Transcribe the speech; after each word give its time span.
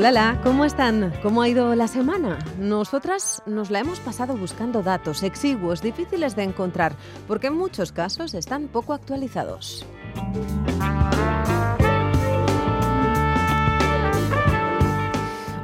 Hola, 0.00 0.40
¿cómo 0.44 0.64
están? 0.64 1.12
¿Cómo 1.24 1.42
ha 1.42 1.48
ido 1.48 1.74
la 1.74 1.88
semana? 1.88 2.38
Nosotras 2.56 3.42
nos 3.46 3.68
la 3.68 3.80
hemos 3.80 3.98
pasado 3.98 4.36
buscando 4.36 4.84
datos 4.84 5.24
exiguos, 5.24 5.82
difíciles 5.82 6.36
de 6.36 6.44
encontrar, 6.44 6.94
porque 7.26 7.48
en 7.48 7.56
muchos 7.56 7.90
casos 7.90 8.34
están 8.34 8.68
poco 8.68 8.92
actualizados. 8.92 9.84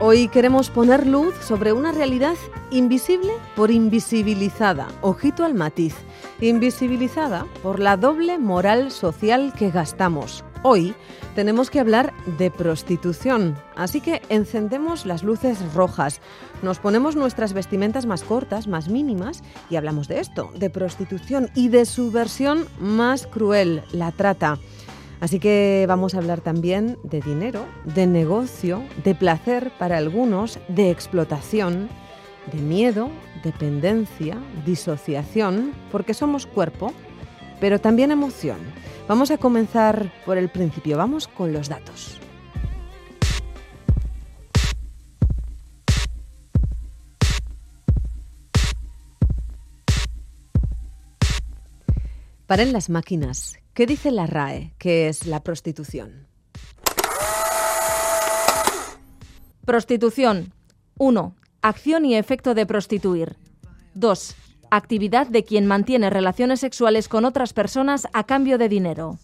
Hoy 0.01 0.27
queremos 0.27 0.69
poner 0.69 1.07
luz 1.07 1.37
sobre 1.37 1.73
una 1.73 1.93
realidad 1.93 2.35
invisible 2.73 3.35
por 3.55 3.71
invisibilizada. 3.71 4.88
Ojito 5.01 5.45
al 5.45 5.55
matiz. 5.55 5.95
Invisibilizada 6.41 7.46
por 7.62 7.79
la 7.79 7.96
doble 7.96 8.38
moral 8.38 8.91
social 8.91 9.52
que 9.57 9.71
gastamos. 9.71 10.45
Hoy 10.66 10.95
tenemos 11.34 11.68
que 11.68 11.78
hablar 11.78 12.14
de 12.38 12.50
prostitución, 12.50 13.54
así 13.77 14.00
que 14.00 14.23
encendemos 14.30 15.04
las 15.04 15.23
luces 15.23 15.59
rojas, 15.74 16.23
nos 16.62 16.78
ponemos 16.78 17.16
nuestras 17.16 17.52
vestimentas 17.52 18.06
más 18.06 18.23
cortas, 18.23 18.66
más 18.66 18.88
mínimas, 18.88 19.42
y 19.68 19.77
hablamos 19.77 20.09
de 20.09 20.21
esto, 20.21 20.51
de 20.56 20.71
prostitución 20.71 21.51
y 21.54 21.68
de 21.68 21.84
su 21.84 22.10
versión 22.10 22.66
más 22.80 23.26
cruel, 23.26 23.82
la 23.93 24.10
trata. 24.10 24.59
Así 25.21 25.38
que 25.38 25.84
vamos 25.87 26.15
a 26.15 26.18
hablar 26.18 26.40
también 26.40 26.96
de 27.02 27.21
dinero, 27.21 27.66
de 27.84 28.06
negocio, 28.06 28.82
de 29.04 29.15
placer 29.15 29.71
para 29.78 29.99
algunos, 29.99 30.59
de 30.68 30.90
explotación, 30.90 31.90
de 32.51 32.59
miedo, 32.62 33.10
dependencia, 33.43 34.38
disociación, 34.65 35.74
porque 35.93 36.15
somos 36.15 36.46
cuerpo, 36.46 36.95
pero 37.60 37.78
también 37.82 38.10
emoción. 38.10 38.56
Vamos 39.07 39.30
a 39.30 39.37
comenzar 39.37 40.10
por 40.24 40.38
el 40.38 40.49
principio, 40.49 40.97
vamos 40.97 41.29
con 41.29 41.52
los 41.52 41.69
datos. 41.69 42.19
Paren 52.46 52.73
las 52.73 52.88
máquinas. 52.88 53.59
¿Qué 53.74 53.87
dice 53.87 54.11
la 54.11 54.27
RAE 54.27 54.73
que 54.79 55.09
es 55.09 55.27
la 55.27 55.43
prostitución? 55.43 56.27
Prostitución. 59.66 60.55
1. 60.96 61.35
Acción 61.61 62.05
y 62.07 62.15
efecto 62.15 62.55
de 62.55 62.65
prostituir. 62.65 63.37
2. 63.95 64.37
Actividad 64.77 65.28
de 65.28 65.44
quien 65.44 65.67
mantiene 65.67 66.11
relaciones 66.11 66.59
sexuales 66.59 67.06
con 67.06 67.25
otras 67.25 67.53
personas 67.53 68.09
a 68.12 68.25
cambio 68.25 68.59
de 68.59 68.69
dinero. 68.69 69.21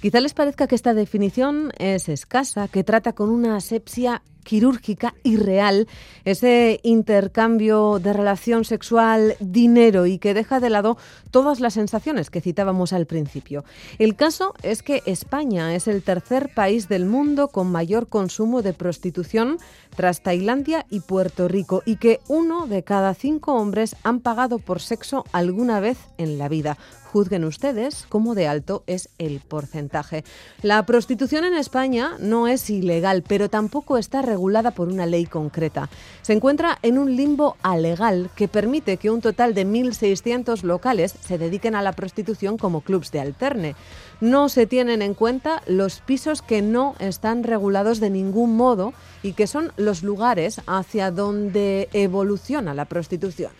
Quizá 0.00 0.18
les 0.18 0.32
parezca 0.32 0.66
que 0.66 0.74
esta 0.74 0.94
definición 0.94 1.72
es 1.78 2.08
escasa, 2.08 2.68
que 2.68 2.84
trata 2.84 3.12
con 3.12 3.28
una 3.28 3.56
asepsia 3.56 4.22
quirúrgica 4.44 5.14
y 5.22 5.36
real 5.36 5.88
ese 6.24 6.80
intercambio 6.82 7.98
de 7.98 8.12
relación 8.12 8.64
sexual, 8.64 9.36
dinero 9.40 10.06
y 10.06 10.18
que 10.18 10.34
deja 10.34 10.60
de 10.60 10.70
lado 10.70 10.96
todas 11.30 11.60
las 11.60 11.74
sensaciones 11.74 12.30
que 12.30 12.40
citábamos 12.40 12.92
al 12.92 13.06
principio. 13.06 13.64
El 13.98 14.14
caso 14.14 14.54
es 14.62 14.82
que 14.82 15.02
España 15.06 15.74
es 15.74 15.88
el 15.88 16.02
tercer 16.02 16.50
país 16.54 16.88
del 16.88 17.06
mundo 17.06 17.48
con 17.48 17.72
mayor 17.72 18.06
consumo 18.06 18.62
de 18.62 18.72
prostitución 18.72 19.58
tras 19.96 20.22
Tailandia 20.22 20.86
y 20.90 21.00
Puerto 21.00 21.48
Rico 21.48 21.82
y 21.84 21.96
que 21.96 22.20
uno 22.28 22.66
de 22.66 22.82
cada 22.82 23.14
cinco 23.14 23.54
hombres 23.54 23.96
han 24.02 24.20
pagado 24.20 24.58
por 24.58 24.80
sexo 24.80 25.24
alguna 25.32 25.80
vez 25.80 25.98
en 26.18 26.38
la 26.38 26.48
vida. 26.48 26.76
Juzguen 27.14 27.44
ustedes 27.44 28.06
cómo 28.08 28.34
de 28.34 28.48
alto 28.48 28.82
es 28.88 29.08
el 29.18 29.38
porcentaje. 29.38 30.24
La 30.62 30.84
prostitución 30.84 31.44
en 31.44 31.54
España 31.54 32.16
no 32.18 32.48
es 32.48 32.68
ilegal, 32.70 33.22
pero 33.22 33.48
tampoco 33.48 33.98
está 33.98 34.20
regulada 34.34 34.72
por 34.72 34.88
una 34.88 35.06
ley 35.06 35.26
concreta. 35.26 35.88
Se 36.22 36.32
encuentra 36.32 36.78
en 36.82 36.98
un 36.98 37.14
limbo 37.14 37.56
alegal 37.62 38.30
que 38.34 38.48
permite 38.48 38.96
que 38.96 39.10
un 39.10 39.20
total 39.20 39.54
de 39.54 39.64
1.600 39.64 40.62
locales 40.62 41.14
se 41.20 41.38
dediquen 41.38 41.76
a 41.76 41.82
la 41.82 41.92
prostitución 41.92 42.58
como 42.58 42.80
clubs 42.80 43.12
de 43.12 43.20
alterne. 43.20 43.76
No 44.20 44.48
se 44.48 44.66
tienen 44.66 45.02
en 45.02 45.14
cuenta 45.14 45.62
los 45.68 46.00
pisos 46.00 46.42
que 46.42 46.62
no 46.62 46.96
están 46.98 47.44
regulados 47.44 48.00
de 48.00 48.10
ningún 48.10 48.56
modo 48.56 48.92
y 49.22 49.34
que 49.34 49.46
son 49.46 49.72
los 49.76 50.02
lugares 50.02 50.60
hacia 50.66 51.12
donde 51.12 51.88
evoluciona 51.92 52.74
la 52.74 52.86
prostitución. 52.86 53.52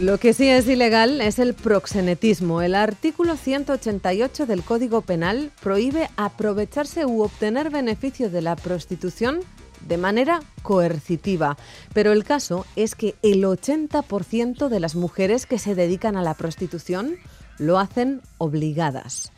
Lo 0.00 0.16
que 0.16 0.32
sí 0.32 0.48
es 0.48 0.66
ilegal 0.66 1.20
es 1.20 1.38
el 1.38 1.52
proxenetismo. 1.52 2.62
El 2.62 2.74
artículo 2.74 3.36
188 3.36 4.46
del 4.46 4.62
Código 4.62 5.02
Penal 5.02 5.52
prohíbe 5.62 6.08
aprovecharse 6.16 7.04
u 7.04 7.20
obtener 7.20 7.68
beneficio 7.68 8.30
de 8.30 8.40
la 8.40 8.56
prostitución 8.56 9.40
de 9.86 9.98
manera 9.98 10.40
coercitiva. 10.62 11.58
Pero 11.92 12.12
el 12.12 12.24
caso 12.24 12.64
es 12.76 12.94
que 12.94 13.14
el 13.20 13.44
80% 13.44 14.68
de 14.68 14.80
las 14.80 14.94
mujeres 14.94 15.44
que 15.44 15.58
se 15.58 15.74
dedican 15.74 16.16
a 16.16 16.22
la 16.22 16.32
prostitución 16.32 17.16
lo 17.58 17.78
hacen 17.78 18.22
obligadas. 18.38 19.32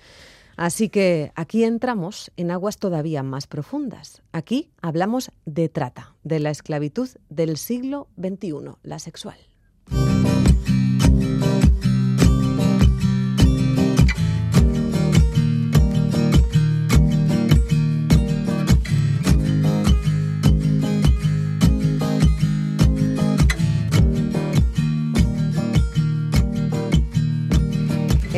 Así 0.56 0.88
que 0.88 1.32
aquí 1.34 1.64
entramos 1.64 2.30
en 2.36 2.52
aguas 2.52 2.78
todavía 2.78 3.24
más 3.24 3.48
profundas. 3.48 4.22
Aquí 4.30 4.70
hablamos 4.80 5.32
de 5.44 5.68
trata, 5.68 6.14
de 6.22 6.38
la 6.38 6.50
esclavitud 6.50 7.08
del 7.30 7.56
siglo 7.56 8.06
XXI, 8.16 8.76
la 8.84 9.00
sexual. 9.00 9.51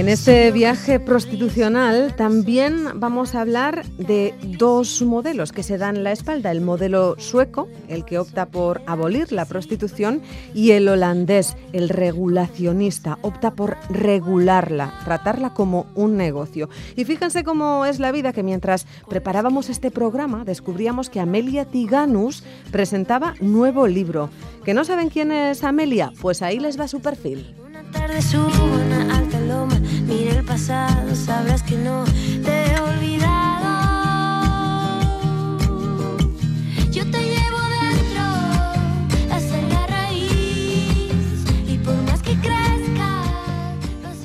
En 0.04 0.10
este 0.10 0.52
viaje 0.52 1.00
prostitucional 1.00 2.14
también 2.14 3.00
vamos 3.00 3.34
a 3.34 3.40
hablar 3.40 3.86
de 3.96 4.34
dos 4.42 5.00
modelos 5.00 5.50
que 5.50 5.62
se 5.62 5.78
dan 5.78 6.04
la 6.04 6.12
espalda, 6.12 6.50
el 6.50 6.60
modelo 6.60 7.14
sueco, 7.16 7.68
el 7.88 8.04
que 8.04 8.18
opta 8.18 8.44
por 8.44 8.82
abolir 8.86 9.32
la 9.32 9.46
prostitución, 9.46 10.20
y 10.52 10.72
el 10.72 10.90
holandés, 10.90 11.56
el 11.72 11.88
regulacionista, 11.88 13.16
opta 13.22 13.52
por 13.52 13.78
regularla, 13.88 14.92
tratarla 15.06 15.54
como 15.54 15.86
un 15.94 16.18
negocio. 16.18 16.68
Y 16.96 17.06
fíjense 17.06 17.42
cómo 17.42 17.86
es 17.86 17.98
la 17.98 18.12
vida 18.12 18.34
que 18.34 18.42
mientras 18.42 18.86
preparábamos 19.08 19.70
este 19.70 19.90
programa 19.90 20.44
descubríamos 20.44 21.08
que 21.08 21.20
Amelia 21.20 21.64
Tiganus 21.64 22.44
presentaba 22.70 23.36
nuevo 23.40 23.86
libro. 23.86 24.28
¿Que 24.66 24.74
no 24.74 24.84
saben 24.84 25.08
quién 25.08 25.32
es 25.32 25.64
Amelia? 25.64 26.12
Pues 26.20 26.42
ahí 26.42 26.60
les 26.60 26.78
va 26.78 26.88
su 26.88 27.00
perfil. 27.00 27.54
Mira 30.06 30.32
el 30.32 30.44
pasado, 30.44 31.14
sabrás 31.14 31.62
que 31.62 31.76
no 31.76 32.04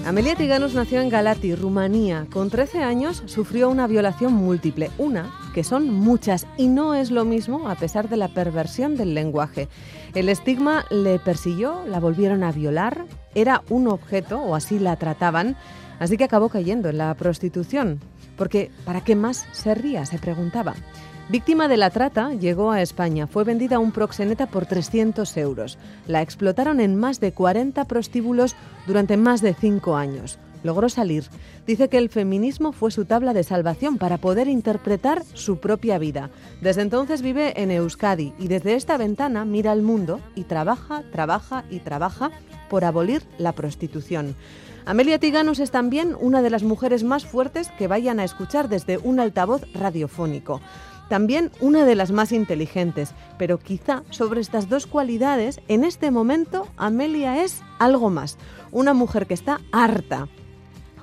Amelia 0.10 0.34
Tiganus 0.34 0.74
nació 0.74 1.02
en 1.02 1.10
Galati, 1.10 1.54
Rumanía. 1.54 2.26
Con 2.34 2.50
13 2.50 2.82
años 2.82 3.22
sufrió 3.28 3.70
una 3.70 3.86
violación 3.86 4.34
múltiple, 4.34 4.90
una 4.98 5.32
que 5.54 5.64
son 5.64 5.94
muchas 5.94 6.48
y 6.58 6.66
no 6.66 6.96
es 6.96 7.12
lo 7.12 7.26
mismo 7.26 7.70
a 7.70 7.76
pesar 7.76 8.10
de 8.10 8.18
la 8.18 8.28
perversión 8.28 8.98
del 8.98 9.14
lenguaje. 9.14 9.68
El 10.16 10.30
estigma 10.30 10.84
le 10.90 11.20
persiguió, 11.20 11.84
la 11.86 12.00
volvieron 12.00 12.44
a 12.44 12.52
violar, 12.52 13.06
era 13.36 13.62
un 13.70 13.88
objeto, 13.88 14.40
o 14.40 14.56
así 14.56 14.80
la 14.80 14.96
trataban, 14.96 15.56
así 16.00 16.18
que 16.18 16.24
acabó 16.24 16.50
cayendo 16.50 16.90
en 16.90 16.98
la 16.98 17.14
prostitución. 17.14 18.00
Porque, 18.36 18.72
¿para 18.86 19.02
qué 19.02 19.16
más 19.16 19.46
serría? 19.52 20.08
se 20.08 20.18
preguntaba. 20.18 20.74
Víctima 21.30 21.68
de 21.68 21.78
la 21.78 21.92
trata, 21.92 22.34
llegó 22.34 22.72
a 22.72 22.82
España. 22.82 23.28
Fue 23.28 23.44
vendida 23.44 23.76
a 23.76 23.80
un 23.80 23.92
proxeneta 23.92 24.48
por 24.48 24.66
300 24.66 25.38
euros. 25.38 25.78
La 26.08 26.24
explotaron 26.24 26.80
en 26.80 26.96
más 26.96 27.20
de 27.20 27.34
40 27.34 27.86
prostíbulos 27.86 28.56
durante 28.88 29.16
más 29.16 29.42
de 29.42 29.54
cinco 29.54 29.96
años. 29.96 30.40
logró 30.64 30.90
salir. 30.90 31.26
Dice 31.68 31.88
que 31.88 32.00
el 32.00 32.10
feminismo 32.10 32.74
fue 32.74 32.90
su 32.90 33.06
tabla 33.06 33.34
de 33.34 33.44
salvación 33.44 33.98
para 33.98 34.18
poder 34.18 34.50
interpretar 34.50 35.24
su 35.34 35.60
propia 35.60 36.00
vida. 36.00 36.32
Desde 36.62 36.82
entonces 36.82 37.22
vive 37.22 37.62
en 37.62 37.72
Euskadi 37.72 38.34
y 38.40 38.48
desde 38.48 38.74
esta 38.74 38.98
ventana 38.98 39.46
mira 39.46 39.72
al 39.72 39.84
mundo 39.84 40.20
y 40.36 40.44
trabaja, 40.46 41.04
trabaja 41.12 41.64
y 41.70 41.80
trabaja 41.80 42.32
por 42.70 42.84
abolir 42.84 43.22
la 43.38 43.54
prostitución. 43.54 44.36
Amelia 44.86 45.20
Tiganus 45.20 45.60
es 45.60 45.72
también 45.72 46.16
una 46.20 46.42
de 46.42 46.50
las 46.50 46.64
mujeres 46.64 47.04
más 47.04 47.24
fuertes 47.24 47.70
que 47.78 47.88
vayan 47.88 48.20
a 48.20 48.24
escuchar 48.24 48.68
desde 48.68 48.98
un 48.98 49.20
altavoz 49.20 49.62
radiofónico. 49.74 50.60
También 51.10 51.52
una 51.60 51.86
de 51.86 51.96
las 51.96 52.12
más 52.12 52.32
inteligentes, 52.32 53.14
pero 53.38 53.58
quizá 53.58 54.04
sobre 54.12 54.42
estas 54.42 54.70
dos 54.70 54.86
cualidades, 54.86 55.60
en 55.68 55.84
este 55.84 56.12
momento 56.12 56.68
Amelia 56.78 57.44
es 57.44 57.62
algo 57.80 58.10
más, 58.10 58.38
una 58.72 58.94
mujer 58.94 59.26
que 59.26 59.34
está 59.34 59.60
harta, 59.72 60.30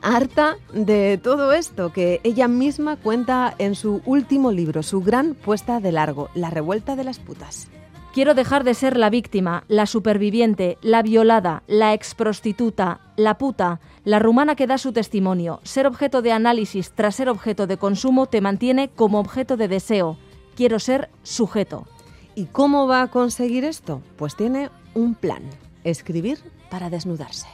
harta 0.02 0.56
de 0.72 1.18
todo 1.20 1.52
esto 1.52 1.92
que 1.92 2.20
ella 2.22 2.46
misma 2.46 2.96
cuenta 2.96 3.54
en 3.58 3.74
su 3.74 4.00
último 4.06 4.52
libro, 4.52 4.84
su 4.84 5.00
gran 5.00 5.34
puesta 5.34 5.80
de 5.80 5.90
largo, 5.90 6.30
La 6.34 6.50
revuelta 6.50 6.94
de 6.94 7.04
las 7.04 7.18
putas. 7.18 7.68
Quiero 8.16 8.32
dejar 8.32 8.64
de 8.64 8.72
ser 8.72 8.96
la 8.96 9.10
víctima, 9.10 9.64
la 9.68 9.84
superviviente, 9.84 10.78
la 10.80 11.02
violada, 11.02 11.62
la 11.66 11.92
exprostituta, 11.92 13.00
la 13.14 13.36
puta, 13.36 13.78
la 14.04 14.18
rumana 14.18 14.54
que 14.54 14.66
da 14.66 14.78
su 14.78 14.94
testimonio. 14.94 15.60
Ser 15.64 15.86
objeto 15.86 16.22
de 16.22 16.32
análisis 16.32 16.92
tras 16.92 17.16
ser 17.16 17.28
objeto 17.28 17.66
de 17.66 17.76
consumo 17.76 18.24
te 18.24 18.40
mantiene 18.40 18.88
como 18.88 19.20
objeto 19.20 19.58
de 19.58 19.68
deseo. 19.68 20.16
Quiero 20.56 20.78
ser 20.78 21.10
sujeto. 21.24 21.86
¿Y 22.34 22.46
cómo 22.46 22.86
va 22.88 23.02
a 23.02 23.08
conseguir 23.08 23.66
esto? 23.66 24.00
Pues 24.16 24.34
tiene 24.34 24.70
un 24.94 25.14
plan, 25.14 25.42
escribir 25.84 26.38
para 26.70 26.88
desnudarse. 26.88 27.48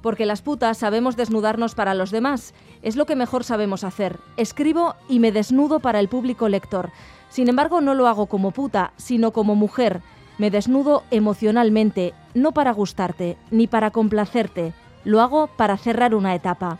Porque 0.00 0.26
las 0.26 0.42
putas 0.42 0.78
sabemos 0.78 1.16
desnudarnos 1.16 1.74
para 1.74 1.92
los 1.92 2.12
demás. 2.12 2.54
Es 2.82 2.94
lo 2.94 3.06
que 3.06 3.16
mejor 3.16 3.42
sabemos 3.42 3.82
hacer. 3.82 4.20
Escribo 4.36 4.94
y 5.08 5.18
me 5.18 5.32
desnudo 5.32 5.80
para 5.80 5.98
el 5.98 6.08
público 6.08 6.48
lector. 6.48 6.92
Sin 7.34 7.48
embargo, 7.48 7.80
no 7.80 7.94
lo 7.94 8.06
hago 8.06 8.26
como 8.26 8.52
puta, 8.52 8.92
sino 8.96 9.32
como 9.32 9.56
mujer. 9.56 10.02
Me 10.38 10.52
desnudo 10.52 11.02
emocionalmente, 11.10 12.14
no 12.32 12.52
para 12.52 12.70
gustarte, 12.72 13.36
ni 13.50 13.66
para 13.66 13.90
complacerte. 13.90 14.72
Lo 15.02 15.20
hago 15.20 15.48
para 15.48 15.76
cerrar 15.76 16.14
una 16.14 16.36
etapa. 16.36 16.78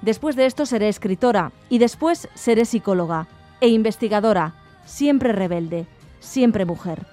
Después 0.00 0.34
de 0.34 0.46
esto 0.46 0.64
seré 0.64 0.88
escritora 0.88 1.52
y 1.68 1.76
después 1.76 2.30
seré 2.32 2.64
psicóloga 2.64 3.28
e 3.60 3.68
investigadora, 3.68 4.54
siempre 4.86 5.30
rebelde, 5.32 5.86
siempre 6.20 6.64
mujer. 6.64 7.11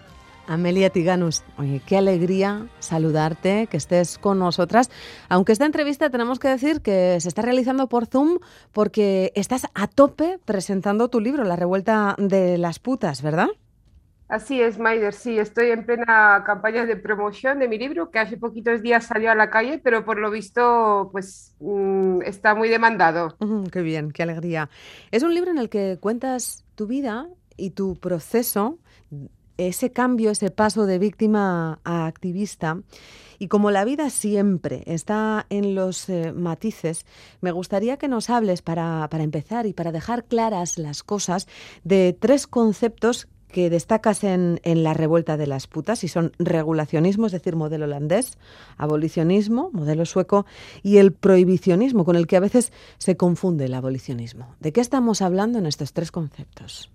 Amelia 0.50 0.90
Tiganus, 0.90 1.44
oye, 1.60 1.80
qué 1.86 1.96
alegría 1.96 2.66
saludarte, 2.80 3.68
que 3.68 3.78
estés 3.78 4.18
con 4.18 4.40
nosotras. 4.40 4.90
Aunque 5.30 5.52
esta 5.52 5.68
entrevista 5.68 6.10
tenemos 6.10 6.40
que 6.40 6.48
decir 6.48 6.82
que 6.82 7.20
se 7.20 7.28
está 7.28 7.44
realizando 7.44 7.88
por 7.88 8.08
Zoom 8.08 8.40
porque 8.72 9.32
estás 9.36 9.68
a 9.76 9.86
tope 9.86 10.40
presentando 10.46 11.08
tu 11.08 11.20
libro, 11.20 11.44
La 11.44 11.56
revuelta 11.56 12.16
de 12.18 12.58
las 12.58 12.80
putas, 12.80 13.22
¿verdad? 13.22 13.50
Así 14.28 14.60
es, 14.60 14.80
Maider, 14.80 15.14
sí, 15.14 15.38
estoy 15.38 15.70
en 15.70 15.86
plena 15.86 16.44
campaña 16.46 16.88
de 16.88 16.96
promoción 16.96 17.60
de 17.60 17.68
mi 17.68 17.78
libro, 17.78 18.10
que 18.10 18.18
hace 18.18 18.38
poquitos 18.38 18.82
días 18.82 19.06
salió 19.06 19.32
a 19.32 19.36
la 19.36 19.52
calle, 19.52 19.80
pero 19.84 20.04
por 20.04 20.18
lo 20.18 20.32
visto, 20.32 21.10
pues 21.12 21.56
mm, 21.60 22.22
está 22.24 22.56
muy 22.56 22.70
demandado. 22.70 23.36
Qué 23.72 23.82
bien, 23.82 24.12
qué 24.12 24.24
alegría. 24.24 24.70
Es 25.12 25.22
un 25.22 25.36
libro 25.36 25.52
en 25.52 25.60
el 25.60 25.70
que 25.70 26.00
cuentas 26.00 26.64
tu 26.74 26.88
vida 26.88 27.28
y 27.58 27.72
tu 27.72 27.96
proceso, 27.96 28.80
ese 29.68 29.92
cambio, 29.92 30.32
ese 30.32 30.52
paso 30.52 30.86
de 30.86 31.00
víctima 31.00 31.80
a 31.84 32.08
activista. 32.08 32.82
Y 33.40 33.48
como 33.48 33.72
la 33.72 33.86
vida 33.86 34.10
siempre 34.10 34.84
está 34.86 35.46
en 35.50 35.76
los 35.76 36.10
eh, 36.10 36.34
matices, 36.34 37.06
me 37.42 37.52
gustaría 37.52 37.98
que 37.98 38.08
nos 38.08 38.30
hables 38.30 38.62
para, 38.62 39.08
para 39.10 39.24
empezar 39.24 39.66
y 39.66 39.74
para 39.74 39.92
dejar 39.92 40.26
claras 40.26 40.78
las 40.78 41.04
cosas 41.04 41.48
de 41.84 42.18
tres 42.20 42.48
conceptos 42.48 43.28
que 43.48 43.70
destacas 43.70 44.24
en, 44.24 44.60
en, 44.64 44.84
la 44.84 44.94
revuelta 44.94 45.36
de 45.36 45.48
las 45.48 45.68
putas 45.68 46.04
y 46.04 46.08
son 46.08 46.34
regulacionismo, 46.38 47.26
es 47.26 47.32
decir, 47.32 47.56
modelo 47.56 47.86
holandés, 47.86 48.38
abolicionismo, 48.78 49.72
modelo 49.74 50.06
sueco, 50.06 50.46
y 50.84 50.98
el 50.98 51.14
prohibicionismo, 51.14 52.06
con 52.06 52.16
el 52.16 52.28
que 52.28 52.38
a 52.38 52.42
veces 52.42 52.72
se 53.00 53.18
confunde 53.18 53.66
el 53.66 53.74
abolicionismo. 53.74 54.56
¿De 54.60 54.72
qué 54.72 54.82
estamos 54.82 55.24
hablando 55.24 55.58
en 55.58 55.66
estos 55.66 55.94
tres 55.94 56.12
conceptos? 56.12 56.92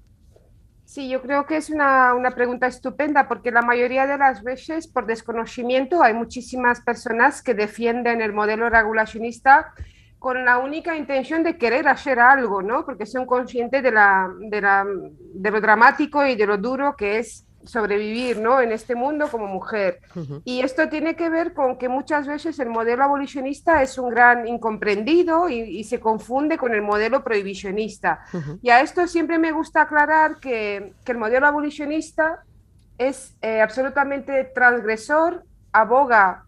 Sí, 0.94 1.08
yo 1.08 1.20
creo 1.22 1.44
que 1.44 1.56
es 1.56 1.70
una, 1.70 2.14
una, 2.14 2.30
pregunta 2.36 2.68
estupenda 2.68 3.26
porque 3.26 3.50
la 3.50 3.62
mayoría 3.62 4.06
de 4.06 4.16
las 4.16 4.44
veces, 4.44 4.86
por 4.86 5.06
desconocimiento, 5.06 6.04
hay 6.04 6.14
muchísimas 6.14 6.82
personas 6.82 7.42
que 7.42 7.52
defienden 7.52 8.22
el 8.22 8.32
modelo 8.32 8.70
regulacionista 8.70 9.74
con 10.20 10.44
la 10.44 10.58
única 10.58 10.94
intención 10.96 11.42
de 11.42 11.58
querer 11.58 11.88
hacer 11.88 12.20
algo, 12.20 12.62
¿no? 12.62 12.84
Porque 12.86 13.06
son 13.06 13.26
conscientes 13.26 13.82
de, 13.82 13.90
la, 13.90 14.30
de, 14.38 14.60
de 15.34 15.50
lo 15.50 15.60
dramático 15.60 16.24
y 16.24 16.36
de 16.36 16.46
lo 16.46 16.58
duro 16.58 16.94
que 16.94 17.18
es 17.18 17.43
sobrevivir 17.64 18.38
¿no? 18.40 18.60
en 18.60 18.72
este 18.72 18.94
mundo 18.94 19.28
como 19.28 19.46
mujer. 19.46 20.00
Uh 20.14 20.20
-huh. 20.20 20.42
Y 20.44 20.60
esto 20.60 20.88
tiene 20.88 21.16
que 21.16 21.28
ver 21.28 21.54
con 21.54 21.78
que 21.78 21.88
muchas 21.88 22.26
veces 22.26 22.58
el 22.58 22.68
modelo 22.68 23.04
abolicionista 23.04 23.82
es 23.82 23.98
un 23.98 24.10
gran 24.10 24.46
incomprendido 24.46 25.48
y, 25.48 25.60
y 25.60 25.84
se 25.84 26.00
confunde 26.00 26.56
con 26.58 26.74
el 26.74 26.82
modelo 26.82 27.22
prohibicionista. 27.24 28.20
Uh 28.32 28.36
-huh. 28.38 28.58
Y 28.62 28.70
a 28.70 28.80
esto 28.80 29.06
siempre 29.06 29.38
me 29.38 29.52
gusta 29.52 29.82
aclarar 29.82 30.38
que, 30.40 30.92
que 31.04 31.12
el 31.12 31.18
modelo 31.18 31.46
abolicionista 31.46 32.44
es 32.98 33.34
eh, 33.42 33.60
absolutamente 33.60 34.44
transgresor, 34.54 35.44
aboga 35.72 36.44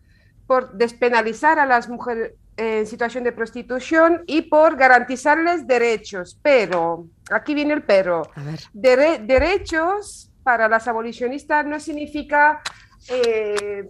por 0.46 0.72
despenalizar 0.72 1.58
a 1.58 1.66
las 1.66 1.88
mujeres 1.88 2.32
en 2.56 2.86
situación 2.86 3.24
de 3.24 3.32
prostitución 3.32 4.22
y 4.26 4.42
por 4.42 4.76
garantizarles 4.76 5.66
derechos. 5.66 6.38
Pero, 6.42 7.06
aquí 7.30 7.54
viene 7.54 7.74
el 7.74 7.82
pero, 7.82 8.22
Dere 8.72 9.18
derechos 9.18 10.30
para 10.46 10.68
las 10.68 10.86
abolicionistas 10.86 11.66
no 11.66 11.80
significa 11.80 12.60
eh, 13.08 13.88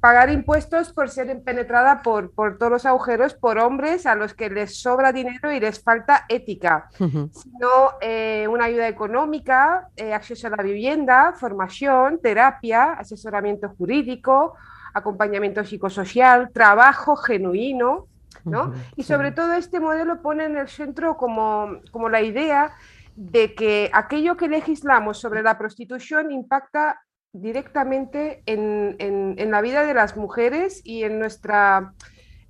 pagar 0.00 0.30
impuestos 0.30 0.94
por 0.94 1.10
ser 1.10 1.42
penetrada 1.42 2.00
por, 2.00 2.30
por, 2.30 2.56
todos 2.56 2.72
los 2.72 2.86
agujeros 2.86 3.34
por 3.34 3.58
hombres 3.58 4.06
a 4.06 4.14
los 4.14 4.32
que 4.32 4.48
les 4.48 4.80
sobra 4.80 5.12
dinero 5.12 5.52
y 5.52 5.60
les 5.60 5.82
falta 5.82 6.24
ética, 6.30 6.88
uh 6.98 7.04
-huh. 7.04 7.30
sino 7.34 7.68
eh, 8.00 8.48
una 8.48 8.64
ayuda 8.64 8.88
económica, 8.88 9.88
eh, 9.94 10.14
acceso 10.14 10.46
a 10.46 10.56
la 10.56 10.62
vivienda, 10.62 11.34
formación, 11.38 12.18
terapia, 12.22 12.94
asesoramiento 12.94 13.68
jurídico, 13.76 14.54
acompañamiento 14.94 15.62
psicosocial, 15.66 16.48
trabajo 16.50 17.14
genuino, 17.16 18.06
¿no? 18.44 18.62
Uh 18.62 18.68
-huh, 18.68 18.94
y 18.96 19.02
sobre 19.02 19.28
sí. 19.28 19.34
todo 19.34 19.52
este 19.52 19.80
modelo 19.80 20.22
pone 20.22 20.44
en 20.44 20.56
el 20.56 20.68
centro 20.68 21.18
como, 21.18 21.76
como 21.90 22.08
la 22.08 22.22
idea 22.22 22.72
de 23.20 23.54
que 23.54 23.90
aquello 23.92 24.38
que 24.38 24.48
legislamos 24.48 25.18
sobre 25.18 25.42
la 25.42 25.58
prostitución 25.58 26.32
impacta 26.32 27.02
directamente 27.34 28.42
en, 28.46 28.96
en, 28.98 29.34
en 29.36 29.50
la 29.50 29.60
vida 29.60 29.84
de 29.84 29.92
las 29.92 30.16
mujeres 30.16 30.80
y 30.84 31.04
en 31.04 31.18
nuestra 31.18 31.92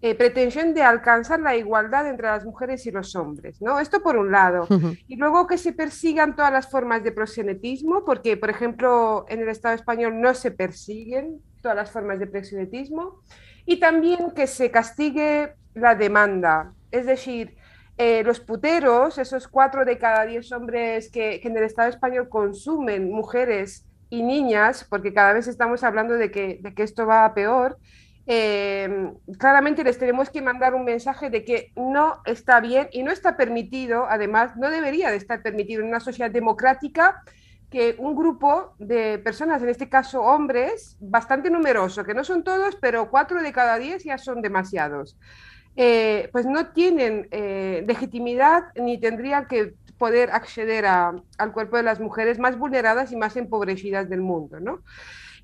eh, 0.01 0.15
pretensión 0.15 0.73
de 0.73 0.83
alcanzar 0.83 1.41
la 1.41 1.57
igualdad 1.57 2.07
entre 2.07 2.29
las 2.29 2.45
mujeres 2.45 2.87
y 2.87 2.93
los 2.93 3.17
hombres, 3.17 3.61
¿no? 3.61 3.81
Esto 3.81 4.01
por 4.01 4.17
un 4.17 4.31
lado. 4.31 4.69
Uh 4.71 4.75
-huh. 4.75 5.05
Y 5.09 5.17
luego 5.17 5.49
que 5.49 5.59
se 5.59 5.73
persigan 5.73 6.37
todas 6.37 6.53
las 6.53 6.71
formas 6.71 7.03
de 7.03 7.11
proxenetismo, 7.11 8.05
porque, 8.05 8.37
por 8.37 8.49
ejemplo, 8.49 9.27
en 9.29 9.41
el 9.41 9.49
Estado 9.49 9.75
español 9.75 10.21
no 10.21 10.35
se 10.35 10.53
persiguen 10.53 11.43
todas 11.63 11.77
las 11.77 11.91
formas 11.91 12.21
de 12.21 12.29
proxenetismo, 12.29 13.23
y 13.67 13.81
también 13.81 14.31
que 14.37 14.47
se 14.47 14.71
castigue 14.71 15.55
la 15.75 15.97
demanda, 15.97 16.73
es 16.93 17.07
decir, 17.07 17.57
eh, 18.03 18.23
los 18.25 18.41
puteros, 18.41 19.19
esos 19.19 19.47
cuatro 19.47 19.85
de 19.85 19.99
cada 19.99 20.25
diez 20.25 20.51
hombres 20.53 21.11
que, 21.11 21.39
en 21.45 21.55
el 21.55 21.65
Estado 21.65 21.91
español 21.91 22.31
consumen 22.31 23.13
mujeres 23.13 23.85
y 24.09 24.23
niñas, 24.23 24.87
porque 24.89 25.13
cada 25.13 25.35
vez 25.35 25.47
estamos 25.49 25.85
hablando 25.85 26.15
de 26.15 26.31
que, 26.31 26.61
de 26.63 26.73
que 26.73 26.83
esto 26.83 27.05
va 27.05 27.27
a 27.27 27.35
peor, 27.35 27.77
eh, 28.25 29.13
claramente 29.39 29.85
les 29.85 29.99
tenemos 29.99 30.31
que 30.31 30.41
mandar 30.41 30.75
un 30.75 30.87
mensaje 30.87 31.29
de 31.29 31.45
que 31.45 31.73
no 31.77 32.23
está 32.25 32.61
bien 32.61 32.89
y 32.91 33.03
no 33.03 33.11
está 33.11 33.37
permitido, 33.37 34.07
además, 34.09 34.57
no 34.57 34.71
debería 34.71 35.11
de 35.11 35.19
estar 35.19 35.43
permitido 35.43 35.83
en 35.83 35.89
una 35.89 36.01
sociedad 36.01 36.31
democrática 36.31 37.23
que 37.69 37.97
un 37.99 38.17
grupo 38.17 38.75
de 38.79 39.19
personas, 39.19 39.63
en 39.63 39.69
este 39.69 39.91
caso 39.91 40.23
hombres, 40.23 40.97
bastante 41.01 41.51
numeroso, 41.51 42.03
que 42.05 42.15
no 42.15 42.25
son 42.25 42.45
todos, 42.45 42.77
pero 42.77 43.11
cuatro 43.11 43.43
de 43.43 43.53
cada 43.53 43.79
diez 43.79 44.05
ya 44.05 44.17
son 44.17 44.41
demasiados, 44.41 45.19
eh, 45.77 46.29
pues 46.33 46.47
no 46.47 46.69
tienen 46.69 47.29
eh, 47.31 47.85
legitimidad 47.87 48.65
ni 48.77 48.99
tendrían 48.99 49.47
que 49.47 49.75
poder 49.99 50.31
acceder 50.31 50.87
a, 50.87 51.15
al 51.39 51.53
cuerpo 51.53 51.77
de 51.77 51.83
las 51.83 52.01
mujeres 52.01 52.39
más 52.39 52.59
vulneradas 52.59 53.13
y 53.13 53.17
más 53.17 53.37
empobrecidas 53.37 54.09
del 54.09 54.23
mundo, 54.23 54.59
¿no? 54.61 54.81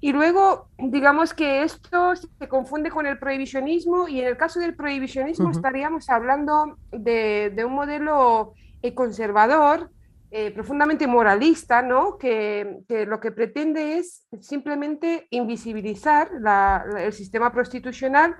Y 0.00 0.12
luego, 0.12 0.68
digamos 0.78 1.32
que 1.32 1.62
esto 1.62 2.14
se 2.16 2.48
confunde 2.48 2.90
con 2.90 3.06
el 3.06 3.18
prohibicionismo 3.18 4.08
y 4.08 4.20
en 4.20 4.26
el 4.26 4.36
caso 4.36 4.60
del 4.60 4.74
prohibicionismo 4.74 5.46
uh 5.46 5.50
-huh. 5.50 5.56
estaríamos 5.56 6.08
hablando 6.10 6.76
de, 6.92 7.50
de 7.54 7.64
un 7.64 7.74
modelo 7.74 8.52
eh, 8.82 8.94
conservador, 8.94 9.90
eh, 10.30 10.50
profundamente 10.50 11.06
moralista, 11.06 11.82
¿no? 11.82 12.18
Que, 12.18 12.78
que, 12.88 13.06
lo 13.06 13.20
que 13.20 13.30
pretende 13.30 13.98
es 13.98 14.26
simplemente 14.40 15.28
invisibilizar 15.30 16.30
la, 16.40 16.84
la, 16.92 17.04
el 17.04 17.12
sistema 17.12 17.50
prostitucional 17.52 18.36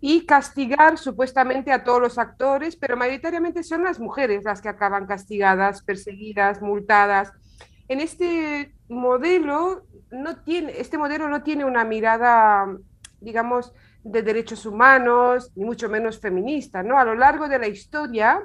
y 0.00 0.24
castigar 0.26 0.98
supuestamente 0.98 1.72
a 1.72 1.84
todos 1.84 2.00
los 2.00 2.18
actores, 2.18 2.76
pero 2.76 2.96
mayoritariamente 2.96 3.62
son 3.62 3.84
las 3.84 4.00
mujeres 4.00 4.44
las 4.44 4.62
que 4.62 4.68
acaban 4.70 5.06
castigadas, 5.06 5.82
perseguidas, 5.82 6.62
multadas. 6.62 7.32
En 7.88 8.00
este 8.00 8.74
modelo 8.88 9.84
no 10.10 10.42
tiene, 10.42 10.72
este 10.80 10.96
modelo 10.98 11.28
no 11.28 11.42
tiene 11.42 11.64
una 11.64 11.84
mirada, 11.84 12.66
digamos, 13.20 13.72
de 14.02 14.22
derechos 14.22 14.64
humanos, 14.64 15.52
ni 15.54 15.64
mucho 15.64 15.88
menos 15.90 16.18
feminista, 16.20 16.82
¿no? 16.82 16.98
A 16.98 17.04
lo 17.04 17.14
largo 17.14 17.48
de 17.48 17.58
la 17.58 17.68
historia, 17.68 18.40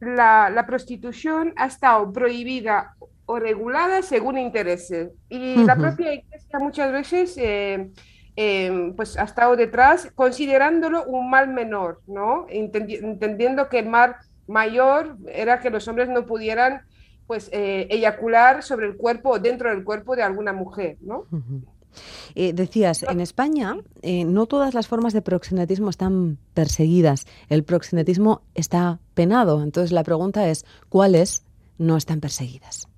la, 0.00 0.50
la 0.50 0.66
prostitución 0.66 1.52
ha 1.56 1.66
estado 1.66 2.12
prohibida 2.12 2.94
o 3.26 3.38
regulada 3.38 4.02
según 4.02 4.38
intereses. 4.38 5.10
Y 5.28 5.64
la 5.64 5.76
Ujú. 5.76 5.80
propia 5.80 6.14
iglesia 6.14 6.58
muchas 6.60 6.92
veces 6.92 7.34
eh, 7.38 7.90
eh, 8.36 8.92
pues 8.96 9.16
ha 9.18 9.24
estado 9.24 9.56
detrás 9.56 10.08
considerándolo 10.14 11.04
un 11.04 11.30
mal 11.30 11.48
menor, 11.48 12.00
¿no? 12.06 12.46
Entendi- 12.48 13.02
entendiendo 13.02 13.68
que 13.68 13.78
el 13.80 13.88
mal 13.88 14.16
mayor 14.46 15.16
era 15.32 15.60
que 15.60 15.70
los 15.70 15.86
hombres 15.88 16.08
no 16.08 16.26
pudieran 16.26 16.82
pues 17.26 17.48
eh, 17.52 17.86
eyacular 17.90 18.62
sobre 18.62 18.86
el 18.86 18.96
cuerpo 18.96 19.30
o 19.30 19.38
dentro 19.38 19.70
del 19.70 19.82
cuerpo 19.84 20.14
de 20.16 20.22
alguna 20.22 20.52
mujer, 20.52 20.98
¿no? 21.00 21.26
Eh, 22.34 22.52
decías, 22.52 23.04
en 23.04 23.20
España 23.20 23.76
eh, 24.02 24.24
no 24.24 24.46
todas 24.46 24.74
las 24.74 24.88
formas 24.88 25.12
de 25.12 25.22
proxenetismo 25.22 25.88
están 25.90 26.38
perseguidas. 26.52 27.26
El 27.48 27.62
proxenetismo 27.62 28.42
está 28.54 28.98
penado. 29.14 29.62
Entonces 29.62 29.92
la 29.92 30.02
pregunta 30.02 30.48
es, 30.48 30.66
¿cuáles 30.88 31.44
no 31.78 31.96
están 31.96 32.20
perseguidas? 32.20 32.88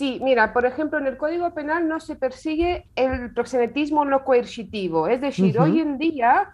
Sí, 0.00 0.18
mira, 0.22 0.54
por 0.54 0.64
ejemplo, 0.64 0.98
en 0.98 1.06
el 1.06 1.18
Código 1.18 1.52
Penal 1.52 1.86
no 1.86 2.00
se 2.00 2.16
persigue 2.16 2.86
el 2.96 3.34
proxenetismo 3.34 4.02
no 4.06 4.24
coercitivo. 4.24 5.08
Es 5.08 5.20
decir, 5.20 5.58
hoy 5.60 5.78
en 5.78 5.98
día 5.98 6.50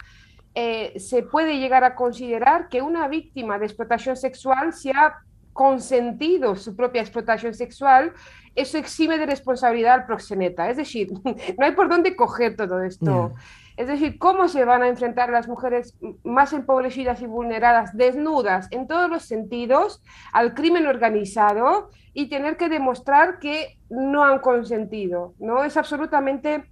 eh, 0.57 0.99
se 0.99 1.23
puede 1.23 1.57
llegar 1.57 1.85
a 1.85 1.95
considerar 1.95 2.69
que 2.69 2.83
una 2.83 3.07
víctima 3.07 3.57
de 3.61 3.67
explotación 3.67 4.17
sexual 4.17 4.73
se 4.73 4.91
ha 4.91 5.19
consentido 5.53 6.57
su 6.57 6.75
propia 6.75 7.03
explotación 7.03 7.55
sexual, 7.55 8.15
eso 8.57 8.79
exime 8.79 9.17
de 9.17 9.27
responsabilidad 9.27 9.95
al 9.95 10.07
proxeneta. 10.07 10.69
Es 10.69 10.79
decir, 10.79 11.13
no 11.23 11.65
hay 11.65 11.71
por 11.71 11.89
dónde 11.89 12.17
coger 12.17 12.57
todo 12.57 12.83
esto. 12.83 13.33
Es 13.77 13.89
decir, 13.89 14.19
¿cómo 14.19 14.49
se 14.49 14.65
van 14.65 14.83
a 14.83 14.89
enfrentar 14.89 15.29
las 15.31 15.49
mujeres 15.49 15.99
más 16.25 16.53
empobrecidas 16.53 17.21
y 17.21 17.27
vulneradas, 17.27 17.97
desnudas 17.97 18.69
en 18.71 18.87
todos 18.87 19.11
los 19.11 19.25
sentidos, 19.25 20.03
al 20.33 20.55
crimen 20.55 20.87
organizado 20.87 21.91
y 22.15 22.29
tener 22.29 22.57
que 22.57 22.71
demostrar 22.71 23.39
que 23.39 23.79
no 23.91 24.25
han 24.25 24.39
consentido? 24.39 25.35
¿no? 25.39 25.63
Es 25.63 25.77
absolutamente, 25.77 26.65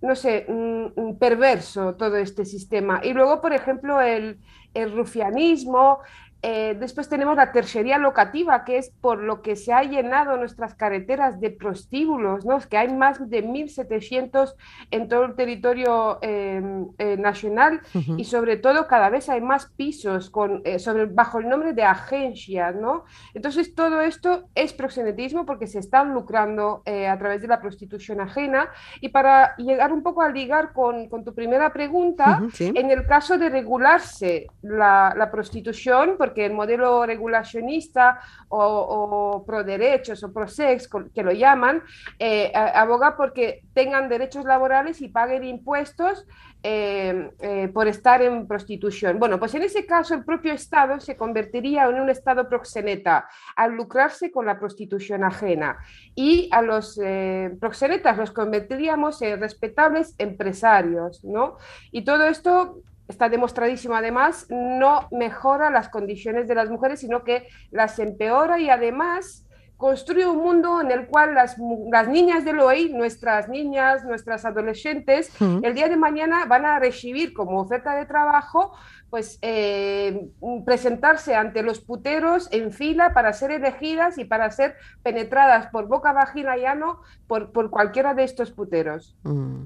no 0.00 0.16
sé, 0.16 0.46
mm, 0.48 1.00
mm, 1.00 1.18
perverso 1.18 1.94
todo 1.94 2.16
este 2.16 2.44
sistema. 2.44 3.00
Y 3.04 3.12
luego, 3.12 3.40
por 3.40 3.52
ejemplo, 3.52 4.00
el, 4.00 4.40
el 4.74 4.92
rufianismo. 4.92 6.00
Eh, 6.42 6.76
después 6.78 7.08
tenemos 7.08 7.36
la 7.36 7.52
tercería 7.52 7.98
locativa, 7.98 8.64
que 8.64 8.78
es 8.78 8.90
por 9.00 9.22
lo 9.22 9.42
que 9.42 9.54
se 9.54 9.72
ha 9.72 9.82
llenado 9.84 10.36
nuestras 10.36 10.74
carreteras 10.74 11.40
de 11.40 11.50
prostíbulos, 11.50 12.44
¿no? 12.44 12.56
Es 12.56 12.66
que 12.66 12.76
hay 12.76 12.92
más 12.92 13.30
de 13.30 13.44
1.700 13.44 14.54
en 14.90 15.08
todo 15.08 15.24
el 15.24 15.36
territorio 15.36 16.18
eh, 16.20 16.60
eh, 16.98 17.16
nacional 17.16 17.80
Ujú. 17.94 18.16
y 18.18 18.24
sobre 18.24 18.56
todo 18.56 18.88
cada 18.88 19.08
vez 19.08 19.28
hay 19.28 19.40
más 19.40 19.66
pisos 19.66 20.30
con, 20.30 20.62
eh, 20.64 20.78
sobre, 20.78 21.06
bajo 21.06 21.38
el 21.38 21.48
nombre 21.48 21.74
de 21.74 21.84
agencias, 21.84 22.74
¿no? 22.74 23.04
Entonces 23.34 23.74
todo 23.74 24.00
esto 24.00 24.48
es 24.54 24.72
proxenetismo 24.72 25.46
porque 25.46 25.66
se 25.68 25.78
están 25.78 26.12
lucrando 26.12 26.82
eh, 26.86 27.06
a 27.06 27.18
través 27.18 27.40
de 27.42 27.48
la 27.48 27.60
prostitución 27.60 28.20
ajena 28.20 28.68
y 29.00 29.10
para 29.10 29.54
llegar 29.56 29.92
un 29.92 30.02
poco 30.02 30.22
a 30.22 30.28
ligar 30.28 30.72
con, 30.72 31.08
con 31.08 31.24
tu 31.24 31.34
primera 31.34 31.72
pregunta, 31.72 32.38
Ujú, 32.40 32.50
sí. 32.50 32.72
en 32.74 32.90
el 32.90 33.06
caso 33.06 33.38
de 33.38 33.48
regularse 33.48 34.48
la, 34.62 35.14
la 35.16 35.30
prostitución, 35.30 36.16
porque 36.18 36.31
el 36.36 36.52
modelo 36.52 37.06
regulacionista 37.06 38.20
o, 38.48 39.44
pro 39.46 39.64
derechos 39.64 40.22
o 40.24 40.32
pro 40.32 40.48
sex, 40.48 40.88
que 41.14 41.22
lo 41.22 41.32
llaman, 41.32 41.82
eh, 42.18 42.52
aboga 42.54 43.16
porque 43.16 43.62
tengan 43.74 44.08
derechos 44.08 44.44
laborales 44.44 45.00
y 45.00 45.08
paguen 45.08 45.44
impuestos 45.44 46.26
eh, 46.64 47.32
eh, 47.40 47.68
por 47.74 47.88
estar 47.88 48.22
en 48.22 48.46
prostitución. 48.46 49.18
Bueno, 49.18 49.40
pues 49.40 49.52
en 49.56 49.62
ese 49.62 49.84
caso 49.84 50.14
el 50.14 50.24
propio 50.24 50.52
Estado 50.52 51.00
se 51.00 51.16
convertiría 51.16 51.86
en 51.86 52.00
un 52.00 52.08
Estado 52.08 52.48
proxeneta 52.48 53.28
al 53.56 53.72
lucrarse 53.72 54.30
con 54.30 54.46
la 54.46 54.60
prostitución 54.60 55.24
ajena 55.24 55.78
y 56.14 56.48
a 56.52 56.62
los 56.62 57.00
eh, 57.02 57.50
proxenetas 57.58 58.16
los 58.16 58.30
convertiríamos 58.30 59.20
en 59.22 59.40
respetables 59.40 60.14
empresarios, 60.18 61.24
¿no? 61.24 61.56
Y 61.90 62.04
todo 62.04 62.28
esto 62.28 62.78
está 63.12 63.28
demostradísimo 63.28 63.94
además, 63.94 64.46
no 64.50 65.06
mejora 65.12 65.70
las 65.70 65.88
condiciones 65.88 66.48
de 66.48 66.54
las 66.54 66.70
mujeres, 66.70 67.00
sino 67.00 67.22
que 67.22 67.46
las 67.70 67.98
empeora 67.98 68.58
y 68.58 68.70
además 68.70 69.46
construye 69.76 70.24
un 70.26 70.38
mundo 70.38 70.80
en 70.80 70.92
el 70.92 71.08
cual 71.08 71.34
las, 71.34 71.56
las 71.90 72.06
niñas 72.06 72.44
del 72.44 72.60
hoy, 72.60 72.92
nuestras 72.92 73.48
niñas, 73.48 74.04
nuestras 74.04 74.44
adolescentes, 74.44 75.32
el 75.40 75.74
día 75.74 75.88
de 75.88 75.96
mañana 75.96 76.44
van 76.46 76.64
a 76.64 76.78
recibir 76.78 77.32
como 77.32 77.60
oferta 77.60 77.96
de 77.96 78.06
trabajo, 78.06 78.76
pues 79.10 79.40
eh, 79.42 80.28
presentarse 80.64 81.34
ante 81.34 81.64
los 81.64 81.80
puteros 81.80 82.48
en 82.52 82.70
fila 82.72 83.12
para 83.12 83.32
ser 83.32 83.50
elegidas 83.50 84.18
y 84.18 84.24
para 84.24 84.52
ser 84.52 84.76
penetradas 85.02 85.66
por 85.66 85.88
boca, 85.88 86.12
vagina 86.12 86.56
y 86.56 86.64
ano 86.64 87.00
por, 87.26 87.50
por 87.50 87.68
cualquiera 87.70 88.14
de 88.14 88.22
estos 88.22 88.52
puteros. 88.52 89.16
Mm. 89.24 89.64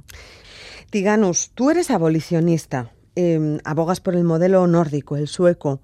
Tiganus, 0.89 1.51
tú 1.55 1.71
eres 1.71 1.91
abolicionista, 1.91 2.91
eh, 3.17 3.59
abogas 3.65 4.01
por 4.01 4.15
el 4.15 4.25
modelo 4.25 4.67
nórdico, 4.67 5.17
el 5.17 5.27
sueco. 5.27 5.81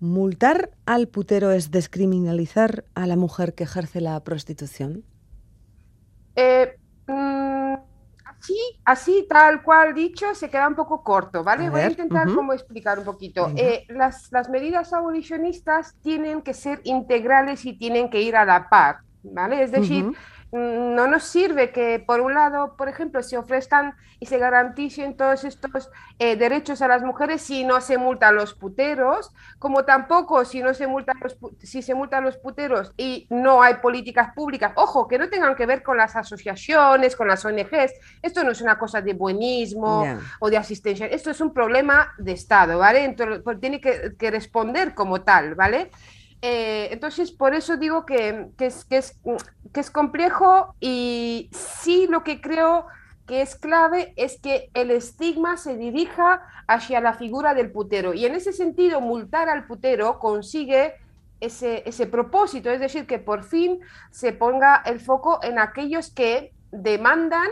¿Multar 0.00 0.70
al 0.84 1.06
putero 1.06 1.52
es 1.52 1.70
descriminalizar 1.70 2.84
a 2.94 3.06
la 3.06 3.14
mujer 3.14 3.54
que 3.54 3.64
ejerce 3.64 4.00
la 4.00 4.18
prostitución? 4.24 5.04
Eh, 6.34 6.76
mm, 7.06 7.74
así, 8.24 8.58
así, 8.84 9.26
tal 9.28 9.62
cual 9.62 9.94
dicho, 9.94 10.34
se 10.34 10.50
queda 10.50 10.66
un 10.66 10.74
poco 10.74 11.04
corto, 11.04 11.44
¿vale? 11.44 11.66
A 11.66 11.70
Voy 11.70 11.82
a 11.82 11.90
intentar 11.90 12.26
como 12.34 12.52
explicar 12.52 12.98
un 12.98 13.04
poquito. 13.04 13.52
Eh, 13.54 13.84
las, 13.88 14.32
las 14.32 14.48
medidas 14.48 14.92
abolicionistas 14.92 15.94
tienen 16.02 16.42
que 16.42 16.54
ser 16.54 16.80
integrales 16.82 17.64
y 17.64 17.74
tienen 17.74 18.10
que 18.10 18.22
ir 18.22 18.34
a 18.34 18.44
la 18.44 18.68
par, 18.68 19.02
¿vale? 19.22 19.62
Es 19.62 19.70
decir, 19.70 20.10
no 20.52 21.06
nos 21.06 21.24
sirve 21.24 21.70
que, 21.70 21.98
por 21.98 22.20
un 22.20 22.34
lado, 22.34 22.76
por 22.76 22.88
ejemplo, 22.88 23.22
se 23.22 23.38
ofrezcan 23.38 23.96
y 24.20 24.26
se 24.26 24.36
garanticen 24.36 25.16
todos 25.16 25.44
estos 25.44 25.90
eh, 26.18 26.36
derechos 26.36 26.82
a 26.82 26.88
las 26.88 27.02
mujeres 27.02 27.40
si 27.40 27.64
no 27.64 27.80
se 27.80 27.96
multan 27.96 28.36
los 28.36 28.52
puteros, 28.52 29.32
como 29.58 29.84
tampoco 29.84 30.44
si 30.44 30.62
no 30.62 30.74
se 30.74 30.86
multan 30.86 31.16
los, 31.22 31.38
si 31.62 31.80
se 31.80 31.94
multan 31.94 32.22
los 32.22 32.36
puteros 32.36 32.92
y 32.98 33.26
no 33.30 33.62
hay 33.62 33.74
políticas 33.76 34.34
públicas, 34.34 34.72
ojo, 34.76 35.08
que 35.08 35.18
no 35.18 35.30
tengan 35.30 35.56
que 35.56 35.64
ver 35.64 35.82
con 35.82 35.96
las 35.96 36.16
asociaciones, 36.16 37.16
con 37.16 37.28
las 37.28 37.44
ONGs, 37.46 37.94
esto 38.20 38.44
no 38.44 38.50
es 38.50 38.60
una 38.60 38.78
cosa 38.78 39.00
de 39.00 39.14
buenismo 39.14 40.04
o 40.38 40.50
de 40.50 40.58
asistencia, 40.58 41.06
esto 41.06 41.30
es 41.30 41.40
un 41.40 41.54
problema 41.54 42.12
de 42.18 42.32
Estado, 42.32 42.78
¿vale? 42.78 43.04
Entonces, 43.04 43.40
pues, 43.42 43.58
tiene 43.58 43.80
que, 43.80 44.14
que 44.18 44.30
responder 44.30 44.94
como 44.94 45.22
tal, 45.22 45.54
¿vale? 45.54 45.90
Eh, 46.44 46.88
entonces, 46.90 47.30
por 47.30 47.54
eso 47.54 47.76
digo 47.76 48.04
que, 48.04 48.50
es, 48.58 49.90
complejo 49.92 50.74
y 50.80 51.48
sí 51.52 52.08
lo 52.08 52.24
que 52.24 52.40
creo 52.40 52.86
que 53.26 53.42
es 53.42 53.54
clave 53.54 54.12
es 54.16 54.40
que 54.40 54.68
el 54.74 54.90
estigma 54.90 55.56
se 55.56 55.76
dirija 55.76 56.42
hacia 56.66 57.00
la 57.00 57.14
figura 57.14 57.54
del 57.54 57.70
putero. 57.70 58.12
Y 58.12 58.26
en 58.26 58.34
ese 58.34 58.52
sentido, 58.52 59.00
multar 59.00 59.48
al 59.48 59.66
putero 59.68 60.18
consigue 60.18 60.94
ese 61.40 62.06
propósito, 62.06 62.70
es 62.70 62.80
decir, 62.80 63.06
que 63.06 63.18
por 63.18 63.44
fin 63.44 63.80
se 64.10 64.32
ponga 64.32 64.82
el 64.84 65.00
foco 65.00 65.40
en 65.42 65.58
aquellos 65.58 66.10
que 66.10 66.52
demandan 66.72 67.48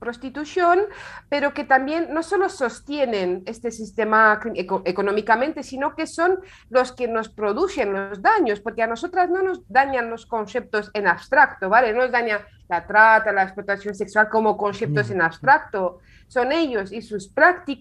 prostitución, 0.00 0.80
pero 1.28 1.54
que 1.54 1.62
también 1.64 2.12
no 2.12 2.22
solo 2.24 2.48
sostienen 2.48 3.42
este 3.46 3.70
sistema 3.70 4.40
eco- 4.54 4.82
económicamente, 4.84 5.62
sino 5.62 5.94
que 5.94 6.06
son 6.08 6.40
los 6.70 6.92
que 6.92 7.06
nos 7.06 7.28
producen 7.28 7.92
los 7.92 8.20
daños, 8.22 8.58
porque 8.60 8.82
a 8.82 8.88
nosotras 8.88 9.30
no 9.30 9.42
nos 9.42 9.62
dañan 9.68 10.10
los 10.10 10.26
conceptos 10.26 10.90
en 10.94 11.06
abstracto, 11.06 11.68
¿vale? 11.68 11.92
No 11.92 12.00
nos 12.00 12.10
daña 12.10 12.40
la 12.68 12.86
trata, 12.86 13.30
la 13.32 13.42
explotación 13.44 13.94
sexual 13.94 14.28
como 14.28 14.56
conceptos 14.56 15.08
No. 15.08 15.14
en 15.14 15.22
abstracto, 15.22 16.00
son 16.30 16.52
ellos 16.52 16.92
y 16.92 17.02
sus 17.02 17.28
prácticas 17.28 17.80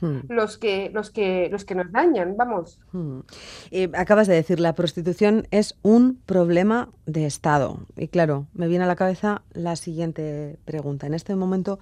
Hmm. 0.00 0.20
los 0.28 0.58
que, 0.58 0.90
los 0.92 1.10
que, 1.10 1.48
los 1.50 1.64
que 1.64 1.74
nos 1.74 1.90
dañan, 1.90 2.36
vamos. 2.36 2.78
Hmm. 2.92 3.20
Eh, 3.70 3.90
acabas 3.94 4.26
de 4.26 4.34
decir, 4.34 4.60
la 4.60 4.74
prostitución 4.74 5.46
es 5.50 5.74
un 5.82 6.20
problema 6.26 6.90
de 7.06 7.26
Estado. 7.26 7.86
Y 7.96 8.08
claro, 8.08 8.46
me 8.54 8.68
viene 8.68 8.84
a 8.84 8.88
la 8.88 8.96
cabeza 8.96 9.42
la 9.52 9.76
siguiente 9.76 10.58
pregunta. 10.64 11.06
En 11.06 11.14
este 11.14 11.34
momento, 11.34 11.78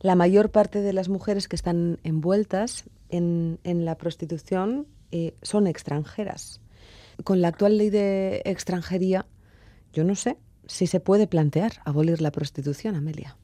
la 0.00 0.14
mayor 0.14 0.50
parte 0.50 0.80
de 0.80 0.92
las 0.92 1.08
mujeres 1.08 1.48
que 1.48 1.56
están 1.56 1.98
envueltas 2.02 2.84
en, 3.08 3.58
en 3.64 3.84
la 3.84 3.96
prostitución 3.96 4.86
eh, 5.10 5.34
son 5.42 5.66
extranjeras. 5.66 6.60
Con 7.24 7.40
la 7.40 7.48
actual 7.48 7.76
ley 7.76 7.90
de 7.90 8.42
extranjería, 8.44 9.26
yo 9.92 10.04
no 10.04 10.14
sé 10.14 10.38
si 10.66 10.86
se 10.86 11.00
puede 11.00 11.26
plantear 11.26 11.72
abolir 11.84 12.22
la 12.22 12.30
prostitución, 12.30 12.94
Amelia. 12.94 13.36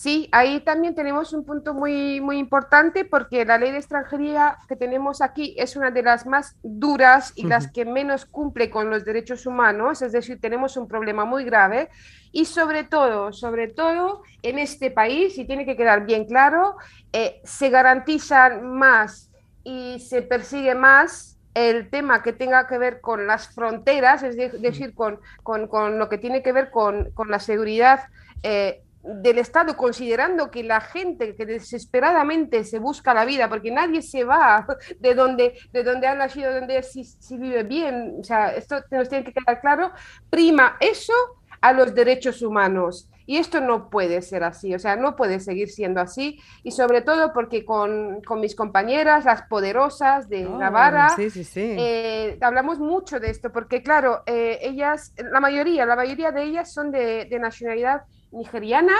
Sí, 0.00 0.28
ahí 0.30 0.60
también 0.60 0.94
tenemos 0.94 1.32
un 1.32 1.44
punto 1.44 1.74
muy, 1.74 2.20
muy 2.20 2.38
importante 2.38 3.04
porque 3.04 3.44
la 3.44 3.58
ley 3.58 3.72
de 3.72 3.78
extranjería 3.78 4.56
que 4.68 4.76
tenemos 4.76 5.20
aquí 5.20 5.56
es 5.58 5.74
una 5.74 5.90
de 5.90 6.04
las 6.04 6.24
más 6.24 6.54
duras 6.62 7.32
y 7.34 7.46
las 7.48 7.66
que 7.72 7.84
menos 7.84 8.24
cumple 8.24 8.70
con 8.70 8.90
los 8.90 9.04
derechos 9.04 9.44
humanos, 9.44 10.00
es 10.02 10.12
decir, 10.12 10.40
tenemos 10.40 10.76
un 10.76 10.86
problema 10.86 11.24
muy 11.24 11.42
grave 11.42 11.90
y 12.30 12.44
sobre 12.44 12.84
todo, 12.84 13.32
sobre 13.32 13.66
todo 13.66 14.22
en 14.44 14.60
este 14.60 14.92
país, 14.92 15.36
y 15.36 15.44
tiene 15.46 15.66
que 15.66 15.76
quedar 15.76 16.06
bien 16.06 16.26
claro, 16.26 16.76
eh, 17.12 17.40
se 17.42 17.68
garantizan 17.68 18.68
más 18.78 19.32
y 19.64 19.98
se 19.98 20.22
persigue 20.22 20.76
más 20.76 21.40
el 21.54 21.90
tema 21.90 22.22
que 22.22 22.32
tenga 22.32 22.68
que 22.68 22.78
ver 22.78 23.00
con 23.00 23.26
las 23.26 23.52
fronteras, 23.52 24.22
es 24.22 24.36
de- 24.36 24.50
decir, 24.60 24.94
con, 24.94 25.18
con- 25.42 25.66
con 25.66 25.98
lo 25.98 26.08
que 26.08 26.18
tiene 26.18 26.40
que 26.44 26.52
ver 26.52 26.70
con, 26.70 27.10
con 27.14 27.32
la 27.32 27.40
seguridad 27.40 28.04
eh, 28.44 28.84
del 29.08 29.38
Estado, 29.38 29.76
considerando 29.76 30.50
que 30.50 30.62
la 30.62 30.80
gente 30.80 31.34
que 31.34 31.46
desesperadamente 31.46 32.64
se 32.64 32.78
busca 32.78 33.14
la 33.14 33.24
vida, 33.24 33.48
porque 33.48 33.70
nadie 33.70 34.02
se 34.02 34.24
va 34.24 34.66
de 35.00 35.14
donde, 35.14 35.58
de 35.72 35.82
donde 35.82 36.06
ha 36.06 36.14
nacido, 36.14 36.52
donde 36.52 36.82
si, 36.82 37.04
si 37.04 37.38
vive 37.38 37.62
bien, 37.62 38.16
o 38.20 38.24
sea, 38.24 38.54
esto 38.54 38.76
nos 38.90 39.08
tiene 39.08 39.24
que 39.24 39.32
quedar 39.32 39.60
claro, 39.60 39.92
prima 40.30 40.76
eso 40.80 41.12
a 41.60 41.72
los 41.72 41.94
derechos 41.94 42.42
humanos. 42.42 43.08
Y 43.26 43.36
esto 43.36 43.60
no 43.60 43.90
puede 43.90 44.22
ser 44.22 44.42
así, 44.42 44.74
o 44.74 44.78
sea, 44.78 44.96
no 44.96 45.14
puede 45.14 45.38
seguir 45.38 45.68
siendo 45.68 46.00
así. 46.00 46.40
Y 46.62 46.70
sobre 46.70 47.02
todo 47.02 47.34
porque 47.34 47.62
con, 47.62 48.22
con 48.22 48.40
mis 48.40 48.54
compañeras, 48.54 49.26
las 49.26 49.42
poderosas 49.42 50.30
de 50.30 50.46
Oh, 50.46 50.56
Navarra, 50.56 51.10
sí, 51.10 51.28
sí, 51.28 51.44
sí. 51.44 51.76
eh, 51.78 52.38
hablamos 52.40 52.78
mucho 52.78 53.20
de 53.20 53.28
esto, 53.28 53.52
porque 53.52 53.82
claro, 53.82 54.22
eh, 54.24 54.60
ellas, 54.62 55.12
la 55.30 55.40
mayoría, 55.40 55.84
la 55.84 55.94
mayoría 55.94 56.32
de 56.32 56.42
ellas 56.44 56.72
son 56.72 56.90
de, 56.90 57.26
de 57.26 57.38
nacionalidad 57.38 58.04
nigeriana. 58.30 58.96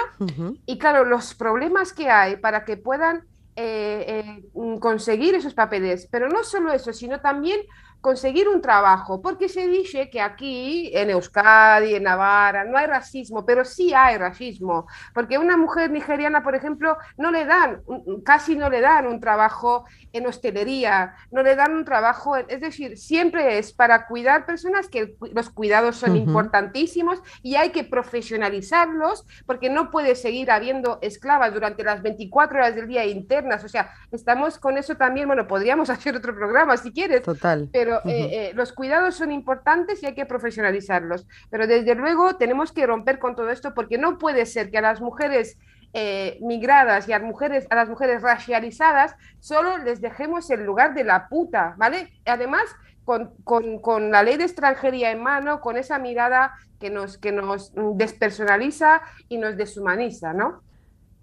Y 0.65 0.77
claro, 0.77 1.05
los 1.05 1.33
problemas 1.35 1.93
que 1.93 2.09
hay 2.09 2.37
para 2.37 2.65
que 2.65 2.77
puedan 2.77 3.23
eh, 3.55 4.05
eh, 4.07 4.49
mm, 4.53 4.77
conseguir 4.77 5.35
esos 5.35 5.53
papeles, 5.53 6.07
pero 6.09 6.29
no 6.29 6.43
solo 6.43 6.71
eso, 6.71 6.93
sino 6.93 7.19
también 7.19 7.59
conseguir 8.01 8.47
un 8.47 8.61
trabajo, 8.61 9.21
porque 9.21 9.49
se 9.49 9.67
dice 9.67 10.09
que 10.09 10.21
aquí 10.21 10.91
en 10.93 11.09
Euskadi, 11.09 11.95
en 11.95 12.03
Navarra, 12.03 12.63
no 12.63 12.77
hay 12.77 12.87
racismo, 12.87 13.45
pero 13.45 13.65
sí 13.65 13.93
hay 13.93 14.17
racismo, 14.17 14.87
porque 15.13 15.37
una 15.37 15.57
mujer 15.57 15.91
nigeriana, 15.91 16.43
por 16.43 16.55
ejemplo, 16.55 16.97
no 17.17 17.31
le 17.31 17.45
dan, 17.45 17.81
casi 18.23 18.55
no 18.55 18.69
le 18.69 18.81
dan 18.81 19.07
un 19.07 19.19
trabajo 19.19 19.85
en 20.13 20.25
hostelería, 20.27 21.15
no 21.31 21.43
le 21.43 21.55
dan 21.55 21.73
un 21.73 21.85
trabajo, 21.85 22.35
es 22.35 22.61
decir, 22.61 22.97
siempre 22.97 23.57
es 23.57 23.73
para 23.73 24.07
cuidar 24.07 24.45
personas 24.45 24.87
que 24.87 25.15
los 25.33 25.49
cuidados 25.49 25.97
son 25.97 26.15
importantísimos 26.15 27.21
y 27.43 27.55
hay 27.55 27.69
que 27.69 27.83
profesionalizarlos 27.83 29.25
porque 29.45 29.69
no 29.69 29.91
puede 29.91 30.15
seguir 30.15 30.51
habiendo 30.51 30.99
esclavas 31.01 31.53
durante 31.53 31.83
las 31.83 32.01
24 32.01 32.57
horas 32.57 32.75
del 32.75 32.87
día 32.87 33.05
internas. 33.05 33.63
O 33.63 33.69
sea, 33.69 33.91
estamos 34.11 34.57
con 34.57 34.77
eso 34.77 34.95
también, 34.95 35.27
bueno, 35.27 35.47
podríamos 35.47 35.89
hacer 35.89 36.15
otro 36.15 36.35
programa 36.35 36.77
si 36.77 36.91
quieres, 36.91 37.23
Total. 37.23 37.69
pero 37.71 37.88
Ujú. 37.97 38.09
eh, 38.09 38.49
eh, 38.49 38.51
los 38.53 38.73
cuidados 38.73 39.15
son 39.15 39.31
importantes 39.31 40.01
y 40.01 40.05
hay 40.05 40.15
que 40.15 40.25
profesionalizarlos. 40.25 41.27
Pero 41.49 41.67
desde 41.67 41.95
luego 41.95 42.35
tenemos 42.35 42.71
que 42.71 42.85
romper 42.85 43.19
con 43.19 43.35
todo 43.35 43.49
esto 43.49 43.73
porque 43.73 43.97
no 43.97 44.17
puede 44.17 44.45
ser 44.45 44.71
que 44.71 44.77
a 44.77 44.81
las 44.81 45.01
mujeres 45.01 45.57
eh, 45.93 46.37
migradas 46.41 47.09
y 47.09 47.13
a, 47.13 47.19
mujeres, 47.19 47.65
a 47.71 47.75
las 47.75 47.89
mujeres 47.89 48.21
racializadas 48.21 49.15
solo 49.39 49.79
les 49.79 50.01
dejemos 50.01 50.49
el 50.51 50.63
lugar 50.63 50.93
de 50.93 51.03
la 51.03 51.27
puta, 51.27 51.73
¿vale? 51.77 52.13
Además, 52.25 52.63
con, 53.05 53.33
con, 53.43 53.79
con 53.79 54.11
la 54.11 54.21
ley 54.21 54.37
de 54.37 54.43
extranjería 54.43 55.09
en 55.09 55.23
mano, 55.23 55.61
con 55.61 55.77
esa 55.77 55.97
mirada 55.97 56.53
que 56.79 56.91
nos, 56.91 57.17
que 57.17 57.31
nos 57.31 57.73
mm, 57.75 57.97
despersonaliza 57.97 59.01
y 59.29 59.37
nos 59.39 59.57
deshumaniza, 59.57 60.31
¿no? 60.33 60.61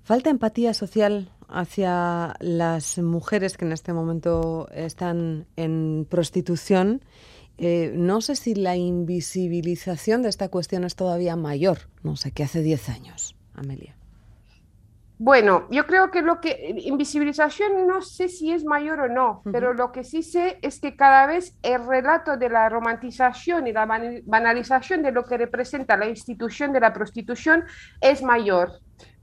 ¿Falta 0.02 0.30
empatía 0.30 0.74
social 0.74 1.30
hacia 1.48 2.34
las 2.40 2.98
mujeres 2.98 3.56
que 3.56 3.64
en 3.64 3.72
este 3.72 3.92
momento 3.92 4.68
están 4.72 5.46
en 5.56 6.06
prostitución? 6.08 7.02
Eh, 7.58 7.92
no 7.94 8.20
sé 8.20 8.36
si 8.36 8.54
la 8.54 8.76
invisibilización 8.76 10.22
de 10.22 10.28
esta 10.28 10.48
cuestión 10.48 10.84
es 10.84 10.94
todavía 10.94 11.36
mayor, 11.36 11.78
no 12.02 12.16
sé, 12.16 12.32
que 12.32 12.42
hace 12.42 12.62
10 12.62 12.88
años, 12.90 13.36
Amelia. 13.54 13.96
Bueno, 15.18 15.66
yo 15.70 15.86
creo 15.86 16.10
que 16.10 16.20
lo 16.20 16.42
que 16.42 16.74
invisibilización 16.76 17.86
no 17.86 18.02
sé 18.02 18.28
si 18.28 18.52
es 18.52 18.66
mayor 18.66 19.00
o 19.00 19.08
no, 19.08 19.40
pero 19.50 19.72
lo 19.72 19.90
que 19.90 20.04
sí 20.04 20.22
sé 20.22 20.58
es 20.60 20.78
que 20.78 20.94
cada 20.94 21.26
vez 21.26 21.56
el 21.62 21.86
relato 21.86 22.36
de 22.36 22.50
la 22.50 22.68
romantización 22.68 23.66
y 23.66 23.72
la 23.72 23.86
banalización 23.86 25.02
de 25.02 25.12
lo 25.12 25.24
que 25.24 25.38
representa 25.38 25.96
la 25.96 26.06
institución 26.06 26.70
de 26.74 26.80
la 26.80 26.92
prostitución 26.92 27.64
es 28.02 28.22
mayor. 28.22 28.72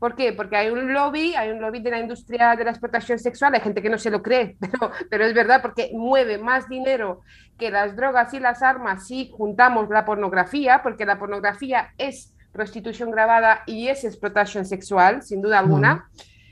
¿Por 0.03 0.17
qué? 0.17 0.33
Porque 0.33 0.57
hay 0.57 0.69
un 0.69 0.91
lobby, 0.91 1.33
hay 1.33 1.49
un 1.51 1.61
lobby 1.61 1.79
de 1.79 1.89
la 1.89 1.97
industria 1.97 2.57
de 2.57 2.65
la 2.65 2.71
explotación 2.71 3.19
sexual, 3.19 3.53
hay 3.53 3.61
gente 3.61 3.81
que 3.81 3.89
no 3.89 3.97
se 3.97 4.11
lo 4.11 4.21
cree, 4.21 4.57
pero, 4.59 4.91
pero 5.09 5.23
es 5.23 5.33
verdad 5.33 5.61
porque 5.61 5.91
mueve 5.93 6.37
más 6.37 6.67
dinero 6.67 7.21
que 7.57 7.71
las 7.71 7.95
drogas 7.95 8.33
y 8.33 8.41
las 8.41 8.61
armas 8.61 9.07
si 9.07 9.31
juntamos 9.31 9.87
la 9.87 10.03
pornografía, 10.03 10.83
porque 10.83 11.05
la 11.05 11.17
pornografía 11.17 11.93
es 11.97 12.33
prostitución 12.51 13.11
grabada 13.11 13.63
y 13.65 13.87
es 13.87 14.03
explotación 14.03 14.65
sexual, 14.65 15.21
sin 15.23 15.41
duda 15.41 15.59
alguna. 15.59 16.09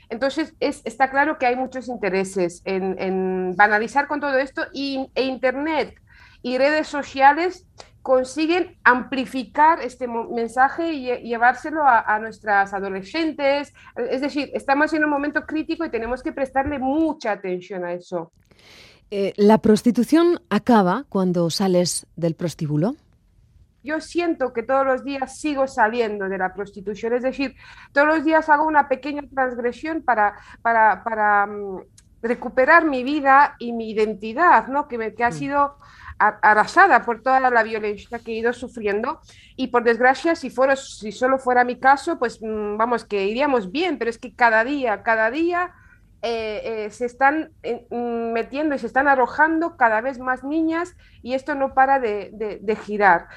Entonces, 0.08 0.54
es, 0.58 0.80
está 0.86 1.10
claro 1.10 1.36
que 1.36 1.44
hay 1.44 1.56
muchos 1.56 1.88
intereses 1.88 2.62
en, 2.64 2.96
en 2.98 3.54
banalizar 3.54 4.06
con 4.06 4.18
todo 4.18 4.38
esto 4.38 4.62
y, 4.72 5.10
e 5.14 5.24
Internet 5.24 5.94
y 6.40 6.56
redes 6.56 6.88
sociales 6.88 7.66
consiguen 8.02 8.76
amplificar 8.84 9.80
este 9.80 10.06
mensaje 10.08 10.92
y 10.92 11.06
lle- 11.06 11.22
llevárselo 11.22 11.82
a, 11.86 12.00
a 12.00 12.18
nuestras 12.18 12.74
adolescentes. 12.74 13.72
Es 13.96 14.20
decir, 14.20 14.50
estamos 14.54 14.92
en 14.92 15.04
un 15.04 15.10
momento 15.10 15.42
crítico 15.46 15.84
y 15.84 15.90
tenemos 15.90 16.22
que 16.22 16.32
prestarle 16.32 16.78
mucha 16.78 17.32
atención 17.32 17.84
a 17.84 17.92
eso. 17.92 18.32
Eh, 19.10 19.32
¿La 19.36 19.58
prostitución 19.58 20.40
acaba 20.50 21.04
cuando 21.08 21.48
sales 21.50 22.06
del 22.16 22.34
prostíbulo? 22.34 22.94
yo 23.84 24.00
siento 24.00 24.52
que 24.52 24.62
todos 24.62 24.86
los 24.86 25.02
días 25.02 25.40
sigo 25.40 25.66
saliendo 25.66 26.28
de 26.28 26.38
la 26.38 26.54
prostitución, 26.54 27.14
es 27.14 27.22
decir, 27.24 27.56
todos 27.92 28.06
los 28.06 28.24
días 28.24 28.48
hago 28.48 28.64
una 28.64 28.88
pequeña 28.88 29.22
transgresión 29.34 30.02
para, 30.02 30.36
para, 30.62 31.02
para 31.02 31.46
mm, 31.48 31.80
recuperar 32.22 32.84
mi 32.84 33.02
vida 33.02 33.56
y 33.58 33.72
mi 33.72 33.90
identidad, 33.90 34.68
¿no? 34.68 34.86
que, 34.86 34.98
me- 34.98 35.14
que 35.14 35.24
ha 35.24 35.30
Mm. 35.30 35.32
sido 35.32 35.78
arrasada 36.28 37.04
por 37.04 37.22
toda 37.22 37.40
la 37.40 37.62
violencia 37.62 38.18
que 38.18 38.32
he 38.32 38.36
ido 38.36 38.52
sufriendo 38.52 39.20
y 39.56 39.68
por 39.68 39.84
desgracia 39.84 40.34
si, 40.36 40.50
solo 40.50 41.38
fuera 41.38 41.64
mi 41.64 41.78
caso, 41.78 42.18
pues 42.18 42.40
mm, 42.40 42.76
vamos, 42.76 43.04
que 43.04 43.26
iríamos 43.26 43.70
bien, 43.70 43.98
pero 43.98 44.10
es 44.10 44.18
que 44.18 44.34
cada 44.34 44.64
día, 44.64 45.02
cada 45.02 45.30
día 45.30 45.72
eh, 46.22 46.60
eh, 46.64 46.90
se 46.90 47.06
están 47.06 47.50
eh, 47.62 47.86
mm, 47.90 48.32
metiendo 48.32 48.74
y 48.74 48.78
se 48.78 48.86
están 48.86 49.08
arrojando 49.08 49.76
cada 49.76 50.00
vez 50.00 50.18
más 50.18 50.44
niñas 50.44 50.94
y 51.22 51.34
esto 51.34 51.54
no 51.54 51.74
para 51.74 51.98
de 51.98 52.78
girar. 52.84 53.28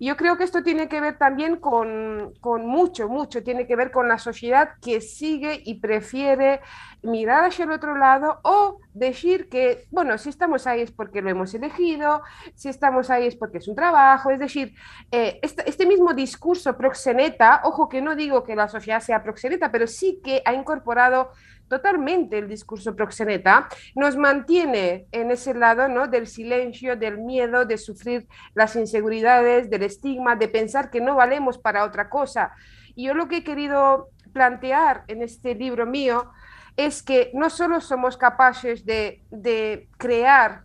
Yo 0.00 0.16
creo 0.16 0.36
que 0.36 0.44
esto 0.44 0.62
tiene 0.62 0.88
que 0.88 1.00
ver 1.00 1.18
también 1.18 1.56
con, 1.56 2.34
con 2.40 2.66
mucho, 2.66 3.08
mucho, 3.08 3.42
tiene 3.42 3.66
que 3.66 3.76
ver 3.76 3.90
con 3.90 4.08
la 4.08 4.18
sociedad 4.18 4.70
que 4.82 5.00
sigue 5.00 5.62
y 5.64 5.80
prefiere 5.80 6.60
mirar 7.02 7.44
hacia 7.44 7.64
el 7.64 7.70
otro 7.70 7.96
lado 7.96 8.40
o 8.42 8.80
decir 8.92 9.48
que, 9.48 9.86
bueno, 9.90 10.16
si 10.18 10.30
estamos 10.30 10.66
ahí 10.66 10.80
es 10.80 10.90
porque 10.90 11.22
lo 11.22 11.30
hemos 11.30 11.54
elegido, 11.54 12.22
si 12.54 12.68
estamos 12.68 13.10
ahí 13.10 13.26
es 13.26 13.36
porque 13.36 13.58
es 13.58 13.68
un 13.68 13.74
trabajo, 13.76 14.30
es 14.30 14.38
decir, 14.38 14.74
eh, 15.10 15.38
este, 15.42 15.68
este 15.68 15.86
mismo 15.86 16.14
discurso 16.14 16.76
proxeneta, 16.76 17.60
ojo 17.64 17.88
que 17.88 18.00
no 18.00 18.16
digo 18.16 18.44
que 18.44 18.56
la 18.56 18.68
sociedad 18.68 19.00
sea 19.00 19.22
proxeneta, 19.22 19.70
pero 19.70 19.86
sí 19.86 20.20
que 20.24 20.42
ha 20.44 20.54
incorporado 20.54 21.30
totalmente 21.68 22.38
el 22.38 22.48
discurso 22.48 22.94
proxeneta, 22.94 23.68
nos 23.94 24.16
mantiene 24.16 25.06
en 25.12 25.30
ese 25.30 25.54
lado 25.54 25.88
¿no? 25.88 26.08
del 26.08 26.26
silencio, 26.26 26.96
del 26.96 27.18
miedo, 27.18 27.64
de 27.64 27.78
sufrir 27.78 28.26
las 28.54 28.76
inseguridades, 28.76 29.70
del 29.70 29.82
estigma, 29.82 30.36
de 30.36 30.48
pensar 30.48 30.90
que 30.90 31.00
no 31.00 31.16
valemos 31.16 31.58
para 31.58 31.84
otra 31.84 32.08
cosa. 32.08 32.52
Y 32.94 33.06
yo 33.06 33.14
lo 33.14 33.28
que 33.28 33.38
he 33.38 33.44
querido 33.44 34.08
plantear 34.32 35.04
en 35.08 35.22
este 35.22 35.54
libro 35.54 35.86
mío 35.86 36.30
es 36.76 37.02
que 37.02 37.30
no 37.34 37.50
solo 37.50 37.80
somos 37.80 38.16
capaces 38.16 38.84
de, 38.84 39.22
de 39.30 39.88
crear 39.96 40.64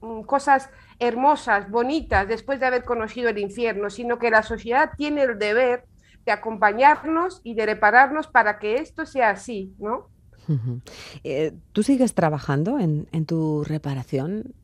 mm, 0.00 0.22
cosas 0.22 0.70
hermosas, 0.98 1.70
bonitas, 1.70 2.28
después 2.28 2.60
de 2.60 2.66
haber 2.66 2.84
conocido 2.84 3.30
el 3.30 3.38
infierno, 3.38 3.90
sino 3.90 4.18
que 4.18 4.30
la 4.30 4.42
sociedad 4.42 4.90
tiene 4.96 5.22
el 5.22 5.38
deber 5.38 5.84
de 6.24 6.32
acompañarnos 6.32 7.40
y 7.42 7.54
de 7.54 7.66
repararnos 7.66 8.28
para 8.28 8.58
que 8.58 8.76
esto 8.76 9.06
sea 9.06 9.30
así, 9.30 9.74
¿no? 9.78 10.08
Eh, 11.24 11.52
¿Tú 11.72 11.82
sigues 11.82 12.14
trabajando 12.14 12.78
en, 12.78 13.06
en 13.12 13.26
tu 13.26 13.64
reparación? 13.64 14.54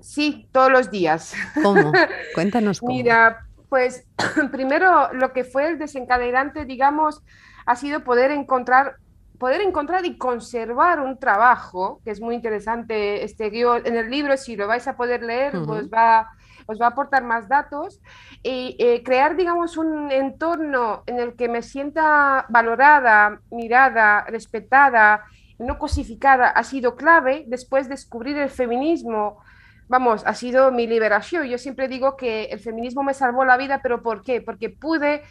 Sí, 0.00 0.48
todos 0.52 0.70
los 0.70 0.90
días. 0.90 1.34
¿Cómo? 1.62 1.92
Cuéntanos 2.34 2.80
cómo. 2.80 2.92
Mira, 2.92 3.46
pues 3.68 4.04
primero 4.52 5.12
lo 5.12 5.32
que 5.32 5.44
fue 5.44 5.68
el 5.68 5.78
desencadenante, 5.78 6.64
digamos, 6.64 7.20
ha 7.66 7.76
sido 7.76 8.04
poder 8.04 8.30
encontrar 8.30 8.96
poder 9.38 9.60
encontrar 9.60 10.06
y 10.06 10.16
conservar 10.16 11.00
un 11.00 11.18
trabajo, 11.18 12.00
que 12.04 12.10
es 12.12 12.20
muy 12.20 12.34
interesante 12.34 13.24
este 13.24 13.50
guion, 13.50 13.82
en 13.84 13.96
el 13.96 14.08
libro, 14.08 14.36
si 14.36 14.56
lo 14.56 14.66
vais 14.66 14.86
a 14.86 14.96
poder 14.96 15.22
leer, 15.22 15.56
Ujú. 15.56 15.66
pues 15.66 15.88
va, 15.90 16.30
os 16.66 16.80
va 16.80 16.86
a 16.86 16.88
aportar 16.90 17.24
más 17.24 17.48
datos, 17.48 18.00
y 18.42 18.76
eh, 18.78 19.02
crear, 19.02 19.36
digamos, 19.36 19.76
un 19.76 20.10
entorno 20.10 21.02
en 21.06 21.18
el 21.18 21.34
que 21.34 21.48
me 21.48 21.62
sienta 21.62 22.46
valorada, 22.48 23.40
mirada, 23.50 24.24
respetada, 24.24 25.24
no 25.58 25.78
cosificada, 25.78 26.48
ha 26.48 26.64
sido 26.64 26.96
clave 26.96 27.44
después 27.46 27.84
de 27.84 27.94
descubrir 27.94 28.36
el 28.38 28.50
feminismo. 28.50 29.38
Vamos, 29.86 30.22
ha 30.26 30.34
sido 30.34 30.72
mi 30.72 30.86
liberación. 30.86 31.44
Yo 31.44 31.58
siempre 31.58 31.88
digo 31.88 32.16
que 32.16 32.44
el 32.46 32.58
feminismo 32.58 33.02
me 33.02 33.14
salvó 33.14 33.44
la 33.44 33.56
vida, 33.56 33.80
pero 33.82 34.02
¿por 34.02 34.22
qué? 34.22 34.40
Porque 34.40 34.70
pude 34.70 35.22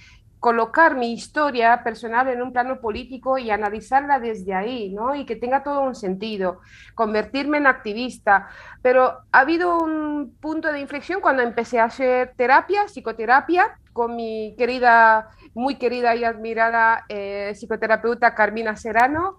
colocar 0.44 0.98
mi 0.98 1.14
historia 1.14 1.86
personal 1.86 2.28
en 2.28 2.42
un 2.42 2.52
plano 2.52 2.82
político 2.82 3.38
y 3.38 3.50
analizarla 3.50 4.20
desde 4.20 4.54
ahí, 4.54 4.90
¿no? 4.90 5.16
Y 5.16 5.26
que 5.26 5.38
tenga 5.38 5.64
todo 5.64 5.84
un 5.84 5.96
sentido, 5.96 6.60
convertirme 6.96 7.60
en 7.60 7.66
activista. 7.66 8.50
Pero 8.82 9.20
ha 9.32 9.40
habido 9.40 9.78
un 9.78 10.36
punto 10.42 10.74
de 10.74 10.82
inflexión 10.82 11.22
cuando 11.22 11.44
empecé 11.44 11.80
a 11.80 11.86
hacer 11.86 12.34
terapia, 12.36 12.90
psicoterapia, 12.90 13.80
con 13.94 14.18
mi 14.18 14.54
querida, 14.58 15.30
muy 15.54 15.76
querida 15.76 16.14
y 16.14 16.26
admirada 16.26 17.06
eh, 17.08 17.54
psicoterapeuta 17.56 18.36
Carmina 18.36 18.76
Serrano, 18.76 19.38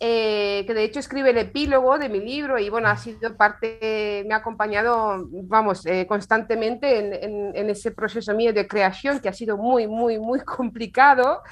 eh, 0.00 0.64
que 0.66 0.74
de 0.74 0.84
hecho 0.84 1.00
escribe 1.00 1.30
el 1.30 1.38
epílogo 1.38 1.98
de 1.98 2.08
mi 2.08 2.20
libro 2.20 2.58
y 2.58 2.70
bueno, 2.70 2.88
ha 2.88 2.96
sido 2.96 3.36
parte, 3.36 4.24
me 4.26 4.34
ha 4.34 4.38
acompañado, 4.38 5.26
vamos, 5.44 5.84
eh, 5.86 6.06
constantemente 6.06 6.98
en, 6.98 7.12
en- 7.14 7.56
en 7.56 7.70
ese 7.70 7.90
proceso 7.92 8.34
mío 8.34 8.52
de 8.52 8.68
creación 8.68 9.20
que 9.20 9.28
ha 9.28 9.32
sido 9.32 9.56
muy, 9.58 9.86
muy, 9.88 10.18
muy 10.18 10.40
complicado. 10.44 11.42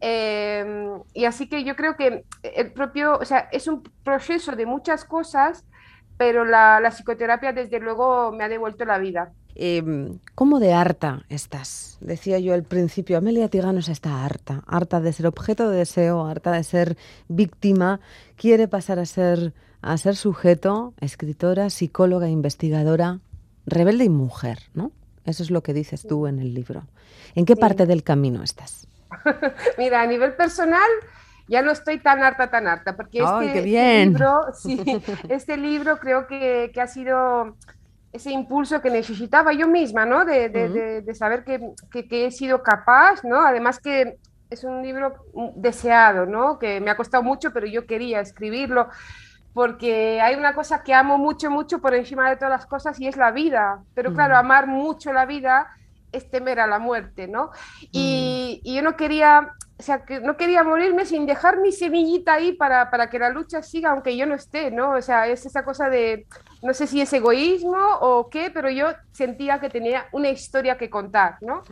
Eh, 0.00 0.64
y 1.14 1.24
así 1.24 1.48
que 1.48 1.64
yo 1.64 1.76
creo 1.76 1.96
que 1.96 2.24
el 2.42 2.72
propio, 2.72 3.18
o 3.18 3.24
sea, 3.24 3.48
es 3.52 3.68
un 3.68 3.82
proceso 4.04 4.52
de 4.56 4.66
muchas 4.66 5.04
cosas, 5.04 5.64
pero 6.16 6.44
la, 6.44 6.80
la 6.80 6.90
psicoterapia 6.90 7.52
desde 7.52 7.80
luego 7.80 8.32
me 8.32 8.44
ha 8.44 8.48
devuelto 8.48 8.84
la 8.84 8.98
vida. 8.98 9.32
Eh, 9.56 9.82
¿Cómo 10.34 10.58
de 10.58 10.72
harta 10.72 11.22
estás? 11.28 11.98
Decía 12.00 12.38
yo 12.38 12.54
al 12.54 12.64
principio, 12.64 13.18
Amelia 13.18 13.48
Tiganos 13.48 13.88
está 13.88 14.24
harta, 14.24 14.62
harta 14.66 15.00
de 15.00 15.12
ser 15.12 15.26
objeto 15.26 15.70
de 15.70 15.78
deseo, 15.78 16.26
harta 16.26 16.52
de 16.52 16.64
ser 16.64 16.96
víctima, 17.28 18.00
quiere 18.36 18.66
pasar 18.68 18.98
a 18.98 19.06
ser, 19.06 19.52
a 19.80 19.96
ser 19.96 20.16
sujeto, 20.16 20.94
escritora, 21.00 21.70
psicóloga, 21.70 22.28
investigadora, 22.28 23.20
rebelde 23.66 24.04
y 24.04 24.08
mujer, 24.08 24.58
¿no? 24.74 24.90
Eso 25.24 25.42
es 25.42 25.50
lo 25.50 25.62
que 25.62 25.72
dices 25.72 26.06
tú 26.06 26.26
en 26.26 26.38
el 26.40 26.52
libro. 26.52 26.82
¿En 27.34 27.44
qué 27.46 27.54
Sí. 27.54 27.60
parte 27.60 27.86
del 27.86 28.02
camino 28.02 28.42
estás? 28.42 28.86
Mira, 29.78 30.02
a 30.02 30.06
nivel 30.06 30.34
personal 30.34 30.88
ya 31.46 31.62
no 31.62 31.70
estoy 31.70 31.98
tan 32.00 32.22
harta, 32.22 32.50
tan 32.50 32.66
harta, 32.66 32.96
porque 32.96 33.22
¡Ay, 33.24 33.46
este, 33.48 33.62
qué 33.62 33.68
este 33.68 34.06
libro, 34.06 34.40
sí, 34.54 34.80
este 35.28 35.56
libro 35.56 35.98
creo 35.98 36.26
que, 36.26 36.70
que 36.74 36.80
ha 36.80 36.86
sido 36.88 37.56
ese 38.14 38.30
impulso 38.32 38.80
que 38.80 38.90
necesitaba 38.90 39.52
yo 39.52 39.68
misma, 39.68 40.06
¿no? 40.06 40.24
De, 40.24 40.48
de- 40.48 40.68
Ujú. 40.68 40.72
de- 40.72 41.02
de 41.02 41.14
saber 41.14 41.44
que, 41.44 41.60
que- 41.92 42.08
que 42.08 42.26
he 42.26 42.30
sido 42.30 42.62
capaz, 42.62 43.24
¿no? 43.24 43.40
Además 43.46 43.80
que 43.80 44.18
es 44.50 44.64
un 44.64 44.82
libro 44.82 45.14
deseado, 45.56 46.26
¿no? 46.26 46.58
Que 46.58 46.80
me 46.80 46.90
ha 46.90 46.96
costado 46.96 47.22
mucho, 47.24 47.52
pero 47.52 47.66
yo 47.66 47.86
quería 47.86 48.20
escribirlo 48.20 48.88
porque 49.52 50.20
hay 50.20 50.34
una 50.36 50.54
cosa 50.54 50.82
que 50.82 50.94
amo 50.94 51.18
mucho, 51.18 51.50
mucho 51.50 51.80
por 51.80 51.94
encima 51.94 52.28
de 52.30 52.36
todas 52.36 52.50
las 52.50 52.66
cosas 52.66 53.00
y 53.00 53.06
es 53.08 53.16
la 53.16 53.30
vida. 53.30 53.84
Pero 53.94 54.12
claro, 54.12 54.34
Mm. 54.34 54.38
amar 54.38 54.66
mucho 54.66 55.12
la 55.12 55.26
vida 55.26 55.68
es 56.12 56.30
temer 56.30 56.60
a 56.60 56.66
la 56.66 56.78
muerte, 56.78 57.28
¿no? 57.28 57.50
Y, 57.92 58.60
y 58.64 58.76
yo 58.76 58.82
no 58.82 58.96
quería, 58.96 59.48
o 59.78 59.82
sea, 59.82 60.04
que 60.04 60.20
no 60.20 60.36
quería 60.36 60.62
morirme 60.64 61.06
sin 61.06 61.26
dejar 61.26 61.58
mi 61.60 61.72
semillita 61.72 62.34
ahí 62.34 62.52
para, 62.54 62.90
para 62.90 63.10
que 63.10 63.18
la 63.18 63.30
lucha 63.30 63.62
siga, 63.62 63.90
aunque 63.90 64.16
yo 64.16 64.26
no 64.26 64.34
esté, 64.34 64.70
¿no? 64.70 64.92
O 64.92 65.02
sea, 65.02 65.26
es 65.28 65.44
esa 65.46 65.64
cosa 65.64 65.88
de, 65.90 66.26
no 66.64 66.74
sé 66.74 66.88
si 66.88 67.00
es 67.00 67.12
egoísmo 67.14 67.78
o 68.02 68.30
qué, 68.30 68.50
pero 68.52 68.70
yo 68.70 68.88
sentía 69.12 69.60
que 69.60 69.70
tenía 69.70 70.08
una 70.12 70.30
historia 70.30 70.78
que 70.78 70.90
contar, 70.90 71.36
¿no? 71.42 71.64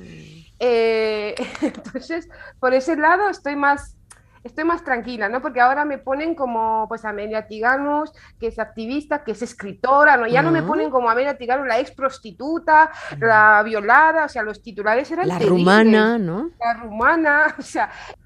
Eh, 0.61 1.35
entonces, 1.63 2.29
por 2.61 2.75
ese 2.75 2.97
lado 2.97 3.29
estoy 3.29 3.57
más, 3.57 3.99
estoy 4.45 4.65
más 4.65 4.85
tranquila, 4.85 5.29
¿no? 5.29 5.41
Porque 5.43 5.61
ahora 5.61 5.85
me 5.85 5.99
ponen 5.99 6.35
como, 6.35 6.87
pues, 6.89 7.05
Amelia 7.05 7.47
Tiganos, 7.49 8.13
que 8.39 8.49
es 8.49 8.59
activista, 8.59 9.25
que 9.25 9.33
es 9.33 9.43
escritora, 9.43 10.17
¿no? 10.17 10.27
Ya 10.29 10.43
no 10.43 10.53
me 10.53 10.63
Ujú. 10.63 10.67
ponen 10.67 10.91
como 10.91 11.11
Amelia 11.11 11.39
Tiganos, 11.39 11.67
la 11.67 11.81
ex 11.81 11.93
prostituta, 11.93 12.91
la 13.21 13.63
violada, 13.65 14.27
o 14.27 14.29
sea, 14.29 14.43
los 14.43 14.63
titulares 14.63 15.11
eran 15.11 15.29
La 15.29 15.39
terribles. 15.39 16.05
rumana, 16.05 16.19
¿no? 16.19 16.51
La 16.61 16.75
rumana, 16.75 17.55
o 17.59 17.63
sea, 17.63 17.91
Mm, 18.09 18.22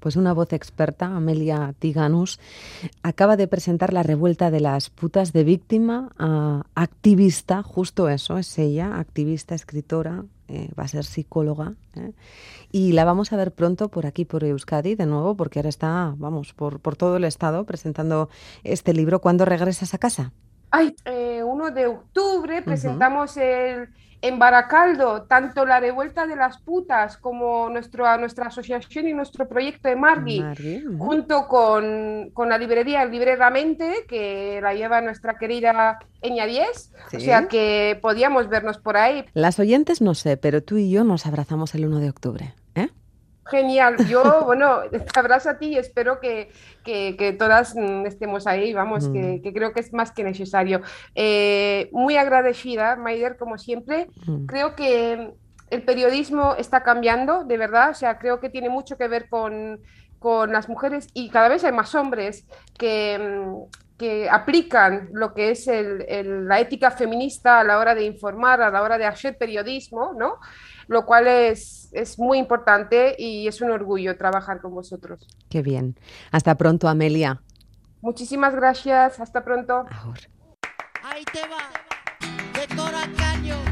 Pues 0.00 0.16
una 0.16 0.32
voz 0.32 0.52
experta, 0.52 1.06
Amelia 1.06 1.74
Tiganus, 1.78 2.40
acaba 3.02 3.36
de 3.36 3.48
presentar 3.48 3.92
La 3.92 4.02
revuelta 4.02 4.50
de 4.50 4.60
las 4.60 4.90
putas 4.90 5.32
de 5.32 5.44
víctima 5.44 6.10
a 6.18 6.64
activista, 6.74 7.62
justo 7.62 8.08
eso, 8.08 8.38
es 8.38 8.58
ella, 8.58 8.98
activista, 8.98 9.54
escritora, 9.54 10.24
eh, 10.48 10.70
va 10.78 10.84
a 10.84 10.88
ser 10.88 11.04
psicóloga. 11.04 11.74
¿eh? 11.96 12.12
Y 12.70 12.92
la 12.92 13.04
vamos 13.04 13.32
a 13.32 13.36
ver 13.36 13.52
pronto 13.52 13.88
por 13.88 14.06
aquí, 14.06 14.24
por 14.24 14.44
Euskadi, 14.44 14.94
de 14.94 15.06
nuevo, 15.06 15.36
porque 15.36 15.58
ahora 15.58 15.68
está, 15.68 16.14
vamos, 16.18 16.52
por, 16.52 16.80
por 16.80 16.96
todo 16.96 17.16
el 17.16 17.24
estado 17.24 17.64
presentando 17.64 18.28
este 18.62 18.92
libro. 18.92 19.20
¿Cuándo 19.20 19.44
regresas 19.44 19.94
a 19.94 19.98
casa? 19.98 20.32
Ay, 20.70 20.96
eh, 21.04 21.42
1 21.44 21.70
de 21.70 21.86
octubre 21.86 22.60
presentamos 22.62 23.36
el, 23.36 23.88
en 24.26 24.38
Baracaldo 24.38 25.24
tanto 25.24 25.66
la 25.66 25.80
revuelta 25.80 26.26
de 26.26 26.34
las 26.34 26.56
putas 26.58 27.18
como 27.18 27.68
nuestro, 27.68 28.16
nuestra 28.16 28.46
asociación 28.46 29.06
y 29.06 29.12
nuestro 29.12 29.46
proyecto 29.46 29.88
de 29.88 29.96
Margui, 29.96 30.42
junto 30.98 31.46
con, 31.46 32.30
con 32.32 32.48
la 32.48 32.56
librería 32.56 33.04
Libreramente, 33.04 34.06
que 34.08 34.60
la 34.62 34.72
lleva 34.72 35.02
nuestra 35.02 35.36
querida 35.36 35.98
Eña 36.22 36.46
10. 36.46 36.92
O 37.06 37.10
Sí. 37.10 37.20
sea 37.20 37.48
que 37.48 37.98
podíamos 38.00 38.48
vernos 38.48 38.78
por 38.78 38.96
ahí. 38.96 39.26
Las 39.34 39.58
oyentes 39.58 40.00
no 40.00 40.14
sé, 40.14 40.38
pero 40.38 40.62
tú 40.62 40.78
y 40.78 40.90
yo 40.90 41.04
nos 41.04 41.26
abrazamos 41.26 41.74
el 41.74 41.84
1 41.84 41.98
de 41.98 42.08
octubre. 42.08 42.54
Genial. 43.46 43.96
Yo, 44.08 44.22
bueno, 44.46 44.80
te 44.90 45.18
abrazo 45.20 45.50
a 45.50 45.58
ti 45.58 45.66
y 45.68 45.78
espero 45.78 46.18
que, 46.20 46.50
que- 46.84 47.16
que 47.18 47.32
todas 47.32 47.74
mm, 47.76 48.06
estemos 48.06 48.46
ahí, 48.46 48.72
vamos, 48.72 49.08
que, 49.08 49.18
Mm. 49.18 49.42
que 49.42 49.52
creo 49.52 49.72
que 49.72 49.80
es 49.80 49.92
más 49.92 50.12
que 50.12 50.24
necesario. 50.24 50.80
Eh, 51.14 51.88
muy 51.92 52.16
agradecida, 52.16 52.96
Maider, 52.96 53.36
como 53.36 53.58
siempre. 53.58 54.08
Mm. 54.26 54.46
Creo 54.46 54.74
que 54.74 55.32
el 55.70 55.82
periodismo 55.82 56.54
está 56.56 56.82
cambiando, 56.82 57.44
de 57.44 57.58
verdad, 57.58 57.90
o 57.90 57.94
sea, 57.94 58.18
creo 58.18 58.38
que 58.40 58.50
tiene 58.50 58.68
mucho 58.68 58.96
que 58.96 59.08
ver 59.08 59.28
con, 59.28 59.80
con 60.18 60.52
las 60.52 60.68
mujeres 60.68 61.08
y 61.14 61.30
cada 61.30 61.48
vez 61.48 61.64
hay 61.64 61.72
más 61.72 61.94
hombres 61.94 62.46
que, 62.78 63.18
que 63.96 64.28
aplican 64.28 65.08
lo 65.12 65.32
que 65.34 65.50
es 65.52 65.68
el- 65.68 66.04
el- 66.08 66.48
la 66.48 66.58
ética 66.60 66.90
feminista 66.90 67.60
a 67.60 67.64
la 67.64 67.78
hora 67.78 67.94
de 67.94 68.04
informar, 68.04 68.60
a 68.60 68.70
la 68.70 68.82
hora 68.82 68.98
de 68.98 69.06
hacer 69.06 69.36
periodismo, 69.38 70.12
¿no? 70.18 70.38
Lo 70.88 71.06
cual 71.06 71.26
es, 71.28 71.88
es 71.92 72.18
muy 72.18 72.38
importante 72.38 73.14
y 73.18 73.46
es 73.48 73.60
un 73.60 73.70
orgullo 73.70 74.16
trabajar 74.18 74.60
con 74.60 74.74
vosotros. 74.74 75.26
Qué 75.48 75.62
bien. 75.62 75.96
Hasta 76.32 76.56
pronto, 76.56 76.88
Amelia. 76.88 77.40
Muchísimas 78.02 78.54
gracias, 78.54 79.20
hasta 79.20 79.44
pronto. 79.44 79.86
Ahora. 79.90 80.20
Ahí 81.04 81.24
te 81.32 81.40
va, 81.42 81.70
de 82.60 82.76
Cora 82.76 83.08
Caño. 83.16 83.63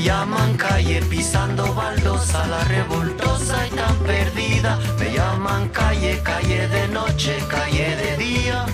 Me 0.00 0.06
llaman 0.06 0.56
calle 0.56 1.02
pisando 1.10 1.74
baldosa, 1.74 2.46
la 2.46 2.64
revoltosa 2.64 3.66
y 3.66 3.70
tan 3.76 3.94
perdida. 3.96 4.78
Me 4.98 5.12
llaman 5.12 5.68
calle, 5.68 6.18
calle 6.22 6.68
de 6.68 6.88
noche, 6.88 7.36
calle 7.50 7.96
de 7.96 8.16
día. 8.16 8.64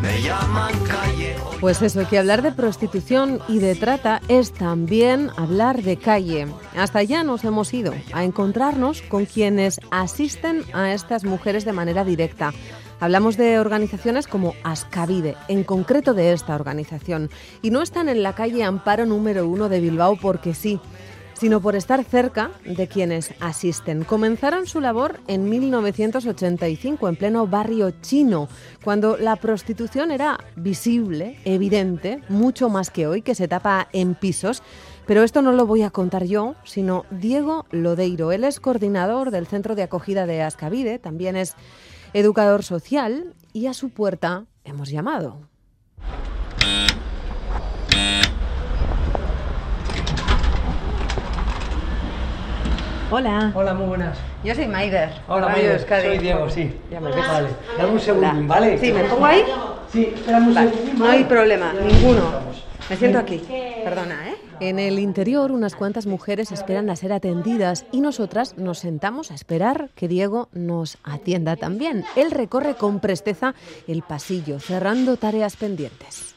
Me 0.00 0.22
llaman 0.22 0.72
calle. 0.84 1.34
Pues 1.60 1.82
eso, 1.82 2.06
que 2.08 2.16
hablar 2.16 2.42
de 2.42 2.52
prostitución 2.52 3.40
y 3.48 3.58
de 3.58 3.74
trata 3.74 4.20
es 4.28 4.52
también 4.52 5.30
hablar 5.36 5.82
de 5.82 5.96
calle. 5.96 6.46
Hasta 6.76 7.00
allá 7.00 7.24
nos 7.24 7.42
hemos 7.42 7.74
ido, 7.74 7.92
a 8.12 8.22
encontrarnos 8.22 9.02
con 9.02 9.26
quienes 9.26 9.80
asisten 9.90 10.62
a 10.74 10.92
estas 10.92 11.24
mujeres 11.24 11.64
de 11.64 11.72
manera 11.72 12.04
directa. 12.04 12.52
Hablamos 13.04 13.36
de 13.36 13.58
organizaciones 13.58 14.26
como 14.26 14.54
Ascavide, 14.62 15.36
en 15.48 15.62
concreto 15.62 16.14
de 16.14 16.32
esta 16.32 16.54
organización. 16.54 17.28
Y 17.60 17.68
no 17.68 17.82
están 17.82 18.08
en 18.08 18.22
la 18.22 18.34
calle 18.34 18.64
Amparo 18.64 19.04
número 19.04 19.46
uno 19.46 19.68
de 19.68 19.78
Bilbao 19.78 20.16
porque 20.18 20.54
sí, 20.54 20.80
sino 21.34 21.60
por 21.60 21.76
estar 21.76 22.02
cerca 22.02 22.50
de 22.64 22.88
quienes 22.88 23.34
asisten. 23.40 24.04
Comenzaron 24.04 24.66
su 24.66 24.80
labor 24.80 25.20
en 25.26 25.50
1985, 25.50 27.06
en 27.06 27.16
pleno 27.16 27.46
barrio 27.46 27.90
chino, 28.00 28.48
cuando 28.82 29.18
la 29.18 29.36
prostitución 29.36 30.10
era 30.10 30.38
visible, 30.56 31.38
evidente, 31.44 32.22
mucho 32.30 32.70
más 32.70 32.88
que 32.88 33.06
hoy, 33.06 33.20
que 33.20 33.34
se 33.34 33.48
tapa 33.48 33.86
en 33.92 34.14
pisos, 34.14 34.62
Pero 35.06 35.22
esto 35.22 35.42
no 35.42 35.52
lo 35.52 35.66
voy 35.66 35.82
a 35.82 35.90
contar 35.90 36.24
yo, 36.24 36.54
sino 36.64 37.04
Diego 37.10 37.66
Lodeiro. 37.70 38.32
Él 38.32 38.44
es 38.44 38.58
coordinador 38.58 39.30
del 39.30 39.46
Centro 39.46 39.74
de 39.74 39.82
Acogida 39.82 40.24
de 40.24 40.40
Ascavide, 40.40 40.98
también 40.98 41.36
es 41.36 41.54
educador 42.14 42.62
social 42.62 43.34
y 43.52 43.66
a 43.66 43.74
su 43.74 43.90
puerta 43.90 44.44
hemos 44.64 44.88
llamado. 44.88 45.40
Hola, 53.10 53.52
Hola, 53.54 53.74
muy 53.74 53.86
buenas. 53.86 54.18
yo 54.42 54.54
soy 54.54 54.66
Maider. 54.66 55.10
Hola, 55.28 55.48
Maider. 55.48 55.86
Soy 55.88 56.18
Diego, 56.18 56.48
sí. 56.50 56.74
Ya 56.90 57.00
me 57.00 57.10
ves. 57.12 57.16
Vale, 57.28 57.48
dame 57.78 57.92
un 57.92 58.00
segundín, 58.00 58.48
¿vale? 58.48 58.78
Sí, 58.78 58.92
¿me 58.92 59.04
pongo 59.04 59.24
ahí? 59.26 59.44
Sí, 59.92 60.12
espérame 60.14 60.48
un 60.48 60.54
Vale, 60.54 60.70
segundín. 60.70 60.98
no 60.98 61.06
hay 61.08 61.24
problema, 61.24 61.72
ninguno. 61.74 62.22
Me 62.90 62.96
siento 62.96 63.18
aquí. 63.18 63.40
Perdona, 63.84 64.28
¿eh? 64.30 64.33
En 64.60 64.78
el 64.78 64.98
interior, 64.98 65.50
unas 65.52 65.74
cuantas 65.74 66.06
mujeres 66.06 66.52
esperan 66.52 66.88
a 66.88 66.96
ser 66.96 67.12
atendidas 67.12 67.84
y 67.92 68.00
nosotras 68.00 68.56
nos 68.56 68.78
sentamos 68.78 69.30
a 69.30 69.34
esperar 69.34 69.90
que 69.94 70.08
Diego 70.08 70.48
nos 70.52 70.98
atienda 71.04 71.56
también. 71.56 72.04
Él 72.16 72.30
recorre 72.30 72.74
con 72.76 73.00
presteza 73.00 73.54
el 73.88 74.02
pasillo, 74.02 74.60
cerrando 74.60 75.16
tareas 75.16 75.56
pendientes. 75.56 76.34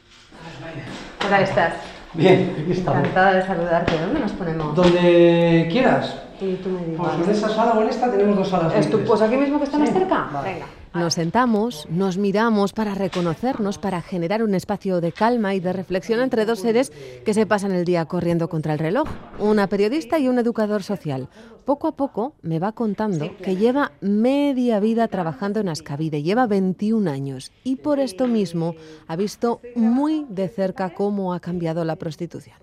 Hola, 1.25 1.41
estás. 1.41 1.73
Bien, 2.13 2.55
aquí 2.63 2.71
estamos. 2.71 2.99
Encantada 3.01 3.33
de 3.33 3.45
saludarte. 3.45 3.99
¿Dónde 3.99 4.19
nos 4.19 4.31
ponemos? 4.31 4.75
Donde 4.75 5.67
quieras. 5.71 6.15
Y 6.41 6.55
tú 6.55 6.69
me 6.69 6.79
dices. 6.79 6.97
Pues 6.97 7.13
en 7.27 7.29
esa 7.35 7.49
sala 7.49 7.73
o 7.73 7.81
en 7.81 7.89
esta 7.89 8.11
tenemos 8.11 8.35
dos 8.37 8.47
salas. 8.49 8.73
¿Es 8.75 8.85
tu- 8.89 8.91
libres. 8.97 9.07
pues 9.09 9.21
aquí 9.21 9.37
mismo 9.37 9.57
que 9.59 9.65
está 9.65 9.77
más 9.77 9.89
Sí. 9.89 9.93
cerca? 9.95 10.29
Vale. 10.33 10.53
Venga. 10.53 10.65
Nos 10.97 11.13
sentamos, 11.13 11.87
nos 11.91 12.17
miramos 12.17 12.73
para 12.73 12.95
reconocernos, 12.95 13.77
para 13.77 14.01
generar 14.01 14.41
un 14.41 14.55
espacio 14.55 14.99
de 14.99 15.11
calma 15.11 15.53
y 15.53 15.59
de 15.59 15.71
reflexión 15.71 16.21
entre 16.21 16.45
dos 16.45 16.61
seres 16.61 16.91
que 17.23 17.35
se 17.35 17.45
pasan 17.45 17.71
el 17.71 17.85
día 17.85 18.05
corriendo 18.05 18.49
contra 18.49 18.73
el 18.73 18.79
reloj, 18.79 19.07
una 19.37 19.67
periodista 19.67 20.17
y 20.17 20.27
un 20.27 20.39
educador 20.39 20.81
social. 20.81 21.29
Poco 21.65 21.87
a 21.87 21.95
poco 21.95 22.33
me 22.41 22.57
va 22.57 22.71
contando 22.71 23.29
que 23.37 23.55
lleva 23.55 23.91
media 24.01 24.79
vida 24.79 25.07
trabajando 25.07 25.59
en 25.59 25.69
Ascavide, 25.69 26.23
lleva 26.23 26.47
21 26.47 27.11
años 27.11 27.51
y 27.63 27.75
por 27.75 27.99
esto 27.99 28.27
mismo 28.27 28.73
ha 29.07 29.15
visto 29.15 29.61
muy 29.75 30.25
de 30.29 30.49
cerca 30.49 30.95
cómo 30.95 31.33
ha 31.33 31.39
cambiado 31.39 31.85
la 31.85 31.97
prostitución. 31.97 32.57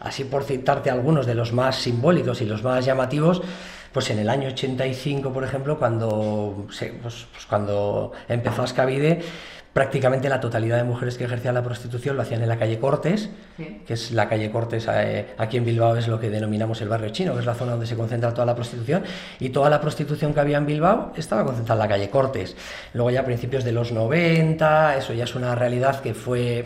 Así 0.00 0.24
por 0.24 0.44
citarte 0.44 0.90
algunos 0.90 1.26
de 1.26 1.34
los 1.34 1.52
más 1.52 1.76
simbólicos 1.76 2.40
y 2.40 2.44
los 2.44 2.62
más 2.62 2.84
llamativos, 2.84 3.42
pues 3.92 4.10
en 4.10 4.18
el 4.18 4.28
año 4.28 4.48
85, 4.48 5.32
por 5.32 5.44
ejemplo, 5.44 5.78
cuando, 5.78 6.66
pues, 6.66 6.92
pues 7.02 7.46
cuando 7.48 8.12
empezó 8.28 8.62
Ascavide, 8.62 9.20
prácticamente 9.72 10.28
la 10.28 10.40
totalidad 10.40 10.78
de 10.78 10.84
mujeres 10.84 11.16
que 11.16 11.24
ejercían 11.24 11.54
la 11.54 11.62
prostitución 11.62 12.16
lo 12.16 12.22
hacían 12.22 12.42
en 12.42 12.48
la 12.48 12.58
calle 12.58 12.80
Cortes, 12.80 13.30
que 13.56 13.92
es 13.94 14.10
la 14.10 14.28
calle 14.28 14.50
Cortes 14.50 14.88
eh, 14.92 15.34
aquí 15.38 15.56
en 15.56 15.64
Bilbao 15.64 15.96
es 15.96 16.08
lo 16.08 16.18
que 16.18 16.30
denominamos 16.30 16.80
el 16.80 16.88
barrio 16.88 17.10
chino, 17.10 17.34
que 17.34 17.40
es 17.40 17.46
la 17.46 17.54
zona 17.54 17.72
donde 17.72 17.86
se 17.86 17.94
concentra 17.94 18.34
toda 18.34 18.44
la 18.44 18.56
prostitución, 18.56 19.04
y 19.38 19.50
toda 19.50 19.70
la 19.70 19.80
prostitución 19.80 20.34
que 20.34 20.40
había 20.40 20.58
en 20.58 20.66
Bilbao 20.66 21.12
estaba 21.16 21.44
concentrada 21.44 21.84
en 21.84 21.88
la 21.88 21.94
calle 21.94 22.10
Cortes. 22.10 22.56
Luego 22.92 23.10
ya 23.10 23.20
a 23.20 23.24
principios 23.24 23.62
de 23.62 23.70
los 23.70 23.92
90, 23.92 24.96
eso 24.96 25.12
ya 25.12 25.24
es 25.24 25.34
una 25.34 25.54
realidad 25.54 26.00
que 26.00 26.12
fue 26.12 26.64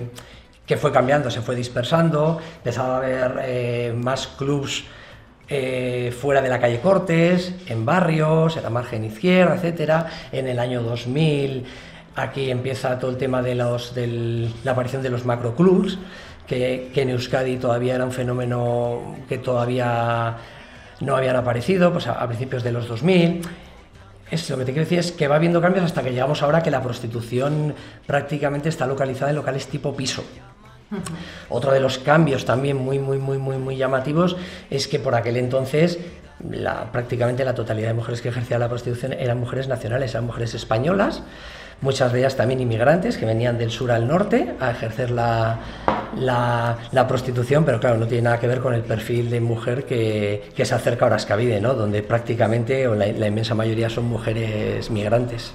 que 0.65 0.77
fue 0.77 0.93
cambiando, 0.93 1.31
se 1.31 1.43
fue 1.43 1.55
dispersando, 1.55 2.41
empezaba 2.59 2.95
a 2.95 2.97
haber 2.99 3.41
eh, 3.43 3.95
más 3.95 4.27
clubs 4.27 4.85
eh, 5.55 6.11
fuera 6.19 6.41
de 6.41 6.49
la 6.49 6.59
calle 6.59 6.81
Cortes, 6.81 7.53
en 7.67 7.85
barrios, 7.85 8.57
en 8.57 8.63
la 8.63 8.71
margen 8.71 9.05
izquierda, 9.05 9.57
etcétera. 9.57 10.07
En 10.33 10.49
el 10.49 10.59
año 10.59 10.83
2000 10.83 11.65
aquí 12.17 12.51
empieza 12.51 12.99
todo 12.99 13.11
el 13.11 13.19
tema 13.19 13.43
de 13.43 13.55
los, 13.55 13.95
del- 13.95 14.51
la 14.65 14.73
aparición 14.73 15.03
de 15.03 15.11
los 15.11 15.27
macroclubs, 15.27 15.99
que, 16.47 16.91
en 16.95 17.11
Euskadi 17.11 17.57
todavía 17.59 17.95
era 17.97 18.05
un 18.05 18.13
fenómeno 18.13 19.17
que 19.29 19.37
todavía 19.39 20.37
no 21.01 21.17
habían 21.17 21.37
aparecido, 21.37 21.93
pues 21.93 22.07
a, 22.07 22.13
a 22.13 22.27
principios 22.27 22.63
de 22.63 22.73
los 22.73 22.89
2000. 22.89 23.43
Es, 24.31 24.49
lo 24.49 24.57
que 24.57 24.65
te 24.65 24.73
quiero 24.73 24.85
decir 24.87 24.99
es 25.01 25.13
que 25.13 25.29
va 25.29 25.37
habiendo 25.37 25.61
cambios 25.61 25.85
hasta 25.85 26.03
que 26.03 26.11
llegamos 26.13 26.43
ahora 26.43 26.63
que 26.63 26.71
la 26.71 26.83
prostitución 26.83 27.75
prácticamente 28.07 28.71
está 28.71 28.87
localizada 28.87 29.31
en 29.31 29.37
locales 29.37 29.67
tipo 29.67 29.95
piso. 29.95 30.25
Otro 31.49 31.73
de 31.73 31.81
los 31.81 31.99
cambios 31.99 32.45
también 32.45 32.77
muy, 32.77 32.99
muy, 32.99 33.19
muy, 33.19 33.39
muy, 33.39 33.57
muy 33.57 33.77
llamativos 33.77 34.37
es 34.71 34.89
que 34.89 34.99
por 34.99 35.15
aquel 35.15 35.37
entonces 35.37 35.99
la, 36.51 36.91
prácticamente 36.91 37.45
la 37.45 37.55
totalidad 37.55 37.89
de 37.89 37.95
mujeres 37.95 38.21
que 38.21 38.29
ejercían 38.29 38.61
la 38.61 38.69
prostitución 38.69 39.13
eran 39.13 39.39
mujeres 39.39 39.69
nacionales, 39.69 40.13
eran 40.13 40.27
mujeres 40.27 40.55
españolas, 40.55 41.23
muchas 41.81 42.13
de 42.13 42.21
ellas 42.21 42.37
también 42.37 42.61
inmigrantes 42.61 43.17
que 43.19 43.27
venían 43.27 43.59
del 43.59 43.71
sur 43.71 43.91
al 43.93 44.07
norte 44.07 44.55
a 44.61 44.71
ejercer 44.71 45.11
la, 45.11 45.59
la, 46.17 47.07
prostitución, 47.09 47.65
pero 47.65 47.81
claro, 47.81 47.99
no 47.99 48.07
tiene 48.07 48.23
nada 48.23 48.39
que 48.39 48.47
ver 48.47 48.61
con 48.61 48.75
el 48.75 48.83
perfil 48.83 49.31
de 49.31 49.41
mujer 49.41 49.85
que, 49.85 50.53
se 50.57 50.75
acerca 50.75 51.07
a 51.07 51.15
Ascavide, 51.15 51.61
¿no? 51.61 51.75
donde 51.75 52.03
prácticamente 52.03 52.87
la 52.97 53.27
inmensa 53.27 53.55
mayoría 53.55 53.91
son 53.91 54.05
mujeres 54.05 54.91
migrantes. 54.91 55.53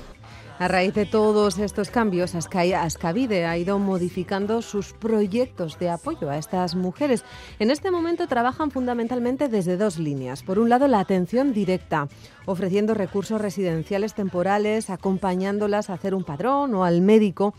A 0.59 0.67
raíz 0.67 0.95
de 0.95 1.05
todos 1.05 1.59
estos 1.59 1.91
cambios, 1.91 2.33
Asca- 2.33 2.81
Ascavide 2.81 3.45
ha 3.45 3.57
ido 3.59 3.77
modificando 3.77 4.63
sus 4.63 4.91
proyectos 4.93 5.77
de 5.77 5.91
apoyo 5.91 6.31
a 6.31 6.37
estas 6.39 6.73
mujeres. 6.73 7.23
En 7.59 7.69
este 7.69 7.91
momento 7.91 8.27
trabajan 8.27 8.71
fundamentalmente 8.71 9.49
desde 9.49 9.77
dos 9.77 9.99
líneas. 9.99 10.41
Por 10.41 10.57
un 10.57 10.69
lado, 10.69 10.87
la 10.87 10.99
atención 10.99 11.53
directa, 11.53 12.07
ofreciendo 12.47 12.95
recursos 12.95 13.39
residenciales 13.39 14.15
temporales, 14.15 14.89
acompañándolas 14.89 15.91
a 15.91 15.93
hacer 15.93 16.15
un 16.15 16.23
padrón 16.23 16.73
o 16.73 16.83
al 16.83 17.01
médico. 17.01 17.53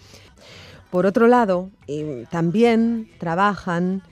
Por 0.90 1.06
otro 1.06 1.28
lado, 1.28 1.70
también 2.30 3.10
trabajan 3.18 4.02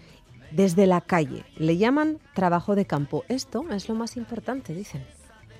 desde 0.53 0.87
la 0.87 1.01
calle. 1.01 1.45
Le 1.57 1.77
llaman 1.77 2.19
trabajo 2.35 2.77
de 2.77 2.85
campo. 2.85 3.25
Esto 3.29 3.65
es 3.73 3.89
lo 3.89 3.97
más 3.97 4.17
importante, 4.17 4.75
dicen. 4.75 5.05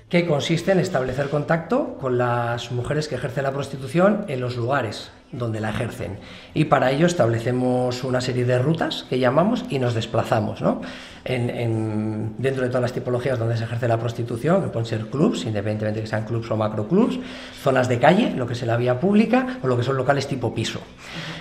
Que 0.09 0.27
consiste 0.27 0.73
en 0.73 0.79
establecer 0.79 1.29
contacto 1.29 1.97
con 2.01 2.17
las 2.17 2.71
mujeres 2.71 3.09
que 3.09 3.17
ejercen 3.17 3.45
la 3.45 3.53
prostitución 3.53 4.25
en 4.29 4.41
los 4.41 4.57
lugares 4.57 5.11
donde 5.33 5.61
la 5.61 5.71
ejercen. 5.71 6.19
Y 6.55 6.65
para 6.67 6.91
ello 6.93 7.07
establecemos 7.07 8.05
una 8.05 8.21
serie 8.21 8.45
de 8.45 8.59
rutas 8.59 9.05
que 9.11 9.19
llamamos 9.19 9.65
y 9.69 9.79
nos 9.79 9.93
desplazamos 9.95 10.63
¿no? 10.63 10.81
en, 11.25 11.51
en- 11.51 12.35
dentro 12.39 12.63
de 12.63 12.69
todas 12.69 12.83
las 12.83 12.93
tipologías 12.93 13.39
donde 13.39 13.57
se 13.57 13.65
ejerce 13.65 13.89
la 13.89 13.99
prostitución, 13.99 14.63
que 14.63 14.69
pueden 14.69 14.87
ser 14.87 15.07
clubs, 15.09 15.45
independientemente 15.45 16.01
de 16.01 16.05
que 16.05 16.07
sean 16.11 16.25
clubs 16.25 16.51
o 16.51 16.57
macroclubs, 16.57 17.19
zonas 17.63 17.89
de 17.89 17.99
calle, 17.99 18.31
lo 18.37 18.47
que 18.47 18.53
es 18.53 18.63
la 18.63 18.77
vía 18.77 19.01
pública, 19.01 19.59
o 19.63 19.67
lo 19.67 19.77
que 19.77 19.83
son 19.83 19.97
locales 19.97 20.29
tipo 20.29 20.55
piso. 20.55 20.81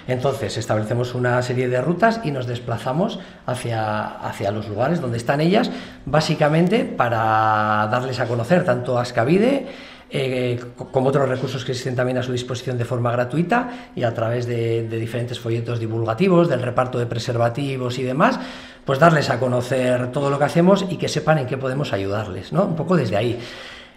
Entonces 0.07 0.57
establecemos 0.57 1.13
una 1.15 1.41
serie 1.41 1.69
de 1.69 1.79
rutas 1.81 2.21
y 2.23 2.31
nos 2.31 2.47
desplazamos 2.47 3.19
hacia, 3.45 4.03
hacia 4.05 4.51
los 4.51 4.67
lugares 4.67 4.99
donde 4.99 5.17
están 5.17 5.41
ellas, 5.41 5.69
básicamente 6.05 6.85
para 6.85 7.87
darles 7.91 8.19
a 8.19 8.27
conocer 8.27 8.65
tanto 8.65 8.97
a 8.97 9.01
Ascavide 9.03 9.67
eh, 10.15 10.59
co- 10.77 10.87
como 10.91 11.09
otros 11.09 11.27
recursos 11.27 11.65
que 11.65 11.71
existen 11.73 11.95
también 11.95 12.17
a 12.17 12.23
su 12.23 12.31
disposición 12.31 12.77
de 12.77 12.85
forma 12.85 13.11
gratuita 13.11 13.89
y 13.95 14.03
a 14.03 14.13
través 14.13 14.45
de, 14.45 14.87
de 14.87 14.97
diferentes 14.97 15.39
folletos 15.39 15.79
divulgativos, 15.79 16.47
del 16.47 16.61
reparto 16.61 16.97
de 16.99 17.05
preservativos 17.05 17.99
y 17.99 18.03
demás, 18.03 18.39
pues 18.85 18.99
darles 18.99 19.29
a 19.29 19.39
conocer 19.39 20.11
todo 20.11 20.29
lo 20.29 20.37
que 20.39 20.45
hacemos 20.45 20.85
y 20.89 20.97
que 20.97 21.07
sepan 21.09 21.39
en 21.39 21.47
qué 21.47 21.57
podemos 21.57 21.91
ayudarles, 21.91 22.53
¿no? 22.53 22.63
Un 22.65 22.75
poco 22.75 22.95
desde 22.95 23.17
ahí. 23.17 23.39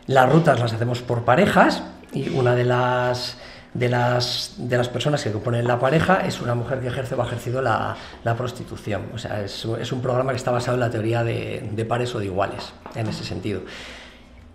Las 0.06 0.30
rutas 0.32 0.58
las 0.58 0.72
hacemos 0.72 1.02
por 1.02 1.24
parejas 1.24 1.82
y 2.14 2.30
una 2.30 2.54
de 2.54 2.64
las, 2.64 3.36
de 3.74 3.90
las, 3.90 4.54
de 4.56 4.76
las 4.78 4.88
personas 4.88 5.22
que 5.22 5.30
componen 5.30 5.68
la 5.68 5.78
pareja 5.78 6.22
es 6.26 6.40
una 6.40 6.54
mujer 6.54 6.80
que 6.80 6.86
ejerce 6.88 7.14
o 7.14 7.22
ha 7.22 7.26
ejercido 7.26 7.60
la, 7.60 7.94
la 8.24 8.34
prostitución. 8.34 9.02
O 9.14 9.18
sea, 9.18 9.42
es, 9.42 9.66
es 9.78 9.92
un 9.92 10.00
programa 10.00 10.30
que 10.32 10.38
está 10.38 10.50
basado 10.50 10.76
en 10.76 10.80
la 10.80 10.90
teoría 10.90 11.22
de, 11.22 11.68
de 11.70 11.84
pares 11.84 12.14
o 12.14 12.18
de 12.18 12.24
iguales, 12.24 12.72
en 12.94 13.06
ese 13.08 13.24
sentido. 13.24 13.60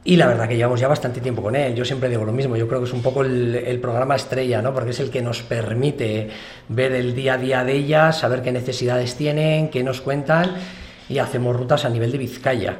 Y 0.06 0.18
la 0.18 0.28
verdad 0.28 0.50
que 0.50 0.58
llevamos 0.58 0.80
ya 0.80 0.88
bastante 0.88 1.22
tiempo 1.22 1.42
con 1.42 1.56
él. 1.56 1.76
Yo 1.76 1.86
siempre 1.86 2.10
digo 2.10 2.26
lo 2.26 2.34
mismo, 2.34 2.58
yo 2.58 2.68
creo 2.68 2.82
que 2.82 2.88
es 2.88 2.94
un 2.94 3.02
poco 3.02 3.22
el, 3.22 3.56
el 3.56 3.80
programa 3.80 4.16
estrella, 4.16 4.62
¿no? 4.62 4.74
Porque 4.74 4.92
es 4.92 5.00
el 5.00 5.10
que 5.10 5.22
nos 5.22 5.42
permite 5.44 6.30
ver 6.68 6.92
el 6.92 7.16
día 7.16 7.36
a 7.36 7.38
día 7.38 7.64
de 7.64 7.74
ellas, 7.74 8.20
saber 8.20 8.42
qué 8.42 8.52
necesidades 8.52 9.16
tienen, 9.16 9.70
qué 9.70 9.82
nos 9.84 10.02
cuentan 10.02 10.56
y 11.08 11.20
hacemos 11.20 11.56
rutas 11.56 11.86
a 11.86 11.90
nivel 11.90 12.12
de 12.12 12.18
Vizcaya. 12.18 12.78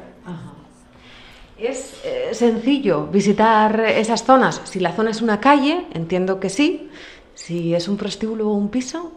¿Es 1.58 2.00
eh, 2.04 2.30
sencillo 2.32 3.06
visitar 3.06 3.80
esas 3.80 4.24
zonas? 4.24 4.60
Si 4.64 4.80
la 4.80 4.92
zona 4.92 5.10
es 5.10 5.22
una 5.22 5.40
calle, 5.40 5.86
entiendo 5.94 6.40
que 6.40 6.50
sí. 6.50 6.90
Si 7.34 7.74
es 7.74 7.88
un 7.88 7.96
prostíbulo 7.96 8.48
o 8.50 8.54
un 8.54 8.68
piso, 8.68 9.12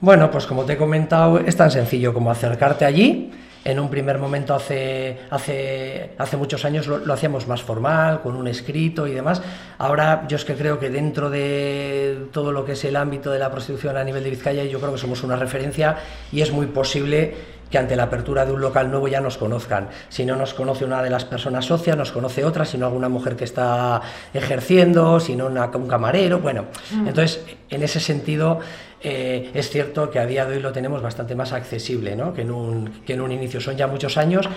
Bueno, 0.00 0.30
pues 0.30 0.46
como 0.46 0.64
te 0.64 0.72
he 0.74 0.76
comentado, 0.76 1.38
es 1.38 1.56
tan 1.56 1.70
sencillo 1.70 2.12
como 2.12 2.30
acercarte 2.30 2.84
allí. 2.84 3.30
En 3.64 3.78
un 3.78 3.88
primer 3.90 4.18
momento, 4.18 4.54
hace, 4.54 5.18
hace, 5.30 6.10
hace 6.18 6.36
muchos 6.36 6.64
años, 6.64 6.86
lo, 6.88 6.98
lo 6.98 7.12
hacíamos 7.14 7.46
más 7.46 7.62
formal, 7.62 8.20
con 8.20 8.34
un 8.34 8.48
escrito 8.48 9.06
y 9.06 9.12
demás. 9.12 9.40
Ahora, 9.78 10.24
yo 10.28 10.36
es 10.36 10.44
que 10.44 10.54
creo 10.54 10.80
que 10.80 10.90
dentro 10.90 11.30
de 11.30 12.26
todo 12.32 12.50
lo 12.50 12.64
que 12.64 12.72
es 12.72 12.84
el 12.84 12.96
ámbito 12.96 13.30
de 13.30 13.38
la 13.38 13.50
prostitución 13.50 13.96
a 13.96 14.02
nivel 14.04 14.24
de 14.24 14.30
Vizcaya, 14.30 14.64
yo 14.64 14.80
creo 14.80 14.92
que 14.92 14.98
somos 14.98 15.22
una 15.22 15.36
referencia 15.36 15.96
y 16.32 16.40
es 16.40 16.50
muy 16.50 16.66
posible 16.66 17.34
que 17.70 17.78
ante 17.78 17.96
la 17.96 18.02
apertura 18.02 18.44
de 18.44 18.52
un 18.52 18.60
local 18.60 18.90
nuevo 18.90 19.08
ya 19.08 19.20
nos 19.22 19.38
conozcan. 19.38 19.88
Si 20.10 20.26
no 20.26 20.36
nos 20.36 20.52
conoce 20.52 20.84
una 20.84 21.02
de 21.02 21.08
las 21.08 21.24
personas 21.24 21.64
socias, 21.64 21.96
nos 21.96 22.12
conoce 22.12 22.44
otra, 22.44 22.66
si 22.66 22.76
no 22.76 22.84
alguna 22.86 23.08
mujer 23.08 23.34
que 23.34 23.44
está 23.44 24.02
ejerciendo, 24.34 25.20
si 25.20 25.36
no 25.36 25.46
una- 25.46 25.66
un 25.74 25.86
camarero, 25.88 26.40
bueno. 26.40 26.66
Mm. 26.90 27.08
Entonces, 27.08 27.40
en 27.70 27.82
ese 27.82 28.00
sentido, 28.00 28.60
eh, 29.02 29.50
es 29.54 29.70
cierto 29.70 30.10
que 30.10 30.18
a 30.18 30.26
día 30.26 30.44
de 30.46 30.56
hoy 30.56 30.62
lo 30.62 30.72
tenemos 30.72 31.02
bastante 31.02 31.34
más 31.34 31.52
accesible 31.52 32.16
¿no? 32.16 32.32
que, 32.32 32.42
en 32.42 32.50
un, 32.50 33.02
que 33.06 33.14
en 33.14 33.20
un 33.20 33.32
inicio. 33.32 33.60
Son 33.60 33.76
ya 33.76 33.86
muchos 33.86 34.16
años 34.16 34.48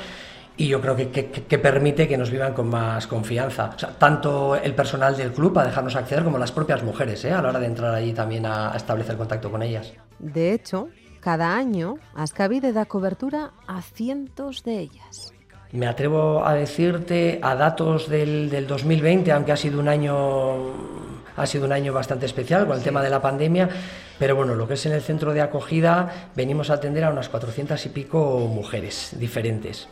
y 0.57 0.67
yo 0.67 0.79
creo 0.81 0.95
que, 0.95 1.09
que- 1.09 1.25
que 1.29 1.57
permite 1.59 2.07
que 2.07 2.17
nos 2.17 2.31
vivan 2.31 2.53
con 2.53 2.67
más 2.69 3.07
confianza. 3.07 3.71
O 3.75 3.79
sea, 3.79 3.89
tanto 3.89 4.55
el 4.55 4.73
personal 4.73 5.17
del 5.17 5.31
club 5.31 5.57
a 5.59 5.65
dejarnos 5.65 5.95
acceder 5.95 6.23
como 6.23 6.37
las 6.37 6.51
propias 6.51 6.81
mujeres 6.83 7.23
¿eh? 7.25 7.31
a 7.31 7.41
la 7.41 7.49
hora 7.49 7.59
de 7.59 7.65
entrar 7.65 7.93
allí 7.93 8.13
también 8.13 8.45
a, 8.45 8.71
a 8.73 8.77
establecer 8.77 9.17
contacto 9.17 9.51
con 9.51 9.61
ellas. 9.63 9.91
De 10.19 10.53
hecho, 10.53 10.87
cada 11.19 11.55
año 11.57 11.97
Ascavide 12.15 12.71
da 12.71 12.85
cobertura 12.85 13.51
a 13.67 13.81
cientos 13.81 14.63
de 14.63 14.79
ellas. 14.79 15.33
Me 15.71 15.87
atrevo 15.87 16.45
a 16.45 16.53
decirte 16.53 17.39
a 17.41 17.55
datos 17.55 18.07
del, 18.07 18.49
del 18.49 18.65
2020, 18.67 19.29
aunque 19.33 19.51
ha 19.51 19.57
sido 19.57 19.79
un 19.81 19.89
año 19.89 20.13
ha 21.35 21.45
sido 21.45 21.65
un 21.65 21.71
año 21.71 21.93
bastante 21.93 22.25
especial 22.25 22.67
con 22.67 22.77
el 22.77 22.83
tema 22.83 23.01
de 23.01 23.09
la 23.09 23.21
pandemia, 23.21 23.69
pero 24.17 24.35
bueno, 24.35 24.55
lo 24.55 24.67
que 24.67 24.75
es 24.75 24.85
en 24.85 24.93
el 24.93 25.01
centro 25.01 25.33
de 25.33 25.41
acogida 25.41 26.29
venimos 26.35 26.69
a 26.69 26.75
atender 26.75 27.03
a 27.03 27.09
unas 27.09 27.29
400 27.29 27.85
y 27.85 27.89
pico 27.89 28.39
mujeres 28.39 29.15
diferentes. 29.19 29.87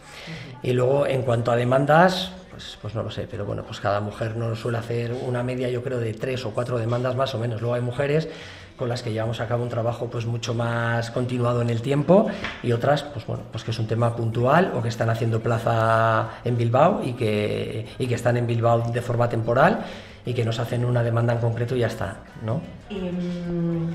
Y 0.61 0.73
luego 0.73 1.05
en 1.07 1.23
cuanto 1.23 1.51
a 1.51 1.55
demandas, 1.55 2.31
pues, 2.51 2.77
pues 2.81 2.95
no 2.95 3.03
lo 3.03 3.11
sé, 3.11 3.27
pero 3.29 3.45
bueno, 3.45 3.63
pues 3.63 3.79
cada 3.79 3.99
mujer 3.99 4.37
nos 4.37 4.59
suele 4.59 4.77
hacer 4.77 5.13
una 5.27 5.43
media 5.43 5.69
yo 5.69 5.83
creo 5.83 5.99
de 5.99 6.13
tres 6.13 6.45
o 6.45 6.51
cuatro 6.51 6.77
demandas 6.77 7.15
más 7.15 7.33
o 7.35 7.39
menos. 7.39 7.61
Luego 7.61 7.75
hay 7.75 7.81
mujeres 7.81 8.29
con 8.77 8.89
las 8.89 9.03
que 9.03 9.11
llevamos 9.11 9.39
a 9.39 9.47
cabo 9.47 9.63
un 9.63 9.69
trabajo 9.69 10.07
pues 10.07 10.25
mucho 10.25 10.53
más 10.53 11.11
continuado 11.11 11.61
en 11.61 11.69
el 11.69 11.81
tiempo 11.81 12.27
y 12.63 12.71
otras 12.71 13.03
pues 13.03 13.25
bueno 13.25 13.43
pues 13.51 13.63
que 13.63 13.71
es 13.71 13.79
un 13.79 13.87
tema 13.87 14.15
puntual 14.15 14.73
o 14.75 14.81
que 14.81 14.89
están 14.89 15.09
haciendo 15.09 15.41
plaza 15.41 16.29
en 16.43 16.57
Bilbao 16.57 17.01
y 17.03 17.13
que, 17.13 17.85
y 17.99 18.07
que 18.07 18.15
están 18.15 18.35
en 18.35 18.47
Bilbao 18.47 18.91
de 18.91 19.01
forma 19.01 19.29
temporal 19.29 19.85
y 20.25 20.33
que 20.33 20.45
nos 20.45 20.59
hacen 20.59 20.85
una 20.85 21.03
demanda 21.03 21.33
en 21.33 21.39
concreto 21.39 21.75
y 21.75 21.79
ya 21.79 21.87
está, 21.87 22.17
¿no? 22.43 22.61
Em, 22.89 23.93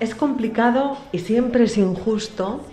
es 0.00 0.14
complicado 0.14 0.96
y 1.12 1.18
siempre 1.18 1.64
es 1.64 1.76
injusto 1.76 2.64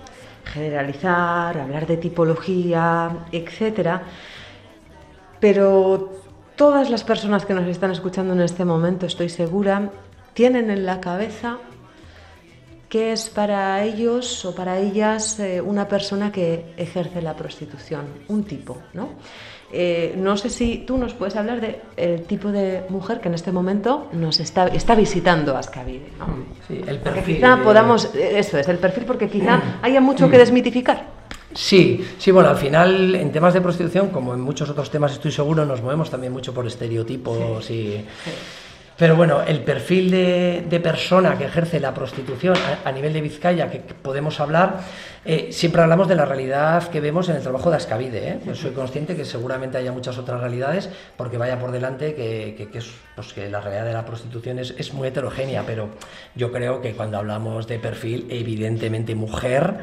generalizar, 0.45 1.58
hablar 1.58 1.86
de 1.86 1.97
tipología, 1.97 3.25
etcétera, 3.32 4.04
pero 5.39 6.12
todas 6.56 6.89
las 6.89 7.04
personas 7.04 7.45
que 7.45 7.54
nos 7.54 7.67
están 7.67 7.91
escuchando 7.91 8.34
en 8.34 8.41
este 8.41 8.65
momento, 8.65 9.06
estoy 9.06 9.30
segura, 9.30 9.91
tienen 10.34 10.69
en 10.69 10.86
la 10.86 10.99
cabeza 10.99 11.58
qué 12.89 13.13
es 13.13 13.30
para 13.30 13.84
ellos 13.84 14.43
o 14.45 14.56
para 14.56 14.80
ellas 14.80 15.39
eh, 15.39 15.62
una 15.62 15.88
persona 15.88 16.32
que 16.32 16.73
ejerce 16.78 17.21
la 17.21 17.36
prostitución, 17.36 18.06
un 18.28 18.43
tipo, 18.43 18.78
¿no? 18.93 19.10
Eh, 19.71 20.15
no 20.17 20.36
sé 20.36 20.49
si 20.49 20.79
tú 20.79 20.97
nos 20.97 21.13
puedes 21.13 21.36
hablar 21.36 21.62
del 21.62 22.21
tipo 22.23 22.51
de 22.51 22.82
mujer 22.89 23.19
que 23.21 23.27
en 23.27 23.36
este 23.36 23.51
momento 23.51 24.08
nos 24.13 24.39
está, 24.39 24.67
está 24.67 24.95
visitando 24.95 25.55
Ascavide, 25.55 26.08
¿no? 26.17 26.25
Sí, 26.67 26.75
el 26.88 26.97
Porque 26.97 27.15
perfil 27.17 27.36
quizá 27.36 27.55
de- 27.55 27.63
podamos, 27.63 28.15
eh, 28.15 28.39
eso 28.39 28.58
es, 28.58 28.67
el 28.67 28.77
perfil, 28.79 29.03
porque 29.05 29.29
quizá 29.29 29.62
haya 29.84 30.01
mucho 30.01 30.29
que 30.29 30.38
desmitificar. 30.39 31.19
Sí, 31.53 32.03
sí, 32.17 32.32
bueno, 32.32 32.49
al 32.49 32.58
final 32.58 33.15
en 33.15 33.32
temas 33.32 33.53
de 33.53 33.62
prostitución, 33.62 34.10
como 34.10 34.34
en 34.34 34.41
muchos 34.41 34.69
otros 34.69 34.89
temas 34.89 35.12
estoy 35.13 35.32
seguro, 35.32 35.65
nos 35.65 35.82
movemos 35.82 36.10
también 36.10 36.34
mucho 36.34 36.53
por 36.53 36.65
estereotipos 36.67 37.69
y... 37.71 38.05
Pero 38.99 39.15
bueno, 39.15 39.41
el 39.43 39.62
perfil 39.62 40.12
de, 40.12 40.79
persona 40.83 41.38
que 41.38 41.45
ejerce 41.45 41.79
la 41.79 41.93
prostitución 41.93 42.55
a, 42.83 42.91
nivel 42.91 43.13
de 43.13 43.21
Vizcaya, 43.21 43.71
que, 43.71 43.79
podemos 43.79 44.41
hablar, 44.41 44.81
eh, 45.23 45.49
siempre 45.53 45.81
hablamos 45.81 46.09
de 46.09 46.15
la 46.15 46.25
realidad 46.25 46.89
que 46.89 46.99
vemos 46.99 47.29
en 47.29 47.38
el 47.38 47.41
trabajo 47.41 47.69
de 47.69 47.77
Ascavide. 47.77 48.27
¿eh? 48.27 48.39
Yo 48.45 48.55
soy 48.55 48.71
consciente 48.71 49.15
que 49.15 49.23
seguramente 49.23 49.77
haya 49.77 49.93
muchas 49.93 50.17
otras 50.17 50.41
realidades, 50.41 50.89
porque 51.15 51.38
vaya 51.38 51.57
por 51.59 51.71
delante 51.71 52.13
que, 52.13 52.55
que- 52.57 52.69
que 52.69 52.77
es, 52.79 52.91
pues, 53.15 53.31
que 53.31 53.49
la 53.49 53.62
realidad 53.62 53.85
de 53.85 53.93
la 53.93 54.05
prostitución 54.05 54.59
es, 54.59 54.75
es 54.77 54.93
muy 54.93 55.07
heterogénea, 55.07 55.63
pero 55.65 55.88
yo 56.35 56.51
creo 56.51 56.81
que 56.81 56.91
cuando 56.93 57.17
hablamos 57.17 57.67
de 57.67 57.79
perfil, 57.79 58.27
evidentemente 58.29 59.15
mujer, 59.15 59.75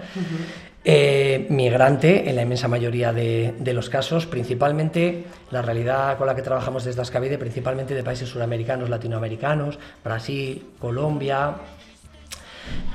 eh, 0.88 1.46
migrante 1.50 2.30
en 2.30 2.36
la 2.36 2.42
inmensa 2.42 2.68
mayoría 2.68 3.12
de, 3.12 3.54
de 3.58 3.72
los 3.74 3.90
casos, 3.90 4.24
principalmente 4.26 5.24
la 5.50 5.60
realidad 5.60 6.16
con 6.16 6.28
la 6.28 6.36
que 6.36 6.42
trabajamos 6.42 6.84
desde 6.84 7.02
Ascavide, 7.02 7.38
principalmente 7.38 7.92
de 7.92 8.04
países 8.04 8.28
suramericanos, 8.28 8.88
latinoamericanos, 8.88 9.80
Brasil, 10.04 10.64
Colombia. 10.78 11.56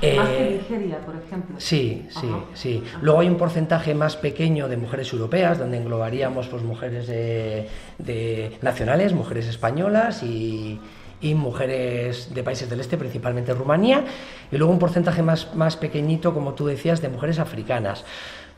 eh, 0.00 0.58
Nigeria, 0.62 0.98
por 1.04 1.16
ejemplo. 1.16 1.56
Sí, 1.58 2.06
sí, 2.08 2.28
sí. 2.54 2.82
Luego 3.02 3.20
hay 3.20 3.28
un 3.28 3.36
porcentaje 3.36 3.94
más 3.94 4.16
pequeño 4.16 4.68
de 4.68 4.78
mujeres 4.78 5.12
europeas, 5.12 5.58
donde 5.58 5.76
englobaríamos 5.76 6.48
pues, 6.48 6.62
mujeres 6.62 7.06
de, 7.06 7.68
de 7.98 8.56
nacionales, 8.62 9.12
mujeres 9.12 9.46
españolas 9.48 10.22
y, 10.22 10.80
y 11.22 11.34
mujeres 11.34 12.34
de 12.34 12.42
países 12.42 12.68
del 12.68 12.80
este, 12.80 12.98
principalmente 12.98 13.54
Rumanía. 13.54 14.04
Y 14.50 14.56
luego 14.58 14.72
un 14.72 14.78
porcentaje 14.78 15.22
más, 15.22 15.54
más 15.54 15.76
pequeñito, 15.76 16.34
como 16.34 16.52
tú 16.54 16.66
decías, 16.66 17.00
de 17.00 17.08
mujeres 17.08 17.38
africanas. 17.38 18.04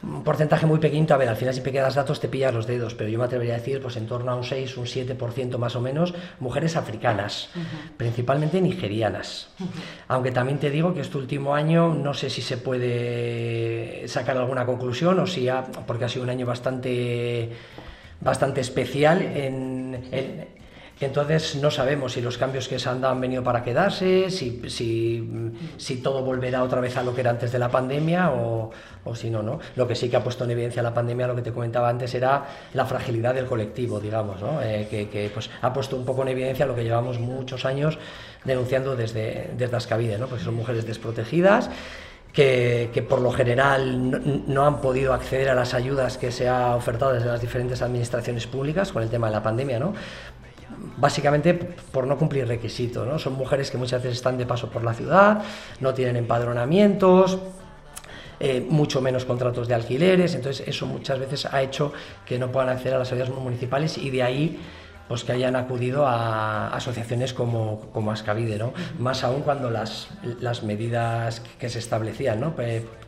Un 0.02 0.22
porcentaje 0.22 0.66
muy 0.66 0.80
pequeñito, 0.80 1.14
a 1.14 1.16
ver, 1.16 1.28
al 1.30 1.36
final 1.36 1.54
si 1.54 1.62
me 1.62 1.72
quedas 1.72 1.94
datos 1.94 2.20
te 2.20 2.28
pillas 2.28 2.52
los 2.52 2.66
dedos, 2.66 2.94
pero 2.94 3.08
yo 3.08 3.18
me 3.18 3.24
atrevería 3.24 3.54
a 3.54 3.56
decir 3.58 3.80
pues 3.80 3.96
en 3.96 4.06
torno 4.06 4.32
a 4.32 4.34
un 4.34 4.44
6, 4.44 4.76
un 4.76 4.84
7% 4.84 5.56
más 5.56 5.76
o 5.76 5.80
menos, 5.80 6.12
mujeres 6.40 6.76
africanas, 6.76 7.48
principalmente 7.96 8.60
nigerianas. 8.60 9.48
Aunque 10.08 10.30
también 10.30 10.58
te 10.58 10.68
digo 10.68 10.92
que 10.92 11.00
este 11.00 11.16
último 11.16 11.54
año 11.54 11.94
no 11.94 12.12
sé 12.12 12.28
si 12.28 12.42
se 12.42 12.58
puede 12.58 14.06
sacar 14.08 14.36
alguna 14.36 14.66
conclusión 14.66 15.18
o 15.20 15.26
si 15.26 15.48
ha, 15.48 15.62
porque 15.86 16.04
ha 16.04 16.08
sido 16.08 16.24
un 16.24 16.30
año 16.30 16.44
bastante, 16.44 17.50
bastante 18.20 18.60
especial 18.60 19.22
en, 19.22 20.08
en- 20.12 20.63
entonces 21.04 21.56
no 21.56 21.70
sabemos 21.70 22.12
si 22.12 22.20
los 22.20 22.38
cambios 22.38 22.68
que 22.68 22.78
se 22.78 22.88
han 22.88 23.00
dado 23.00 23.14
han 23.14 23.20
venido 23.20 23.42
para 23.42 23.62
quedarse, 23.62 24.30
si, 24.30 26.00
todo 26.02 26.22
volverá 26.22 26.62
otra 26.62 26.80
vez 26.80 26.96
a 26.96 27.02
lo 27.02 27.14
que 27.14 27.20
era 27.20 27.30
antes 27.30 27.52
de 27.52 27.58
la 27.58 27.70
pandemia 27.70 28.30
o, 28.32 28.70
si 29.14 29.30
no, 29.30 29.42
¿no? 29.42 29.60
Lo 29.76 29.86
que 29.86 29.94
sí 29.94 30.08
que 30.08 30.16
ha 30.16 30.24
puesto 30.24 30.44
en 30.44 30.50
evidencia 30.50 30.82
la 30.82 30.94
pandemia, 30.94 31.26
lo 31.26 31.36
que 31.36 31.42
te 31.42 31.52
comentaba 31.52 31.88
antes, 31.88 32.14
era 32.14 32.44
la 32.72 32.86
fragilidad 32.86 33.34
del 33.34 33.46
colectivo, 33.46 34.00
digamos, 34.00 34.40
¿no? 34.40 34.60
Eh, 34.62 34.88
que, 34.90 35.30
pues, 35.32 35.50
ha 35.62 35.72
puesto 35.72 35.96
un 35.96 36.04
poco 36.04 36.22
en 36.22 36.28
evidencia 36.28 36.66
lo 36.66 36.74
que 36.74 36.84
llevamos 36.84 37.18
muchos 37.18 37.64
años 37.64 37.98
denunciando 38.44 38.96
desde, 38.96 39.50
desde 39.56 39.76
Ascavide, 39.76 40.18
¿no? 40.18 40.26
Porque 40.26 40.44
son 40.44 40.54
mujeres 40.54 40.86
desprotegidas 40.86 41.70
que, 42.34 42.90
que 42.92 43.00
por 43.00 43.20
lo 43.20 43.30
general 43.30 44.10
no, 44.10 44.18
no 44.46 44.66
han 44.66 44.80
podido 44.80 45.14
acceder 45.14 45.48
a 45.48 45.54
las 45.54 45.72
ayudas 45.72 46.18
que 46.18 46.32
se 46.32 46.48
ha 46.48 46.74
ofertado 46.74 47.12
desde 47.12 47.28
las 47.28 47.40
diferentes 47.40 47.80
administraciones 47.80 48.46
públicas 48.48 48.90
con 48.90 49.02
el 49.02 49.08
tema 49.08 49.28
de 49.28 49.34
la 49.34 49.42
pandemia, 49.42 49.78
¿no? 49.78 49.94
Básicamente 50.96 51.54
por 51.54 52.06
no 52.06 52.16
cumplir 52.16 52.46
requisitos, 52.46 53.06
¿no? 53.06 53.18
Son 53.18 53.34
mujeres 53.34 53.70
que 53.70 53.78
muchas 53.78 54.02
veces 54.02 54.18
están 54.18 54.38
de 54.38 54.46
paso 54.46 54.70
por 54.70 54.84
la 54.84 54.94
ciudad, 54.94 55.42
no 55.80 55.94
tienen 55.94 56.16
empadronamientos, 56.16 57.38
eh, 58.40 58.66
mucho 58.68 59.00
menos 59.00 59.24
contratos 59.24 59.68
de 59.68 59.74
alquileres, 59.74 60.34
entonces 60.34 60.66
eso 60.66 60.86
muchas 60.86 61.18
veces 61.18 61.46
ha 61.46 61.62
hecho 61.62 61.92
que 62.26 62.38
no 62.38 62.50
puedan 62.50 62.68
acceder 62.68 62.94
a 62.94 62.98
las 62.98 63.12
ayudas 63.12 63.30
municipales 63.30 63.96
y 63.98 64.10
de 64.10 64.22
ahí 64.22 64.60
pues 65.08 65.22
que 65.22 65.32
hayan 65.32 65.54
acudido 65.54 66.06
a 66.06 66.68
asociaciones 66.68 67.34
como, 67.34 67.90
como 67.92 68.10
Ascavide, 68.10 68.58
¿no? 68.58 68.72
Más 68.98 69.22
aún 69.22 69.42
cuando 69.42 69.70
las, 69.70 70.08
las 70.40 70.62
medidas 70.62 71.42
que 71.58 71.68
se 71.68 71.78
establecían, 71.78 72.40
¿no? 72.40 72.54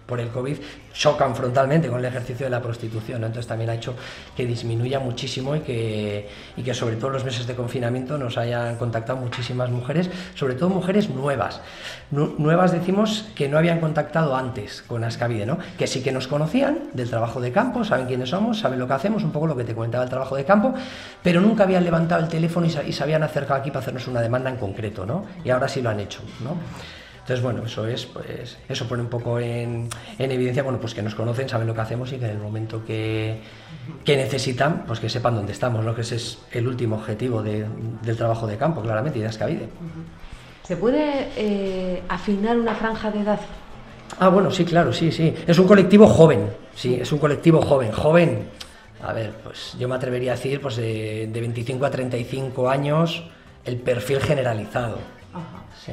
Por 0.06 0.20
el 0.20 0.28
COVID 0.28 0.56
chocan 0.92 1.34
frontalmente 1.34 1.88
con 1.88 1.98
el 1.98 2.04
ejercicio 2.06 2.46
de 2.46 2.50
la 2.50 2.62
prostitución, 2.62 3.20
¿no? 3.20 3.26
entonces 3.26 3.48
también 3.48 3.68
ha 3.70 3.74
hecho 3.74 3.94
que 4.36 4.46
disminuya 4.46 4.98
muchísimo 5.00 5.54
y 5.56 5.60
que, 5.60 6.28
y 6.56 6.62
que 6.62 6.72
sobre 6.74 6.96
todo 6.96 7.08
en 7.08 7.12
los 7.14 7.24
meses 7.24 7.46
de 7.46 7.54
confinamiento 7.54 8.16
nos 8.16 8.38
hayan 8.38 8.76
contactado 8.76 9.18
muchísimas 9.18 9.68
mujeres, 9.70 10.08
sobre 10.34 10.54
todo 10.54 10.70
mujeres 10.70 11.10
nuevas. 11.10 11.60
Nu- 12.10 12.34
nuevas 12.38 12.72
decimos 12.72 13.26
que 13.34 13.48
no 13.48 13.58
habían 13.58 13.80
contactado 13.80 14.36
antes 14.36 14.80
con 14.82 15.04
Ascavide, 15.04 15.44
¿no? 15.44 15.58
que 15.76 15.86
sí 15.86 16.02
que 16.02 16.12
nos 16.12 16.28
conocían 16.28 16.78
del 16.94 17.10
trabajo 17.10 17.40
de 17.40 17.52
campo, 17.52 17.84
saben 17.84 18.06
quiénes 18.06 18.30
somos, 18.30 18.60
saben 18.60 18.78
lo 18.78 18.86
que 18.86 18.94
hacemos, 18.94 19.22
un 19.24 19.32
poco 19.32 19.46
lo 19.48 19.56
que 19.56 19.64
te 19.64 19.74
comentaba 19.74 20.04
el 20.04 20.10
trabajo 20.10 20.36
de 20.36 20.44
campo, 20.44 20.72
pero 21.22 21.40
nunca 21.40 21.64
habían 21.64 21.84
levantado 21.84 22.22
el 22.22 22.28
teléfono 22.28 22.66
y 22.66 22.70
se, 22.70 22.88
y 22.88 22.92
se 22.92 23.02
habían 23.02 23.22
acercado 23.24 23.60
aquí 23.60 23.70
para 23.70 23.80
hacernos 23.80 24.06
una 24.08 24.20
demanda 24.22 24.48
en 24.50 24.56
concreto, 24.56 25.04
¿no? 25.04 25.26
y 25.44 25.50
ahora 25.50 25.68
sí 25.68 25.82
lo 25.82 25.90
han 25.90 26.00
hecho. 26.00 26.20
¿no? 26.42 26.56
Entonces, 27.26 27.42
bueno, 27.42 27.64
eso 27.66 27.84
es, 27.88 28.06
pues, 28.06 28.56
eso 28.68 28.86
pone 28.86 29.02
un 29.02 29.08
poco 29.08 29.40
en, 29.40 29.88
en 30.16 30.30
evidencia, 30.30 30.62
bueno, 30.62 30.78
pues 30.78 30.94
que 30.94 31.02
nos 31.02 31.16
conocen, 31.16 31.48
saben 31.48 31.66
lo 31.66 31.74
que 31.74 31.80
hacemos 31.80 32.12
y 32.12 32.18
que 32.18 32.26
en 32.26 32.30
el 32.30 32.38
momento 32.38 32.84
que, 32.86 33.40
que 34.04 34.16
necesitan, 34.16 34.84
pues 34.86 35.00
que 35.00 35.08
sepan 35.08 35.34
dónde 35.34 35.50
estamos, 35.50 35.84
¿no? 35.84 35.92
Que 35.92 36.02
ese 36.02 36.14
es 36.14 36.38
el 36.52 36.68
último 36.68 36.94
objetivo 36.94 37.42
de- 37.42 37.66
del 38.02 38.16
trabajo 38.16 38.46
de 38.46 38.56
campo, 38.56 38.80
claramente, 38.80 39.18
y 39.18 39.22
de 39.22 39.26
Ascavide. 39.28 39.68
¿Se 40.62 40.76
puede 40.76 41.30
eh, 41.36 42.00
afinar 42.08 42.56
una 42.58 42.76
franja 42.76 43.10
de 43.10 43.20
edad? 43.22 43.40
Ah, 44.20 44.28
bueno, 44.28 44.52
sí, 44.52 44.64
claro, 44.64 44.92
sí, 44.92 45.10
sí. 45.10 45.34
Es 45.48 45.58
un 45.58 45.66
colectivo 45.66 46.06
joven, 46.06 46.48
sí, 46.76 46.94
es 46.94 47.10
un 47.10 47.18
colectivo 47.18 47.60
joven. 47.60 47.90
Joven, 47.90 48.48
a 49.02 49.12
ver, 49.12 49.32
pues 49.42 49.74
yo 49.80 49.88
me 49.88 49.96
atrevería 49.96 50.30
a 50.30 50.36
decir, 50.36 50.60
pues 50.60 50.76
de, 50.76 51.28
de 51.32 51.40
25 51.40 51.84
a 51.86 51.90
35 51.90 52.70
años, 52.70 53.24
el 53.64 53.78
perfil 53.78 54.20
generalizado. 54.20 54.98
Sí. 55.84 55.90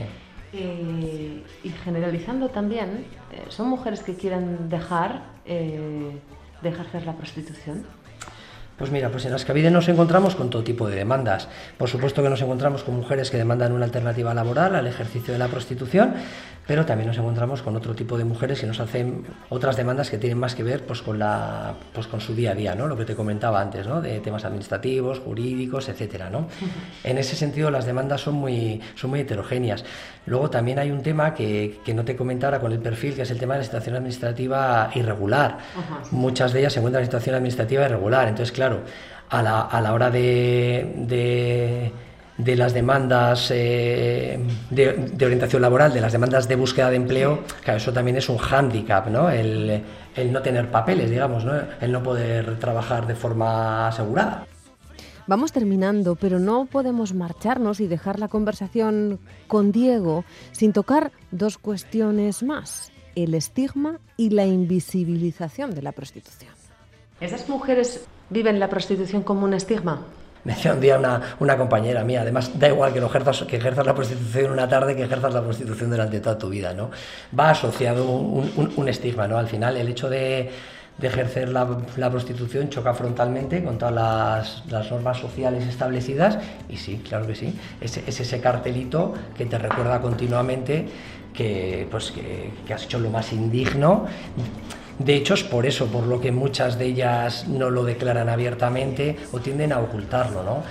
Eh, 0.55 1.43
y 1.63 1.69
generalizando 1.69 2.49
también, 2.49 3.05
eh, 3.31 3.43
¿son 3.49 3.69
mujeres 3.69 4.03
que 4.03 4.13
quieren 4.13 4.69
dejar 4.69 5.23
eh, 5.45 6.11
de 6.61 6.69
ejercer 6.69 7.07
la 7.07 7.13
prostitución? 7.13 7.83
Pues 8.77 8.91
mira, 8.91 9.09
pues 9.09 9.25
en 9.25 9.33
Ascavide 9.33 9.71
nos 9.71 9.87
encontramos 9.87 10.35
con 10.35 10.49
todo 10.49 10.63
tipo 10.63 10.87
de 10.87 10.95
demandas. 10.95 11.47
Por 11.77 11.89
supuesto 11.89 12.21
que 12.21 12.29
nos 12.29 12.41
encontramos 12.41 12.83
con 12.83 12.95
mujeres 12.95 13.31
que 13.31 13.37
demandan 13.37 13.71
una 13.71 13.85
alternativa 13.85 14.33
laboral 14.33 14.75
al 14.75 14.85
ejercicio 14.87 15.31
de 15.33 15.39
la 15.39 15.47
prostitución, 15.47 16.13
pero 16.66 16.86
también 16.86 17.07
nos 17.07 17.18
encontramos 17.18 17.61
con 17.61 17.76
otro 17.76 17.93
tipo 17.93 18.18
de 18.18 18.24
mujeres 18.24 18.61
que 18.61 18.68
nos 18.68 18.80
hacen 18.80 19.26
otras 19.49 19.76
demandas 19.76 20.09
que 20.09 20.18
tienen 20.18 20.38
más 20.38 20.55
que 20.55 20.64
ver 20.64 20.86
pues, 20.86 21.01
con, 21.01 21.20
la, 21.20 21.74
pues, 21.93 22.07
con 22.07 22.22
su 22.22 22.34
día 22.34 22.51
a 22.51 22.55
día, 22.55 22.76
¿no? 22.76 22.88
lo 22.88 22.95
que 22.95 23.05
te 23.05 23.16
comentaba 23.16 23.61
antes, 23.61 23.86
¿no? 23.86 24.01
de 24.01 24.20
temas 24.20 24.45
administrativos, 24.45 25.20
jurídicos, 25.20 25.89
etcétera, 25.89 26.30
¿no? 26.30 26.47
En 27.03 27.18
ese 27.18 27.36
sentido 27.36 27.70
las 27.70 27.86
demandas 27.86 28.22
son 28.22 28.36
muy, 28.36 28.82
son 28.95 29.09
muy 29.09 29.20
heterogéneas. 29.22 29.84
Luego 30.26 30.49
también 30.49 30.80
hay 30.80 30.91
un 30.91 31.03
tema 31.03 31.34
que, 31.34 31.80
que 31.84 31.93
no 31.93 32.05
te 32.05 32.16
comentaba 32.16 32.59
con 32.59 32.72
el 32.72 32.80
perfil, 32.80 33.14
que 33.14 33.24
es 33.24 33.32
el 33.32 33.39
tema 33.39 33.55
de 33.55 33.59
la 33.59 33.66
situación 33.66 33.95
administrativa 33.95 34.89
irregular. 34.95 35.57
Muchas 36.11 36.53
de 36.53 36.61
ellas 36.61 36.74
se 36.74 36.80
encuentran 36.80 37.01
en 37.01 37.07
situación 37.07 37.36
administrativa 37.36 37.86
irregular. 37.86 38.30
Entonces, 38.30 38.53
claro, 38.53 38.82
a 39.30 39.41
la, 39.41 39.61
a 39.61 39.82
la 39.82 39.93
hora 39.93 40.09
de, 40.09 40.93
de 40.95 41.91
de 42.43 42.55
las 42.55 42.73
demandas 42.73 43.49
eh, 43.51 44.39
de, 44.69 44.93
de, 44.93 45.25
orientación 45.25 45.61
laboral, 45.61 45.93
de 45.93 46.01
las 46.01 46.11
demandas 46.11 46.47
de 46.47 46.55
búsqueda 46.55 46.89
de 46.89 46.97
empleo, 46.97 47.43
claro, 47.63 47.77
eso 47.77 47.93
también 47.93 48.17
es 48.17 48.29
un 48.29 48.37
hándicap, 48.37 49.07
¿no? 49.07 49.29
El, 49.29 49.81
el, 50.15 50.31
no 50.31 50.41
tener 50.41 50.69
papeles, 50.69 51.09
digamos, 51.09 51.45
¿no? 51.45 51.53
el 51.79 51.91
no 51.91 52.03
poder 52.03 52.59
trabajar 52.59 53.07
de 53.07 53.15
forma 53.15 53.87
asegurada. 53.87 54.45
Vamos 55.25 55.53
terminando, 55.53 56.15
pero 56.15 56.39
no 56.39 56.65
podemos 56.65 57.13
marcharnos 57.13 57.79
y 57.79 57.87
dejar 57.87 58.19
la 58.19 58.27
conversación 58.27 59.19
con 59.47 59.71
Diego 59.71 60.25
sin 60.51 60.73
tocar 60.73 61.13
dos 61.31 61.57
cuestiones 61.57 62.43
más, 62.43 62.91
el 63.15 63.33
estigma 63.33 63.99
y 64.17 64.31
la 64.31 64.45
invisibilización 64.45 65.73
de 65.75 65.81
la 65.81 65.93
prostitución. 65.93 66.51
¿Esas 67.21 67.47
mujeres 67.47 68.05
viven 68.29 68.59
la 68.59 68.69
prostitución 68.69 69.23
como 69.23 69.45
un 69.45 69.53
estigma? 69.53 70.01
Me 70.45 70.53
decía 70.53 70.73
un 70.73 70.81
día 70.81 70.97
una, 70.97 71.21
una, 71.39 71.57
compañera 71.57 72.03
mía, 72.03 72.21
además 72.21 72.51
da 72.59 72.67
igual 72.67 72.91
que, 72.91 72.99
lo 72.99 73.07
ejerzas, 73.07 73.43
que 73.43 73.57
ejerzas 73.57 73.85
la 73.85 73.95
prostitución 73.95 74.51
una 74.51 74.67
tarde 74.67 74.95
que 74.95 75.03
ejerzas 75.03 75.33
la 75.33 75.41
prostitución 75.41 75.89
durante 75.89 76.19
toda 76.19 76.37
tu 76.37 76.49
vida, 76.49 76.73
¿no? 76.73 76.91
Va 77.37 77.51
asociado 77.51 78.05
un, 78.05 78.51
un, 78.55 78.73
un 78.75 78.89
estigma, 78.89 79.27
¿no? 79.27 79.37
Al 79.37 79.47
final 79.47 79.77
el 79.77 79.87
hecho 79.87 80.09
de, 80.09 80.51
de 80.97 81.07
ejercer 81.07 81.49
la, 81.49 81.77
la, 81.95 82.09
prostitución 82.09 82.69
choca 82.69 82.93
frontalmente 82.93 83.63
con 83.63 83.77
todas 83.77 83.93
las, 83.93 84.63
las, 84.69 84.91
normas 84.91 85.17
sociales 85.17 85.65
establecidas 85.65 86.37
y 86.67 86.77
sí, 86.77 87.01
claro 87.07 87.25
que 87.25 87.35
sí, 87.35 87.57
es, 87.79 87.97
es 87.97 88.19
ese 88.19 88.41
cartelito 88.41 89.13
que 89.37 89.45
te 89.45 89.57
recuerda 89.57 90.01
continuamente 90.01 90.87
que, 91.33 91.87
pues, 91.89 92.11
que, 92.11 92.51
que 92.67 92.73
has 92.73 92.83
hecho 92.83 92.99
lo 92.99 93.09
más 93.09 93.31
indigno 93.33 94.05
de 94.99 95.15
hecho, 95.15 95.33
es 95.33 95.43
por 95.43 95.65
eso, 95.65 95.87
por 95.87 96.05
lo 96.05 96.21
que 96.21 96.31
muchas 96.31 96.77
de 96.77 96.85
ellas 96.85 97.47
no 97.47 97.69
lo 97.69 97.83
declaran 97.83 98.29
abiertamente 98.29 99.17
o 99.31 99.39
tienden 99.39 99.73
a 99.73 99.79
ocultarlo, 99.79 100.43
¿no? 100.43 100.63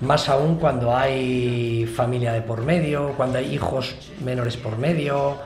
Más 0.00 0.28
aún 0.28 0.56
cuando 0.56 0.96
hay 0.96 1.86
familia 1.86 2.32
de 2.32 2.42
por 2.42 2.62
medio, 2.62 3.14
cuando 3.16 3.38
hay 3.38 3.54
hijos 3.54 3.94
menores 4.24 4.56
por 4.56 4.76
medio, 4.76 5.38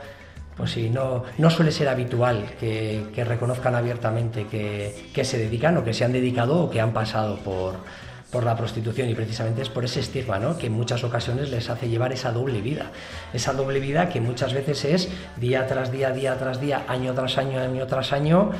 pues 0.57 0.71
sí, 0.71 0.89
no, 0.89 1.23
no 1.37 1.49
suele 1.51 1.71
ser 1.71 1.87
habitual 1.87 2.45
que, 2.59 3.05
que 3.13 3.23
reconozcan 3.23 3.75
abiertamente 3.75 4.47
que, 4.47 5.09
que 5.13 5.23
se 5.23 5.37
dedican 5.37 5.77
o 5.77 5.83
que 5.83 5.93
se 5.93 6.03
han 6.03 6.11
dedicado 6.11 6.63
o 6.63 6.69
que 6.71 6.81
han 6.81 6.91
pasado 6.91 7.37
por, 7.37 7.75
por 8.31 8.43
la 8.43 8.55
prostitución 8.57 9.09
y 9.09 9.15
precisamente 9.15 9.61
es 9.61 9.69
por 9.69 9.85
ese 9.85 10.01
estigma 10.01 10.39
¿no? 10.39 10.57
que 10.57 10.67
en 10.67 10.73
muchas 10.73 11.03
ocasiones 11.03 11.49
les 11.49 11.69
hace 11.69 11.87
llevar 11.87 12.11
esa 12.11 12.31
doble 12.31 12.61
vida, 12.61 12.91
esa 13.33 13.53
doble 13.53 13.79
vida 13.79 14.09
que 14.09 14.19
muchas 14.19 14.53
veces 14.53 14.83
es 14.85 15.09
día 15.37 15.65
tras 15.67 15.91
día, 15.91 16.11
día 16.11 16.37
tras 16.37 16.59
día, 16.59 16.85
año 16.87 17.13
tras 17.13 17.37
año, 17.37 17.59
año 17.59 17.87
tras 17.87 18.11
año 18.11 18.51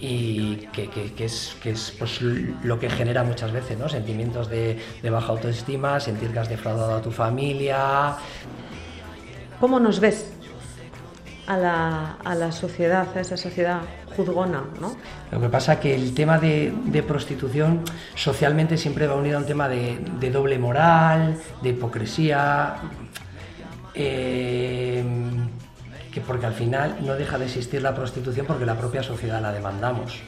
y 0.00 0.56
que, 0.72 0.88
es, 1.18 1.56
que 1.60 1.70
es 1.70 1.94
pues, 1.98 2.20
lo 2.22 2.78
que 2.78 2.88
genera 2.88 3.24
muchas 3.24 3.50
veces 3.50 3.76
¿no? 3.76 3.88
sentimientos 3.88 4.48
de, 4.48 4.78
de 5.02 5.10
baja 5.10 5.32
autoestima, 5.32 5.98
sentir 5.98 6.30
que 6.30 6.38
has 6.38 6.48
defraudado 6.48 6.94
a 6.94 7.02
tu 7.02 7.10
familia. 7.10 8.14
¿Cómo 9.58 9.80
nos 9.80 9.98
ves 9.98 10.37
a 11.48 11.56
la, 11.56 12.12
a 12.22 12.34
la 12.34 12.52
sociedad, 12.52 13.08
a 13.16 13.20
esa 13.20 13.38
sociedad 13.38 13.80
juzgona, 14.14 14.64
¿no? 14.80 14.94
Lo 15.32 15.40
que 15.40 15.48
pasa 15.48 15.74
es 15.74 15.78
que 15.80 15.94
el 15.94 16.14
tema 16.14 16.38
de, 16.38 16.74
de, 16.84 17.02
prostitución 17.02 17.84
socialmente 18.14 18.76
siempre 18.76 19.06
va 19.06 19.14
unido 19.14 19.38
a 19.38 19.40
un 19.40 19.46
tema 19.46 19.66
de, 19.66 19.98
de 20.20 20.30
doble 20.30 20.58
moral, 20.58 21.38
de 21.62 21.70
hipocresía, 21.70 22.76
eh, 23.94 25.02
que 26.12 26.20
porque 26.20 26.44
al 26.44 26.52
final 26.52 26.98
no 27.00 27.14
deja 27.14 27.38
de 27.38 27.46
existir 27.46 27.80
la 27.80 27.94
prostitución 27.94 28.44
porque 28.44 28.66
la 28.66 28.76
propia 28.76 29.02
sociedad 29.02 29.40
la 29.40 29.50
demandamos. 29.50 30.20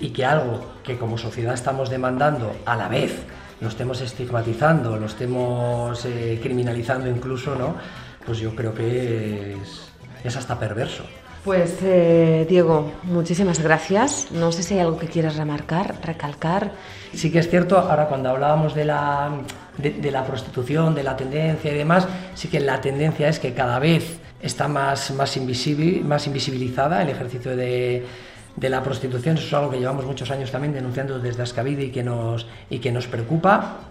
Y 0.00 0.08
que 0.08 0.24
algo 0.24 0.72
que 0.82 0.96
como 0.96 1.18
sociedad 1.18 1.52
estamos 1.52 1.90
demandando 1.90 2.56
a 2.64 2.76
la 2.76 2.88
vez 2.88 3.14
lo 3.60 3.68
estemos 3.68 4.00
estigmatizando, 4.00 4.96
lo 4.96 5.04
estemos 5.04 6.02
eh, 6.06 6.40
criminalizando 6.42 7.10
incluso, 7.10 7.54
¿no? 7.54 7.74
Pues 8.24 8.38
yo 8.38 8.56
creo 8.56 8.72
que 8.72 9.52
es, 9.52 9.89
es 10.24 10.36
hasta 10.36 10.58
perverso. 10.58 11.04
Pues 11.44 11.78
eh, 11.82 12.44
Diego, 12.48 12.92
muchísimas 13.04 13.60
gracias. 13.60 14.30
No 14.30 14.52
sé 14.52 14.62
si 14.62 14.74
hay 14.74 14.80
algo 14.80 14.98
que 14.98 15.06
quieras 15.06 15.36
remarcar, 15.36 15.94
recalcar. 16.04 16.72
Sí 17.14 17.32
que 17.32 17.38
es 17.38 17.48
cierto, 17.48 17.78
ahora 17.78 18.08
cuando 18.08 18.28
hablábamos 18.28 18.74
de 18.74 18.84
la, 18.84 19.30
de, 19.78 19.90
de, 19.90 20.10
la 20.10 20.24
prostitución, 20.26 20.94
de 20.94 21.02
la 21.02 21.16
tendencia 21.16 21.72
y 21.72 21.74
demás, 21.74 22.06
sí 22.34 22.48
que 22.48 22.60
la 22.60 22.80
tendencia 22.82 23.28
es 23.28 23.38
que 23.38 23.54
cada 23.54 23.78
vez 23.78 24.18
está 24.42 24.68
más, 24.68 25.10
más, 25.12 25.36
invisible, 25.38 26.02
más 26.02 26.26
invisibilizada 26.26 27.00
el 27.02 27.08
ejercicio 27.08 27.56
de, 27.56 28.04
de 28.56 28.68
la 28.68 28.82
prostitución. 28.82 29.36
Eso 29.36 29.46
es 29.46 29.54
algo 29.54 29.70
que 29.70 29.78
llevamos 29.78 30.04
muchos 30.04 30.30
años 30.30 30.50
también 30.50 30.74
denunciando 30.74 31.18
desde 31.18 31.42
Ascavide 31.42 31.84
y 31.84 31.90
que 31.90 32.02
nos, 32.02 32.46
y 32.68 32.78
que 32.80 32.92
nos 32.92 33.06
preocupa. 33.06 33.89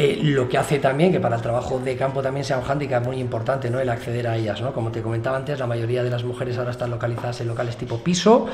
Eh, 0.00 0.20
lo 0.22 0.48
que 0.48 0.56
hace 0.56 0.78
también 0.78 1.10
que 1.10 1.18
para 1.18 1.34
el 1.34 1.42
trabajo 1.42 1.80
de 1.80 1.96
campo 1.96 2.22
también 2.22 2.44
sea 2.44 2.56
un 2.56 2.62
hándicap 2.62 3.04
muy 3.04 3.16
importante, 3.16 3.68
¿no? 3.68 3.80
El 3.80 3.88
acceder 3.88 4.28
a 4.28 4.36
ellas, 4.36 4.60
¿no? 4.60 4.72
Como 4.72 4.92
te 4.92 5.02
comentaba 5.02 5.36
antes, 5.36 5.58
la 5.58 5.66
mayoría 5.66 6.04
de 6.04 6.10
las 6.10 6.22
mujeres 6.22 6.56
ahora 6.56 6.70
están 6.70 6.92
localizadas 6.92 7.40
en 7.40 7.48
locales 7.48 7.76
tipo 7.76 7.98
piso. 7.98 8.46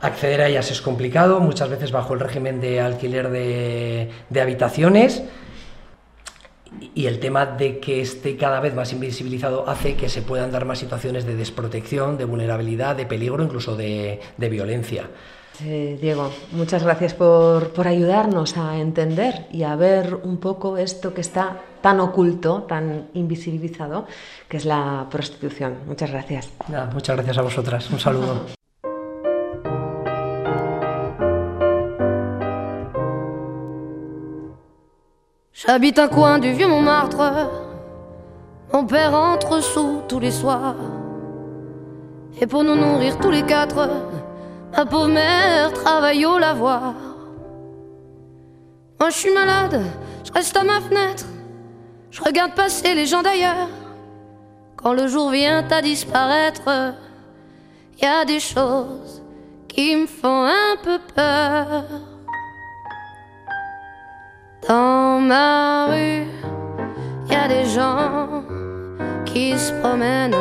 Acceder 0.00 0.40
a 0.40 0.48
ellas 0.48 0.68
es 0.72 0.82
complicado, 0.82 1.38
muchas 1.38 1.70
veces 1.70 1.92
bajo 1.92 2.14
el 2.14 2.20
régimen 2.20 2.60
de 2.60 2.80
alquiler 2.80 3.30
de, 3.30 4.10
habitaciones. 4.42 5.22
Y 6.96 7.06
el 7.06 7.20
tema 7.20 7.46
de 7.46 7.78
que 7.78 8.00
esté 8.00 8.36
cada 8.36 8.58
vez 8.58 8.74
más 8.74 8.92
invisibilizado 8.92 9.70
hace 9.70 9.94
que 9.94 10.08
se 10.08 10.22
puedan 10.22 10.50
dar 10.50 10.64
más 10.64 10.80
situaciones 10.80 11.24
de 11.26 11.36
desprotección, 11.36 12.18
de 12.18 12.24
vulnerabilidad, 12.24 12.96
de 12.96 13.06
peligro, 13.06 13.44
incluso 13.44 13.76
de 13.76 14.18
violencia. 14.36 15.10
Eh, 15.64 15.98
Diego, 16.00 16.30
muchas 16.52 16.82
gracias 16.82 17.14
por, 17.14 17.72
por, 17.72 17.88
ayudarnos 17.88 18.58
a 18.58 18.76
entender 18.76 19.46
y 19.50 19.62
a 19.62 19.74
ver 19.74 20.14
un 20.22 20.36
poco 20.36 20.76
esto 20.76 21.14
que 21.14 21.22
está 21.22 21.62
tan 21.80 22.00
oculto, 22.00 22.64
tan 22.64 23.08
invisibilizado, 23.14 24.06
que 24.48 24.58
es 24.58 24.66
la 24.66 25.06
prostitución. 25.10 25.78
Muchas 25.86 26.10
gracias. 26.10 26.50
Nada, 26.68 26.90
muchas 26.92 27.16
gracias 27.16 27.38
a 27.38 27.42
vosotras. 27.42 27.90
Un 27.90 28.00
saludo. 28.00 28.46
J'habite 35.54 36.02
un 36.02 36.08
coin 36.08 36.38
du 36.38 36.52
vieux 36.52 36.68
Montmartre. 36.68 37.50
Mon 38.72 38.86
père 38.86 39.14
entre 39.14 39.62
sous 39.62 40.02
tous 40.06 40.20
les 40.20 40.30
soirs. 40.30 40.76
Et 42.38 42.46
pour 42.46 42.62
nous 42.62 42.76
nourrir 42.76 43.16
tous 43.18 43.30
les 43.30 43.42
quatre, 43.42 43.88
Ma 44.72 44.86
pauvre 44.86 45.08
mère 45.08 45.72
travaille 45.72 46.24
au 46.26 46.38
lavoir. 46.38 46.94
Moi 48.98 49.10
je 49.10 49.16
suis 49.16 49.34
malade, 49.34 49.82
je 50.24 50.32
reste 50.32 50.56
à 50.56 50.64
ma 50.64 50.80
fenêtre. 50.80 51.26
Je 52.10 52.22
regarde 52.22 52.54
passer 52.54 52.94
les 52.94 53.06
gens 53.06 53.22
d'ailleurs. 53.22 53.68
Quand 54.76 54.92
le 54.92 55.06
jour 55.06 55.30
vient 55.30 55.66
à 55.70 55.82
disparaître, 55.82 56.94
il 57.98 58.04
y 58.04 58.06
a 58.06 58.24
des 58.24 58.40
choses 58.40 59.22
qui 59.68 59.96
me 59.96 60.06
font 60.06 60.44
un 60.44 60.76
peu 60.82 60.98
peur. 61.14 61.84
Dans 64.66 65.20
ma 65.20 65.86
rue, 65.86 66.26
il 67.26 67.32
y 67.32 67.36
a 67.36 67.48
des 67.48 67.66
gens 67.66 68.42
qui 69.26 69.58
se 69.58 69.72
promènent. 69.80 70.34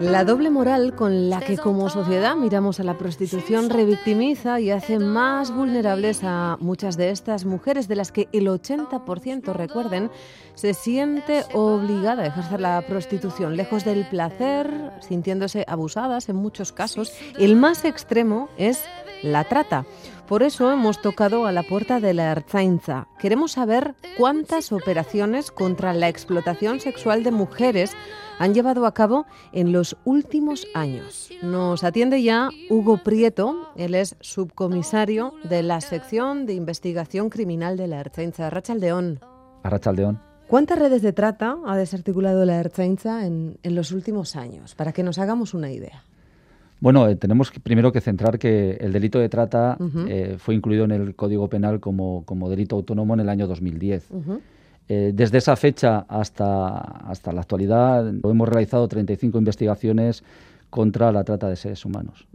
La 0.00 0.24
doble 0.24 0.48
moral 0.48 0.94
con 0.94 1.28
la 1.28 1.40
que 1.40 1.58
como 1.58 1.90
sociedad 1.90 2.34
miramos 2.34 2.80
a 2.80 2.84
la 2.84 2.96
prostitución 2.96 3.68
revictimiza 3.68 4.58
y 4.58 4.70
hace 4.70 4.98
más 4.98 5.54
vulnerables 5.54 6.20
a 6.24 6.56
muchas 6.58 6.96
de 6.96 7.10
estas 7.10 7.44
mujeres 7.44 7.86
de 7.86 7.96
las 7.96 8.10
que 8.10 8.26
el 8.32 8.46
80%, 8.46 9.52
recuerden, 9.52 10.10
se 10.54 10.72
siente 10.72 11.44
obligada 11.52 12.22
a 12.22 12.26
ejercer 12.28 12.62
la 12.62 12.80
prostitución, 12.86 13.58
lejos 13.58 13.84
del 13.84 14.08
placer, 14.08 14.70
sintiéndose 15.06 15.66
abusadas 15.68 16.30
en 16.30 16.36
muchos 16.36 16.72
casos. 16.72 17.12
El 17.38 17.56
más 17.56 17.84
extremo 17.84 18.48
es 18.56 18.82
la 19.22 19.44
trata. 19.44 19.84
Por 20.30 20.44
eso 20.44 20.70
hemos 20.70 21.02
tocado 21.02 21.44
a 21.44 21.50
la 21.50 21.64
puerta 21.64 21.98
de 21.98 22.14
la 22.14 22.30
Ertzaintza. 22.30 23.08
Queremos 23.18 23.50
saber 23.50 23.96
cuántas 24.16 24.70
operaciones 24.70 25.50
contra 25.50 25.92
la 25.92 26.08
explotación 26.08 26.78
sexual 26.78 27.24
de 27.24 27.32
mujeres 27.32 27.96
han 28.38 28.54
llevado 28.54 28.86
a 28.86 28.94
cabo 28.94 29.26
en 29.52 29.72
los 29.72 29.96
últimos 30.04 30.68
años. 30.72 31.30
Nos 31.42 31.82
atiende 31.82 32.22
ya 32.22 32.48
Hugo 32.68 32.98
Prieto, 32.98 33.72
él 33.74 33.96
es 33.96 34.14
subcomisario 34.20 35.34
de 35.42 35.64
la 35.64 35.80
sección 35.80 36.46
de 36.46 36.54
investigación 36.54 37.28
criminal 37.28 37.76
de 37.76 37.88
la 37.88 37.98
Ertzaintza. 37.98 38.50
Rachaldeón. 38.50 39.18
Arrachaldeón. 39.64 40.22
¿Cuántas 40.46 40.78
redes 40.78 41.02
de 41.02 41.12
trata 41.12 41.56
ha 41.66 41.76
desarticulado 41.76 42.44
la 42.44 42.60
Ertzaintza 42.60 43.26
en, 43.26 43.58
en 43.64 43.74
los 43.74 43.90
últimos 43.90 44.36
años? 44.36 44.76
Para 44.76 44.92
que 44.92 45.02
nos 45.02 45.18
hagamos 45.18 45.54
una 45.54 45.72
idea. 45.72 46.04
Bueno, 46.80 47.06
eh, 47.08 47.16
tenemos 47.16 47.50
que- 47.50 47.60
primero 47.60 47.92
que 47.92 48.00
centrar 48.00 48.38
que 48.38 48.72
el 48.80 48.92
delito 48.92 49.18
de 49.18 49.28
trata 49.28 49.76
eh, 50.08 50.36
fue 50.38 50.54
incluido 50.54 50.84
en 50.84 50.90
el 50.92 51.14
Código 51.14 51.48
Penal 51.48 51.78
como, 51.80 52.24
como 52.24 52.48
delito 52.48 52.76
autónomo 52.76 53.14
en 53.14 53.20
el 53.20 53.28
año 53.28 53.46
2010. 53.46 54.06
Ujú. 54.10 54.40
Eh, 54.88 55.12
desde 55.14 55.38
esa 55.38 55.54
fecha 55.56 56.04
hasta, 56.08 56.78
hasta 56.78 57.32
la 57.32 57.42
actualidad 57.42 58.08
hemos 58.08 58.48
realizado 58.48 58.88
35 58.88 59.38
investigaciones 59.38 60.24
contra 60.68 61.12
la 61.12 61.22
trata 61.22 61.48
de 61.48 61.56
seres 61.56 61.84
humanos. 61.84 62.26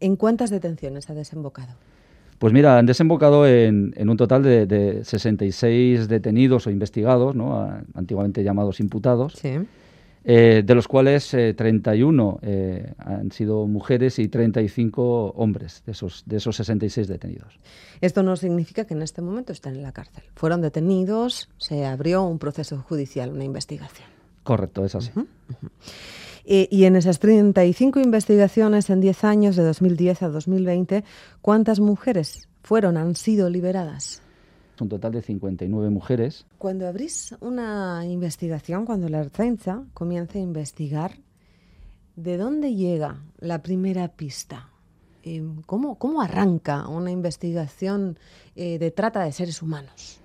¿En 0.00 0.16
cuántas 0.16 0.50
detenciones 0.50 1.08
ha 1.10 1.14
desembocado? 1.14 1.72
Pues 2.38 2.52
mira, 2.52 2.78
han 2.78 2.86
desembocado 2.86 3.48
en, 3.48 3.94
en 3.96 4.08
un 4.10 4.16
total 4.16 4.44
de, 4.44 4.66
de 4.66 5.04
66 5.04 6.06
detenidos 6.08 6.66
o 6.68 6.70
investigados, 6.70 7.34
¿no? 7.34 7.68
antiguamente 7.94 8.44
llamados 8.44 8.78
imputados, 8.78 9.34
eh, 10.30 10.62
de 10.62 10.74
los 10.74 10.86
cuales 10.86 11.32
eh, 11.32 11.54
31 11.54 12.40
eh, 12.42 12.92
han 12.98 13.32
sido 13.32 13.66
mujeres 13.66 14.18
y 14.18 14.28
35 14.28 15.30
hombres 15.30 15.82
de 15.86 15.92
esos, 15.92 16.22
de 16.26 16.36
esos 16.36 16.54
66 16.56 17.08
detenidos. 17.08 17.58
Esto 18.02 18.22
no 18.22 18.36
significa 18.36 18.84
que 18.84 18.92
en 18.92 19.00
este 19.00 19.22
momento 19.22 19.54
están 19.54 19.74
en 19.74 19.82
la 19.82 19.92
cárcel. 19.92 20.22
Fueron 20.34 20.60
detenidos, 20.60 21.48
se 21.56 21.86
abrió 21.86 22.24
un 22.24 22.38
proceso 22.38 22.76
judicial, 22.86 23.32
una 23.32 23.44
investigación. 23.44 24.06
Correcto, 24.42 24.84
es 24.84 24.94
así. 24.94 25.10
Eh, 26.44 26.68
y 26.70 26.84
en 26.84 26.96
esas 26.96 27.20
35 27.20 27.98
investigaciones 27.98 28.90
en 28.90 29.00
10 29.00 29.24
años, 29.24 29.56
de 29.56 29.64
2010 29.64 30.24
a 30.24 30.28
2020, 30.28 31.04
¿cuántas 31.40 31.80
mujeres 31.80 32.48
fueron, 32.62 32.98
han 32.98 33.16
sido 33.16 33.48
liberadas? 33.48 34.22
Un 34.80 34.88
total 34.88 35.12
de 35.12 35.22
59 35.22 35.90
mujeres. 35.90 36.46
Cuando 36.58 36.86
abrís 36.86 37.34
una 37.40 38.04
investigación, 38.06 38.84
cuando 38.86 39.08
la 39.08 39.20
Ertzaintza 39.20 39.84
comienza 39.94 40.38
a 40.38 40.42
investigar, 40.42 41.12
¿de 42.16 42.36
dónde 42.36 42.74
llega 42.74 43.22
la 43.38 43.62
primera 43.62 44.08
pista? 44.08 44.70
Eh, 45.24 45.42
¿Cómo, 45.66 45.96
cómo 45.96 46.20
arranca 46.22 46.86
una 46.88 47.10
investigación 47.10 48.18
eh, 48.56 48.78
de 48.78 48.90
trata 48.90 49.24
de 49.24 49.32
seres 49.32 49.60
humanos? 49.62 50.20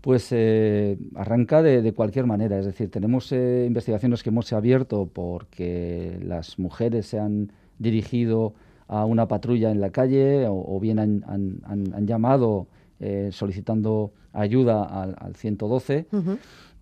Pues 0.00 0.28
eh, 0.30 0.96
arranca 1.14 1.62
de, 1.62 1.82
de 1.82 1.92
cualquier 1.92 2.24
manera, 2.26 2.58
es 2.58 2.64
decir, 2.66 2.90
tenemos 2.90 3.30
eh, 3.32 3.64
investigaciones 3.66 4.22
que 4.22 4.30
hemos 4.30 4.50
abierto 4.52 5.08
porque 5.12 6.18
las 6.24 6.58
mujeres 6.58 7.06
se 7.06 7.18
han 7.18 7.52
dirigido 7.78 8.54
a 8.88 9.04
una 9.04 9.28
patrulla 9.28 9.70
en 9.70 9.80
la 9.80 9.90
calle 9.90 10.46
o, 10.48 10.54
o 10.54 10.80
bien 10.80 10.98
han, 10.98 11.22
han- 11.28 11.60
han- 11.64 11.94
han 11.94 12.06
llamado 12.06 12.66
eh, 13.00 13.30
solicitando 13.32 14.12
ayuda 14.32 14.84
al, 14.84 15.16
al 15.18 15.34
112. 15.34 16.06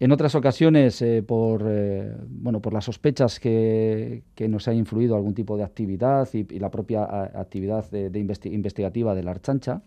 En 0.01 0.13
otras 0.13 0.35
ocasiones, 0.37 1.03
eh, 1.03 1.25
por, 1.27 1.65
eh, 1.67 2.15
bueno, 2.29 2.61
por 2.61 2.73
las 2.73 2.85
sospechas 2.85 3.41
que, 3.41 4.23
que 4.37 4.47
nos 4.49 4.69
ha 4.69 4.75
influido 4.75 5.17
algún 5.17 5.35
tipo 5.35 5.57
de 5.57 5.65
actividad 5.65 6.29
y, 6.33 6.47
y 6.55 6.59
la 6.61 6.71
propia 6.71 7.03
a- 7.05 7.41
actividad 7.41 7.91
de- 7.91 8.09
de 8.11 8.21
investi- 8.25 8.53
investigativa 8.53 9.15
de 9.17 9.23
la 9.25 9.33
Archancha, 9.33 9.83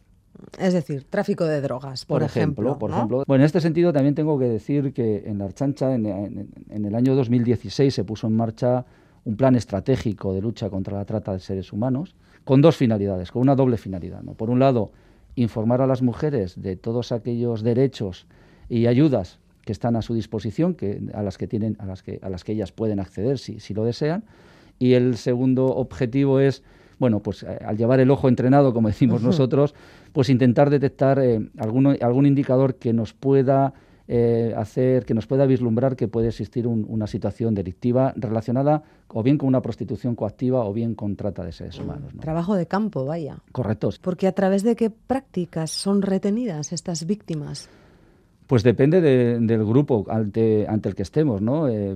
Es 0.59 0.73
decir, 0.73 1.05
tráfico 1.09 1.45
de 1.45 1.61
drogas, 1.61 2.05
por, 2.05 2.23
ejemplo. 2.23 2.77
por 2.79 2.89
¿no? 2.89 2.95
ejemplo. 2.97 3.23
Bueno, 3.27 3.43
en 3.43 3.45
este 3.45 3.61
sentido 3.61 3.93
también 3.93 4.15
tengo 4.15 4.38
que 4.39 4.45
decir 4.49 4.91
que 4.93 5.23
en 5.25 5.38
la 5.38 5.45
Archancha, 5.45 5.93
en, 5.93 6.05
en- 6.05 6.49
en 6.69 6.86
el 6.86 6.95
año 6.95 7.15
2016, 7.15 7.93
se 7.93 8.03
puso 8.03 8.27
en 8.27 8.36
marcha 8.36 8.84
un 9.23 9.38
plan 9.38 9.55
estratégico 9.55 10.34
de 10.34 10.41
lucha 10.41 10.69
contra 10.69 10.97
la 10.97 11.05
trata 11.05 11.32
de 11.34 11.39
seres 11.39 11.71
humanos, 11.71 12.15
con 12.43 12.61
dos 12.61 12.75
finalidades, 12.75 13.32
con 13.32 13.43
una 13.43 13.55
doble 13.55 13.77
finalidad. 13.77 14.23
¿no? 14.23 14.34
Por 14.34 14.49
un 14.49 14.59
lado, 14.59 14.91
informar 15.36 15.82
a 15.82 15.88
las 15.88 16.01
mujeres 16.01 16.61
de 16.61 16.75
todos 16.75 17.11
aquellos 17.11 17.63
derechos 17.63 18.27
y 18.69 18.88
ayudas 18.88 19.39
que 19.65 19.71
están 19.71 19.95
a 19.95 20.01
su 20.01 20.13
disposición, 20.13 20.73
que, 20.73 21.01
a, 21.13 21.21
las 21.21 21.38
que 21.38 21.47
tienen, 21.47 21.77
a, 21.79 21.86
las 21.86 22.01
que, 22.03 22.19
a 22.21 22.29
las 22.29 22.43
que 22.43 22.53
ellas 22.53 22.71
pueden 22.71 22.99
acceder 22.99 23.38
si, 23.38 23.59
si 23.59 23.73
lo 23.73 23.86
desean. 23.86 24.23
Y 24.79 24.93
el 24.93 25.17
segundo 25.17 25.65
objetivo 25.67 26.39
es, 26.39 26.63
bueno, 26.97 27.19
pues 27.19 27.43
eh, 27.43 27.59
al 27.65 27.77
llevar 27.77 27.99
el 27.99 28.09
ojo 28.09 28.27
entrenado, 28.27 28.73
como 28.73 28.88
decimos 28.88 29.21
nosotros, 29.21 29.75
pues 30.13 30.29
intentar 30.29 30.69
detectar 30.71 31.19
eh, 31.19 31.47
alguno- 31.57 31.95
algún 32.01 32.25
indicador 32.25 32.75
que 32.75 32.91
nos 32.91 33.13
pueda 33.13 33.73
eh, 34.14 34.53
hacer, 34.57 35.05
que 35.05 35.14
nos 35.14 35.26
pueda 35.26 35.45
vislumbrar 35.45 35.95
que 35.95 36.09
puede 36.09 36.28
existir 36.28 36.68
un- 36.68 36.86
una 36.89 37.07
situación 37.07 37.55
delictiva 37.55 38.12
relacionada 38.18 38.84
o 39.07 39.24
bien 39.24 39.38
con 39.38 39.47
una 39.47 39.62
prostitución 39.62 40.16
coactiva 40.16 40.66
o 40.66 40.74
bien 40.74 40.95
con 40.95 41.16
trata 41.16 41.45
de 41.45 41.53
seres 41.53 41.80
humanos. 41.80 42.14
¿no? 42.14 42.20
Trabajo 42.20 42.55
de 42.55 42.66
campo, 42.66 43.05
vaya. 43.05 43.38
Correcto. 43.53 43.89
Porque 44.01 44.28
a 44.28 44.34
través 44.34 44.64
de 44.64 44.76
qué 44.76 44.89
prácticas 44.89 45.72
son 45.72 46.01
retenidas 46.01 46.74
estas 46.74 47.05
víctimas. 47.05 47.70
Pues 48.47 48.64
depende 48.64 48.99
de- 48.99 49.39
del 49.39 49.64
grupo 49.64 50.05
ante, 50.09 50.68
ante 50.68 50.89
el 50.89 50.95
que 50.95 51.03
estemos, 51.03 51.41
¿no? 51.41 51.70
Eh, 51.70 51.95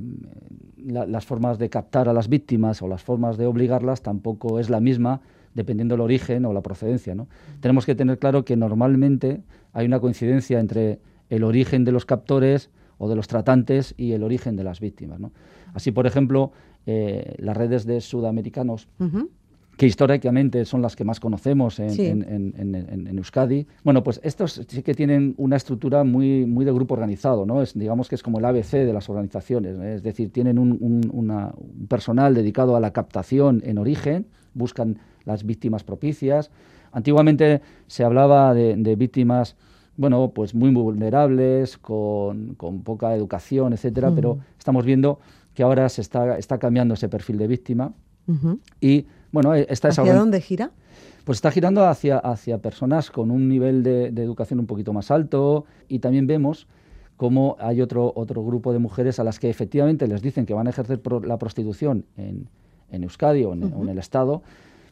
la- 0.86 1.06
las 1.06 1.26
formas 1.26 1.60
de 1.60 1.70
captar 1.70 2.08
a 2.08 2.14
las 2.14 2.30
víctimas 2.30 2.82
o 2.82 2.88
las 2.88 3.04
formas 3.04 3.36
de 3.38 3.46
obligarlas 3.46 4.02
tampoco 4.02 4.58
es 4.62 4.70
la 4.70 4.80
misma 4.80 5.20
dependiendo 5.54 5.96
del 5.96 6.02
origen 6.02 6.46
o 6.46 6.54
la 6.54 6.62
procedencia, 6.62 7.14
¿no? 7.14 7.28
Tenemos 7.60 7.86
que 7.86 7.94
tener 7.96 8.20
claro 8.20 8.46
que 8.46 8.56
normalmente 8.56 9.42
hay 9.74 9.86
una 9.86 10.00
coincidencia 10.00 10.62
entre 10.62 11.00
el 11.30 11.44
origen 11.44 11.86
de 11.86 11.92
los 11.92 12.06
captores 12.06 12.70
o 12.98 13.10
de 13.10 13.16
los 13.16 13.28
tratantes 13.28 13.94
y 13.98 14.14
el 14.14 14.24
origen 14.24 14.56
de 14.56 14.64
las 14.64 14.80
víctimas, 14.80 15.20
¿no? 15.20 15.32
Así, 15.74 15.92
por 15.92 16.08
ejemplo, 16.08 16.52
eh, 16.86 17.36
las 17.40 17.58
redes 17.58 17.86
de 17.86 18.00
sudamericanos 18.02 18.88
que 19.78 19.86
históricamente 19.88 20.64
son 20.64 20.82
las 20.82 20.96
que 20.96 21.04
más 21.04 21.20
conocemos 21.20 21.80
en, 21.80 21.90
Sí. 21.90 22.06
en- 22.06 22.22
en- 22.24 22.54
en- 22.58 22.76
en- 22.76 23.08
en 23.08 23.18
Euskadi. 23.18 23.68
Bueno, 23.84 24.04
pues 24.04 24.22
estos 24.24 24.62
sí 24.70 24.84
que 24.84 24.94
tienen 24.94 25.34
una 25.38 25.58
estructura 25.58 26.06
muy, 26.06 26.46
muy 26.46 26.64
de 26.64 26.72
grupo 26.72 26.94
organizado, 26.94 27.46
¿no? 27.46 27.62
Es, 27.62 27.78
digamos 27.78 28.08
que 28.08 28.16
es 28.16 28.24
como 28.24 28.40
el 28.40 28.46
ABC 28.46 28.86
de 28.86 28.94
las 28.94 29.10
organizaciones, 29.10 29.76
¿eh? 29.78 29.96
es 29.96 30.04
decir, 30.04 30.32
tienen 30.32 30.60
un, 30.60 30.78
un- 30.80 31.10
una- 31.12 31.54
un 31.58 31.88
personal 31.88 32.34
dedicado 32.34 32.78
a 32.78 32.80
la 32.80 32.94
captación 32.94 33.62
en 33.66 33.78
origen, 33.78 34.28
buscan 34.54 35.00
las 35.26 35.44
víctimas 35.46 35.84
propicias. 35.84 36.52
Antiguamente 36.94 37.60
se 37.88 38.06
hablaba 38.06 38.54
de, 38.54 38.78
de 38.78 38.96
víctimas, 38.96 39.58
bueno, 39.98 40.32
pues 40.34 40.54
muy 40.56 40.72
vulnerables, 40.72 41.78
con, 41.78 42.56
con 42.56 42.82
poca 42.82 43.14
educación, 43.16 43.74
etcétera, 43.74 44.12
pero 44.16 44.40
estamos 44.58 44.86
viendo 44.86 45.20
que 45.54 45.64
ahora 45.64 45.88
se 45.90 46.02
está, 46.02 46.38
está 46.38 46.58
cambiando 46.58 46.94
ese 46.96 47.08
perfil 47.10 47.38
de 47.38 47.48
víctima. 47.48 47.94
Y 48.82 49.06
bueno, 49.32 49.54
eh, 49.56 49.68
esta 49.70 49.88
es 49.90 50.00
¿Hacia 50.00 50.12
algo- 50.12 50.24
dónde 50.24 50.42
gira? 50.42 50.72
Pues 51.24 51.38
está 51.38 51.50
girando 51.52 51.86
hacia, 51.86 52.18
hacia 52.20 52.58
personas 52.60 53.10
con 53.12 53.32
un 53.32 53.48
nivel 53.50 53.84
de, 53.84 54.12
de 54.12 54.24
educación 54.24 54.60
un 54.60 54.66
poquito 54.68 54.94
más 54.94 55.12
alto. 55.12 55.66
Y 55.88 56.00
también 56.00 56.28
vemos 56.28 56.68
cómo 57.18 57.56
hay 57.60 57.82
otro, 57.82 58.12
otro 58.16 58.44
grupo 58.44 58.74
de 58.74 58.80
mujeres 58.80 59.20
a 59.20 59.24
las 59.24 59.40
que 59.40 59.50
efectivamente 59.50 60.08
les 60.08 60.22
dicen 60.22 60.46
que 60.46 60.54
van 60.54 60.68
a 60.68 60.72
ejercer 60.72 61.02
pro- 61.02 61.22
la 61.22 61.38
prostitución 61.38 62.06
en, 62.18 62.48
en 62.92 63.04
Euskadi 63.04 63.44
o 63.44 63.54
en, 63.54 63.64
o 63.74 63.82
en 63.84 63.90
el 63.90 63.98
Estado, 63.98 64.44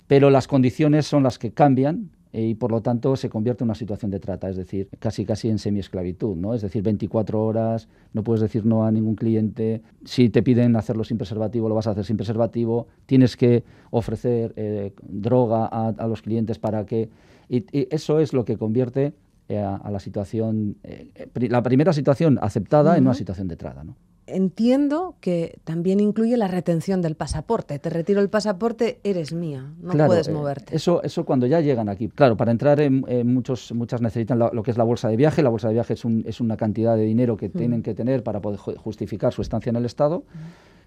pero 0.07 0.29
las 0.29 0.47
condiciones 0.47 1.05
son 1.05 1.23
las 1.23 1.37
que 1.37 1.51
cambian 1.51 2.09
y 2.33 2.55
por 2.55 2.71
lo 2.71 2.81
tanto 2.81 3.15
se 3.15 3.29
convierte 3.29 3.63
en 3.63 3.67
una 3.67 3.75
situación 3.75 4.09
de 4.09 4.19
trata, 4.19 4.49
es 4.49 4.57
decir, 4.57 4.89
casi 4.99 5.23
casi 5.23 5.49
en 5.49 5.59
semiesclavitud, 5.59 6.35
¿no? 6.35 6.55
Es 6.55 6.63
decir, 6.63 6.81
24 6.81 7.41
horas, 7.45 7.87
no 8.11 8.23
puedes 8.23 8.41
decir 8.41 8.65
no 8.65 8.85
a 8.85 8.91
ningún 8.91 9.15
cliente, 9.15 9.83
si 10.03 10.29
te 10.29 10.41
piden 10.41 10.75
hacerlo 10.75 11.03
sin 11.03 11.17
preservativo, 11.17 11.69
lo 11.69 11.75
vas 11.75 11.85
a 11.85 11.91
hacer 11.91 12.05
sin 12.05 12.17
preservativo, 12.17 12.87
tienes 13.05 13.37
que 13.37 13.63
ofrecer 13.91 14.53
eh, 14.55 14.93
droga 15.03 15.69
a, 15.71 15.89
a 15.89 16.07
los 16.07 16.23
clientes 16.23 16.57
para 16.57 16.85
que... 16.85 17.09
Y, 17.49 17.65
y 17.71 17.87
eso 17.91 18.19
es 18.19 18.33
lo 18.33 18.45
que 18.45 18.57
convierte 18.57 19.13
eh, 19.49 19.59
a, 19.59 19.75
a 19.75 19.91
la 19.91 19.99
situación, 19.99 20.77
eh, 20.83 21.11
eh, 21.15 21.49
la 21.49 21.61
primera 21.61 21.91
situación 21.91 22.39
aceptada 22.41 22.97
en 22.97 23.03
una 23.03 23.13
situación 23.13 23.49
de 23.49 23.57
trata, 23.57 23.83
¿no? 23.83 23.95
Entiendo 24.25 25.15
que 25.19 25.59
también 25.65 25.99
incluye 25.99 26.37
la 26.37 26.47
retención 26.47 27.01
del 27.01 27.15
pasaporte. 27.15 27.77
Te 27.79 27.89
retiro 27.89 28.21
el 28.21 28.29
pasaporte, 28.29 28.99
eres 29.03 29.33
mía, 29.33 29.73
no 29.81 29.91
Claro, 29.91 30.07
puedes 30.07 30.29
eh, 30.29 30.31
moverte. 30.31 30.75
Eso, 30.75 31.03
eso 31.03 31.25
cuando 31.25 31.45
ya 31.45 31.59
llegan 31.59 31.89
aquí. 31.89 32.07
Claro, 32.07 32.37
para 32.37 32.51
entrar 32.51 32.79
en, 32.79 33.03
en 33.07 33.33
muchos, 33.33 33.73
muchas 33.73 34.01
necesitan 34.01 34.39
lo 34.39 34.63
que 34.63 34.71
es 34.71 34.77
la 34.77 34.85
bolsa 34.85 35.09
de 35.09 35.17
viaje. 35.17 35.43
La 35.43 35.49
bolsa 35.49 35.67
de 35.67 35.73
viaje 35.73 35.93
es, 35.93 36.05
un- 36.05 36.23
es 36.25 36.39
una 36.39 36.55
cantidad 36.55 36.95
de 36.95 37.03
dinero 37.03 37.35
que 37.35 37.49
Mm. 37.49 37.51
tienen 37.51 37.83
que 37.83 37.93
tener 37.93 38.23
para 38.23 38.39
poder 38.39 38.59
ju- 38.59 38.77
justificar 38.77 39.33
su 39.33 39.41
estancia 39.41 39.69
en 39.71 39.75
el 39.75 39.85
Estado. 39.85 40.23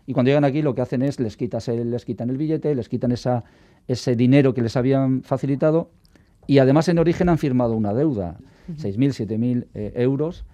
Y 0.07 0.13
cuando 0.15 0.31
llegan 0.31 0.45
aquí 0.45 0.63
lo 0.63 0.75
que 0.75 0.81
hacen 0.81 1.03
es 1.03 1.21
les, 1.21 1.37
quitas 1.37 1.69
el- 1.69 1.91
les 1.91 2.05
quitan 2.05 2.31
el 2.31 2.39
billete, 2.39 2.75
les 2.75 2.89
quitan 2.89 3.13
esa, 3.13 3.45
ese 3.87 4.17
dinero 4.17 4.55
que 4.55 4.63
les 4.63 4.77
habían 4.77 5.23
facilitado 5.23 5.91
y 6.47 6.59
además 6.59 6.89
en 6.89 6.99
origen 6.99 7.29
han 7.29 7.39
firmado 7.39 7.75
una 7.75 7.93
deuda, 7.93 8.39
6.000, 8.79 9.13
7.000 9.13 9.67
eh, 9.75 9.93
euros. 9.97 10.45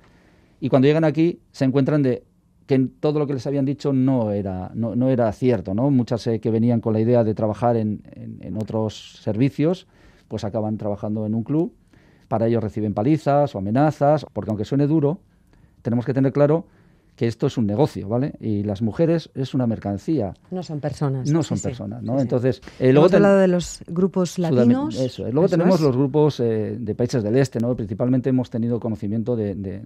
Y 0.58 0.68
cuando 0.68 0.88
llegan 0.88 1.04
aquí 1.04 1.38
se 1.52 1.64
encuentran 1.64 2.02
de 2.02 2.24
que 2.78 2.88
todo 3.00 3.18
lo 3.18 3.26
que 3.26 3.34
les 3.34 3.46
habían 3.46 3.64
dicho 3.64 3.92
no 3.92 4.30
era, 4.32 4.70
no, 4.74 4.94
no 4.96 5.08
era 5.10 5.30
cierto. 5.32 5.74
¿no? 5.74 5.90
Muchas 5.90 6.26
eh, 6.26 6.40
que 6.40 6.50
venían 6.50 6.80
con 6.80 6.92
la 6.92 7.00
idea 7.00 7.24
de 7.24 7.34
trabajar 7.34 7.76
en, 7.76 8.02
en- 8.12 8.38
en 8.40 8.56
otros 8.56 9.18
servicios, 9.22 9.86
pues 10.28 10.44
acaban 10.44 10.76
trabajando 10.78 11.26
en 11.26 11.34
un 11.34 11.42
club. 11.42 11.72
Para 12.28 12.46
ellos 12.46 12.62
reciben 12.62 12.94
palizas 12.94 13.54
o 13.54 13.58
amenazas, 13.58 14.24
porque 14.32 14.50
aunque 14.50 14.64
suene 14.64 14.86
duro, 14.86 15.18
tenemos 15.82 16.06
que 16.06 16.14
tener 16.14 16.32
claro 16.32 16.64
que 17.14 17.26
esto 17.26 17.46
es 17.46 17.58
un 17.58 17.66
negocio, 17.66 18.08
¿vale? 18.08 18.32
Y 18.40 18.62
las 18.62 18.80
mujeres 18.80 19.28
es 19.34 19.52
una 19.52 19.66
mercancía. 19.66 20.32
No 20.50 20.62
son 20.62 20.80
personas. 20.80 21.30
No 21.30 21.42
son 21.42 21.58
sí. 21.58 21.64
personas, 21.64 22.02
¿no? 22.02 22.12
Sí, 22.14 22.18
sí. 22.18 22.22
Entonces, 22.22 22.62
eh, 22.80 22.90
luego 22.90 23.14
hablado 23.14 23.38
de 23.38 23.48
los 23.48 23.84
grupos 23.86 24.38
Sudam- 24.38 24.52
latinos. 24.54 24.94
Eso 24.98 25.26
es. 25.26 25.32
Luego 25.34 25.44
Eso 25.46 25.56
tenemos 25.58 25.74
es. 25.78 25.80
los 25.86 25.94
grupos 25.96 26.40
eh, 26.40 26.78
de 26.80 26.94
países 26.94 27.22
del 27.22 27.36
este, 27.36 27.60
¿no? 27.60 27.76
Principalmente 27.76 28.30
hemos 28.30 28.48
tenido 28.48 28.80
conocimiento 28.80 29.36
de, 29.36 29.54
de- 29.54 29.82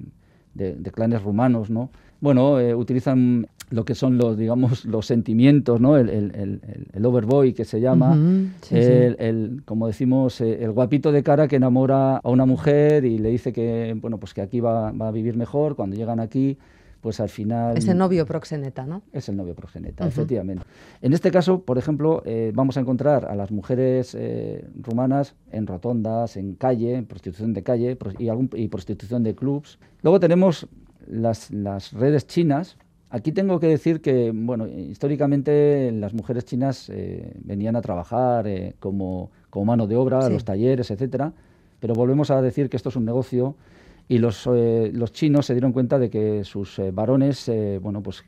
de- 0.54 0.76
de 0.76 0.90
clanes 0.92 1.20
rumanos, 1.22 1.68
¿no? 1.68 1.90
Bueno, 2.20 2.58
eh, 2.60 2.74
utilizan 2.74 3.46
lo 3.70 3.84
que 3.84 3.94
son 3.94 4.16
los, 4.16 4.36
digamos, 4.38 4.84
los 4.84 5.06
sentimientos, 5.06 5.80
¿no? 5.80 5.96
El, 5.96 6.08
el, 6.08 6.24
el, 6.34 6.60
el- 6.66 6.86
el 6.92 7.04
overboy 7.06 7.52
que 7.52 7.64
se 7.64 7.80
llama, 7.80 8.14
sí, 8.62 8.74
el, 8.76 9.16
el- 9.18 9.62
como 9.64 9.86
decimos, 9.88 10.40
eh, 10.40 10.62
el 10.62 10.70
guapito 10.72 11.10
de 11.12 11.22
cara 11.22 11.48
que 11.48 11.56
enamora 11.56 12.18
a 12.18 12.28
una 12.30 12.46
mujer 12.46 13.04
y 13.04 13.18
le 13.18 13.28
dice 13.30 13.52
que, 13.52 13.96
bueno, 14.00 14.18
pues 14.18 14.34
que 14.34 14.40
aquí 14.42 14.60
va, 14.60 14.92
va 14.92 15.08
a 15.08 15.10
vivir 15.10 15.36
mejor. 15.36 15.74
Cuando 15.76 15.96
llegan 15.96 16.20
aquí, 16.20 16.56
pues 17.00 17.18
al 17.20 17.28
final 17.28 17.76
Ese 17.76 17.92
novio 17.94 18.24
proxeneta, 18.24 18.86
¿no? 18.86 19.02
es 19.12 19.28
el 19.28 19.36
novio 19.36 19.54
proxeneta, 19.54 20.04
efectivamente. 20.08 20.64
En 21.02 21.12
este 21.12 21.30
caso, 21.30 21.60
por 21.62 21.76
ejemplo, 21.76 22.22
eh, 22.24 22.52
vamos 22.54 22.76
a 22.76 22.80
encontrar 22.80 23.26
a 23.26 23.34
las 23.34 23.50
mujeres 23.50 24.16
eh, 24.18 24.64
rumanas 24.80 25.34
en 25.52 25.66
rotondas, 25.66 26.36
en 26.36 26.54
calle, 26.54 26.94
en 26.94 27.04
prostitución 27.06 27.52
de 27.52 27.62
calle 27.62 27.98
y, 28.18 28.28
algún- 28.28 28.50
y 28.54 28.68
prostitución 28.68 29.22
de 29.24 29.34
clubs. 29.34 29.78
Luego 30.02 30.18
tenemos 30.20 30.66
las, 31.08 31.50
las 31.50 31.92
redes 31.92 32.26
chinas. 32.26 32.76
Aquí 33.10 33.30
tengo 33.32 33.60
que 33.60 33.68
decir 33.68 34.00
que, 34.00 34.32
bueno, 34.34 34.66
históricamente 34.66 35.92
las 35.92 36.12
mujeres 36.12 36.44
chinas 36.44 36.90
eh, 36.90 37.32
venían 37.44 37.76
a 37.76 37.80
trabajar 37.80 38.46
eh, 38.48 38.74
como, 38.80 39.30
como 39.48 39.64
mano 39.66 39.86
de 39.86 39.94
obra 39.96 40.18
a 40.18 40.28
los 40.28 40.44
talleres, 40.44 40.90
etcétera, 40.90 41.32
pero 41.80 41.94
volvemos 41.94 42.30
a 42.30 42.42
decir 42.42 42.68
que 42.68 42.76
esto 42.76 42.88
es 42.88 42.96
un 42.96 43.04
negocio 43.04 43.54
y 44.08 44.18
los, 44.18 44.48
eh, 44.52 44.90
los 44.92 45.12
chinos 45.12 45.46
se 45.46 45.54
dieron 45.54 45.72
cuenta 45.72 45.98
de 45.98 46.10
que 46.10 46.42
sus 46.44 46.78
eh, 46.78 46.90
varones, 46.90 47.48
eh, 47.48 47.78
bueno, 47.82 48.02
pues 48.02 48.24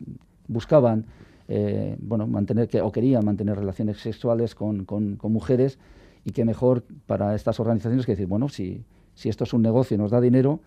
buscaban, 0.47 1.07
eh, 1.49 1.97
bueno, 2.01 2.27
mantener 2.27 2.69
que, 2.69 2.81
o 2.81 2.93
querían 2.93 3.25
mantener 3.25 3.57
relaciones 3.59 3.99
sexuales 3.99 4.55
con, 4.55 4.85
con- 4.85 5.17
con 5.17 5.33
mujeres 5.33 5.79
y 6.25 6.31
que 6.31 6.45
mejor 6.45 6.85
para 7.07 7.35
estas 7.35 7.59
organizaciones 7.61 8.07
que 8.07 8.13
decir, 8.13 8.27
bueno, 8.27 8.49
si, 8.49 8.83
si 9.19 9.29
esto 9.29 9.43
es 9.43 9.53
un 9.53 9.63
negocio 9.63 9.97
y 9.97 9.99
nos 9.99 10.13
da 10.13 10.21
dinero, 10.21 10.61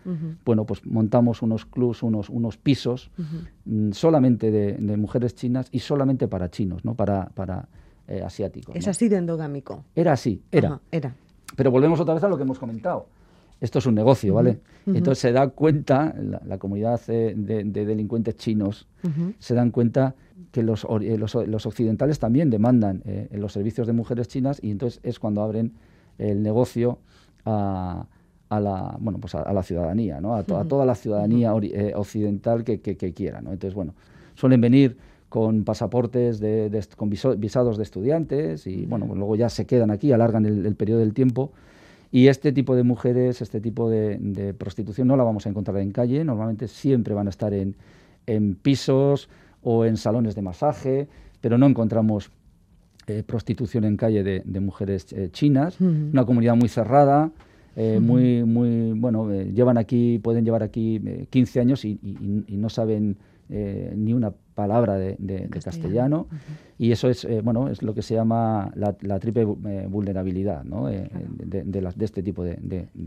bueno, 0.44 0.66
pues 0.66 0.84
montamos 0.84 1.40
unos 1.40 1.64
clubs, 1.64 2.02
unos, 2.02 2.28
unos 2.28 2.58
pisos 2.58 3.10
mm, 3.64 3.92
solamente 3.92 4.50
de, 4.50 4.74
de 4.74 4.96
mujeres 4.98 5.34
chinas 5.34 5.68
y 5.72 5.78
solamente 5.78 6.28
para 6.28 6.50
chinos, 6.50 6.84
¿no? 6.84 6.94
Para, 6.94 7.30
para 7.30 7.66
eh, 8.06 8.20
asiáticos. 8.22 8.76
Es 8.76 8.84
¿no? 8.84 8.90
así 8.90 9.08
de 9.08 9.16
endogámico. 9.16 9.84
Era 9.96 10.12
así, 10.12 10.42
era. 10.52 10.68
Ajá, 10.68 10.80
era. 10.90 11.14
Pero 11.56 11.70
volvemos 11.70 11.98
otra 11.98 12.12
vez 12.12 12.22
a 12.24 12.28
lo 12.28 12.36
que 12.36 12.42
hemos 12.42 12.58
comentado. 12.58 13.06
Esto 13.58 13.78
es 13.78 13.86
un 13.86 13.94
negocio, 13.94 14.34
¿vale? 14.34 14.60
Entonces 14.84 15.20
se 15.20 15.32
da 15.32 15.48
cuenta, 15.48 16.14
la, 16.20 16.42
la 16.44 16.58
comunidad 16.58 17.00
eh, 17.08 17.32
de, 17.34 17.64
de 17.64 17.86
delincuentes 17.86 18.36
chinos 18.36 18.86
se 19.38 19.54
dan 19.54 19.70
cuenta 19.70 20.14
que 20.50 20.62
los, 20.62 20.84
eh, 21.00 21.16
los, 21.16 21.34
los 21.34 21.66
occidentales 21.66 22.18
también 22.18 22.50
demandan 22.50 23.02
eh, 23.06 23.28
los 23.32 23.52
servicios 23.52 23.86
de 23.86 23.94
mujeres 23.94 24.28
chinas 24.28 24.58
y 24.62 24.70
entonces 24.70 25.00
es 25.02 25.18
cuando 25.18 25.42
abren 25.42 25.72
el 26.18 26.42
negocio 26.42 26.98
a, 27.46 28.06
a 28.56 28.60
la, 28.60 28.96
bueno, 29.00 29.18
pues 29.18 29.34
a, 29.34 29.42
a 29.42 29.52
la 29.52 29.62
ciudadanía, 29.62 30.20
¿no? 30.20 30.34
a, 30.34 30.42
to- 30.42 30.58
a 30.58 30.64
toda 30.64 30.84
la 30.84 30.94
ciudadanía 30.94 31.52
ori- 31.54 31.72
eh, 31.72 31.92
occidental 31.94 32.64
que, 32.64 32.80
que- 32.80 32.96
que 32.96 33.12
quiera. 33.12 33.40
¿no? 33.40 33.52
Entonces, 33.52 33.74
bueno, 33.74 33.94
suelen 34.34 34.60
venir 34.60 34.96
con 35.28 35.64
pasaportes, 35.64 36.38
de, 36.40 36.68
de 36.68 36.84
con 36.96 37.08
visados 37.38 37.76
de 37.78 37.82
estudiantes 37.82 38.66
y 38.66 38.84
bueno, 38.84 39.06
pues 39.06 39.18
luego 39.18 39.34
ya 39.36 39.48
se 39.48 39.64
quedan 39.64 39.90
aquí, 39.90 40.12
alargan 40.12 40.44
el, 40.44 40.66
el 40.66 40.74
periodo 40.74 41.00
del 41.00 41.14
tiempo. 41.14 41.52
Y 42.10 42.26
este 42.28 42.52
tipo 42.52 42.76
de 42.76 42.82
mujeres, 42.82 43.40
este 43.40 43.58
tipo 43.60 43.88
de, 43.88 44.18
de 44.20 44.52
prostitución 44.52 45.08
no 45.08 45.16
la 45.16 45.24
vamos 45.24 45.46
a 45.46 45.48
encontrar 45.48 45.78
en 45.78 45.92
calle, 45.92 46.22
normalmente 46.24 46.68
siempre 46.68 47.14
van 47.14 47.26
a 47.26 47.30
estar 47.30 47.54
en, 47.54 47.74
en 48.26 48.54
pisos 48.54 49.30
o 49.62 49.86
en 49.86 49.96
salones 49.96 50.34
de 50.34 50.42
masaje, 50.42 51.08
pero 51.40 51.56
no 51.56 51.64
encontramos 51.66 52.30
eh, 53.06 53.22
prostitución 53.26 53.84
en 53.84 53.96
calle 53.96 54.22
de, 54.22 54.42
de 54.44 54.60
mujeres 54.60 55.10
eh, 55.14 55.30
chinas, 55.32 55.80
Ujú. 55.80 55.90
una 56.12 56.26
comunidad 56.26 56.54
muy 56.54 56.68
cerrada, 56.68 57.30
eh, 57.76 57.98
muy, 58.00 58.44
muy, 58.44 58.92
bueno, 58.92 59.30
eh, 59.32 59.50
llevan 59.52 59.78
aquí, 59.78 60.18
pueden 60.18 60.44
llevar 60.44 60.62
aquí 60.62 61.00
eh, 61.04 61.26
15 61.30 61.60
años 61.60 61.84
y, 61.84 61.98
y- 62.02 62.44
y 62.46 62.56
no 62.56 62.68
saben 62.68 63.16
eh, 63.48 63.92
ni 63.96 64.12
una 64.14 64.32
palabra 64.54 64.96
de, 64.96 65.16
de- 65.18 65.46
de 65.48 65.60
castellano, 65.60 66.26
y 66.78 66.92
eso 66.92 67.08
es, 67.08 67.24
eh, 67.24 67.40
bueno, 67.42 67.68
es 67.68 67.82
lo 67.82 67.94
que 67.94 68.02
se 68.02 68.14
llama 68.14 68.70
la, 68.76 68.96
la 69.02 69.18
triple 69.18 69.46
vu- 69.46 69.58
eh, 69.68 69.86
vulnerabilidad, 69.88 70.64
¿no? 70.64 70.88
Eh, 70.88 71.08
de, 71.44 71.62
de 71.64 71.80
las- 71.82 71.96
de 71.96 72.04
este 72.04 72.22
tipo 72.22 72.42
de, 72.44 72.56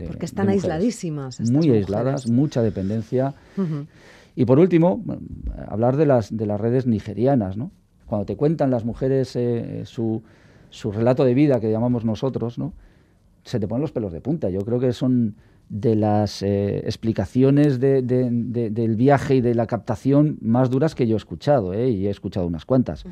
Porque 0.06 0.26
están 0.26 0.48
aisladísimas 0.48 1.34
estas 1.40 1.50
Muy 1.50 1.66
mujeres. 1.66 1.86
aisladas, 1.86 2.28
mucha 2.28 2.62
dependencia. 2.62 3.34
Y 4.34 4.44
por 4.44 4.58
último, 4.58 5.02
hablar 5.68 5.96
de 5.96 6.06
las, 6.06 6.36
de 6.36 6.46
las 6.46 6.60
redes 6.60 6.86
nigerianas, 6.86 7.56
¿no? 7.56 7.70
Cuando 8.06 8.26
te 8.26 8.36
cuentan 8.36 8.70
las 8.70 8.84
mujeres 8.84 9.34
eh, 9.36 9.82
su, 9.84 10.22
su 10.70 10.92
relato 10.92 11.24
de 11.24 11.34
vida 11.34 11.58
que 11.60 11.70
llamamos 11.70 12.04
nosotros, 12.04 12.58
¿no? 12.58 12.72
Se 13.46 13.58
te 13.60 13.66
ponen 13.68 13.80
los 13.82 13.92
pelos 13.92 14.12
de 14.12 14.20
punta. 14.20 14.50
Yo 14.50 14.60
creo 14.60 14.78
que 14.80 14.92
son 14.92 15.34
de 15.68 15.94
las 15.96 16.42
eh, 16.42 16.78
explicaciones 16.84 17.80
de- 17.80 18.02
de- 18.02 18.28
de- 18.30 18.70
del 18.70 18.96
viaje 18.96 19.36
y 19.36 19.40
de 19.40 19.54
la 19.54 19.66
captación 19.66 20.36
más 20.40 20.68
duras 20.70 20.94
que 20.94 21.06
yo 21.06 21.14
he 21.14 21.16
escuchado, 21.16 21.72
¿eh? 21.72 21.88
y 21.90 22.06
he 22.06 22.10
escuchado 22.10 22.46
unas 22.46 22.64
cuantas. 22.64 23.04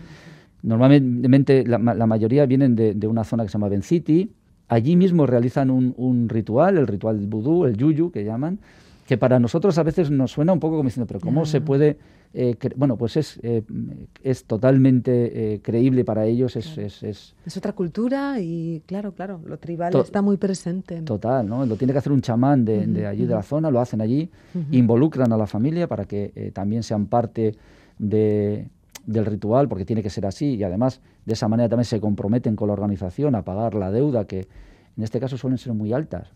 Normalmente 0.62 1.64
la, 1.66 1.78
ma- 1.78 1.94
la 1.94 2.06
mayoría 2.06 2.46
vienen 2.46 2.74
de, 2.74 3.06
una 3.06 3.24
zona 3.24 3.42
que 3.42 3.48
se 3.48 3.54
llama 3.54 3.68
Ben 3.68 3.82
City. 3.82 4.30
Allí 4.68 4.96
mismo 4.96 5.26
realizan 5.26 5.70
un, 5.70 5.94
un 5.96 6.28
ritual, 6.28 6.78
el 6.78 6.86
ritual 6.86 7.18
vudú, 7.26 7.66
el 7.66 7.76
yuyu 7.76 8.10
que 8.10 8.24
llaman, 8.24 8.58
que 9.06 9.18
para 9.18 9.38
nosotros 9.38 9.76
a 9.78 9.82
veces 9.82 10.10
nos 10.10 10.32
suena 10.32 10.52
un 10.54 10.60
poco 10.60 10.76
como 10.76 10.88
diciendo, 10.88 11.06
pero 11.06 11.20
¿cómo 11.20 11.44
se 11.44 11.60
puede...? 11.60 11.98
Eh, 12.34 12.56
bueno, 12.76 12.96
pues 12.96 13.16
es, 13.16 13.38
eh, 13.42 13.62
es 14.22 14.44
totalmente 14.44 15.54
eh, 15.54 15.60
creíble 15.62 16.04
para 16.04 16.26
ellos, 16.26 16.56
es, 16.56 16.76
es- 16.78 17.02
es 17.02 17.34
Es 17.46 17.56
otra 17.56 17.72
cultura 17.72 18.40
y 18.40 18.82
claro, 18.86 19.12
claro, 19.14 19.40
lo 19.46 19.56
tribal 19.58 19.92
está 20.02 20.20
muy 20.20 20.36
presente. 20.36 21.00
total, 21.02 21.48
¿no? 21.48 21.64
Lo 21.64 21.76
tiene 21.76 21.92
que 21.92 22.00
hacer 22.00 22.12
un 22.12 22.20
chamán 22.22 22.64
de, 22.64 22.86
de 22.86 23.06
allí, 23.06 23.24
de 23.26 23.34
la 23.34 23.42
zona, 23.42 23.70
lo 23.70 23.80
hacen 23.80 24.00
allí, 24.00 24.30
involucran 24.72 25.32
a 25.32 25.36
la 25.36 25.46
familia 25.46 25.86
para 25.88 26.04
que 26.06 26.32
eh, 26.34 26.50
también 26.52 26.82
sean 26.82 27.06
parte 27.06 27.54
de, 27.98 28.68
del 29.06 29.26
ritual, 29.26 29.68
porque 29.68 29.84
tiene 29.84 30.02
que 30.02 30.10
ser 30.10 30.26
así, 30.26 30.56
y 30.56 30.64
además 30.64 31.00
de 31.24 31.32
esa 31.34 31.46
manera 31.48 31.68
también 31.68 31.84
se 31.84 32.00
comprometen 32.00 32.56
con 32.56 32.66
la 32.68 32.72
organización 32.74 33.34
a 33.34 33.42
pagar 33.44 33.74
la 33.74 33.90
deuda, 33.90 34.26
que 34.26 34.48
en 34.96 35.02
este 35.04 35.20
caso 35.20 35.36
suelen 35.38 35.58
ser 35.58 35.72
muy 35.72 35.92
altas. 35.92 36.28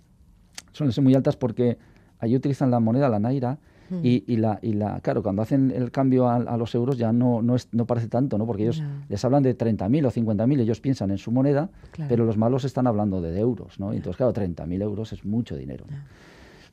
Suelen 0.73 0.93
ser 0.93 1.03
muy 1.03 1.15
altas 1.15 1.37
porque 1.37 1.77
allí 2.21 2.37
utilizan 2.37 2.71
la 2.71 2.79
moneda, 2.81 3.09
la 3.09 3.19
naira, 3.19 3.59
Mm. 3.91 4.01
y, 4.03 4.25
y 4.27 4.37
la, 4.37 4.59
y 4.63 4.73
la, 4.75 5.01
claro, 5.01 5.23
cuando 5.23 5.43
hacen 5.43 5.71
el 5.71 5.91
cambio 5.91 6.29
a, 6.29 6.37
a 6.37 6.57
los 6.57 6.75
euros 6.75 6.99
ya 6.99 7.13
no, 7.13 7.41
no, 7.43 7.55
es, 7.57 7.69
no 7.73 7.87
parece 7.87 8.09
tanto, 8.09 8.37
¿no? 8.37 8.47
Porque 8.47 8.65
ellos 8.65 8.83
les 9.09 9.25
hablan 9.25 9.43
de 9.43 9.57
30.000 9.57 10.07
o 10.07 10.11
50.000, 10.11 10.61
ellos 10.61 10.81
piensan 10.81 11.11
en 11.11 11.19
su 11.19 11.31
moneda, 11.31 11.71
Claro. 11.93 12.09
pero 12.09 12.25
los 12.25 12.37
malos 12.37 12.65
están 12.65 12.87
hablando 12.87 13.21
de 13.23 13.39
euros, 13.39 13.81
¿no? 13.81 13.93
Entonces, 13.93 14.17
claro, 14.17 14.33
30.000 14.33 14.83
euros 14.83 15.13
es 15.13 15.25
mucho 15.25 15.57
dinero. 15.57 15.85
¿no? 15.89 15.97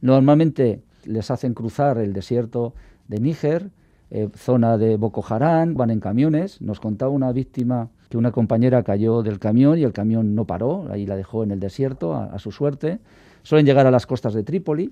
Normalmente 0.01 0.81
les 1.05 1.31
hacen 1.31 1.53
cruzar 1.53 1.97
el 1.97 2.13
desierto 2.13 2.73
de 3.07 3.19
Níger, 3.19 3.69
eh, 4.11 4.29
zona 4.35 4.77
de 4.77 4.97
Boko 4.97 5.23
Haram, 5.27 5.73
van 5.73 5.89
en 5.89 5.99
camiones. 5.99 6.61
Nos 6.61 6.79
contaba 6.79 7.11
una 7.11 7.31
víctima 7.31 7.89
que 8.09 8.17
una 8.17 8.31
compañera 8.31 8.83
cayó 8.83 9.23
del 9.23 9.39
camión 9.39 9.77
y 9.79 9.83
el 9.83 9.93
camión 9.93 10.35
no 10.35 10.45
paró, 10.45 10.87
ahí 10.91 11.05
la 11.05 11.15
dejó 11.15 11.43
en 11.43 11.51
el 11.51 11.59
desierto 11.59 12.13
a, 12.13 12.25
a 12.25 12.39
su 12.39 12.51
suerte. 12.51 12.99
Suelen 13.43 13.65
llegar 13.65 13.87
a 13.87 13.91
las 13.91 14.05
costas 14.05 14.33
de 14.33 14.43
Trípoli 14.43 14.91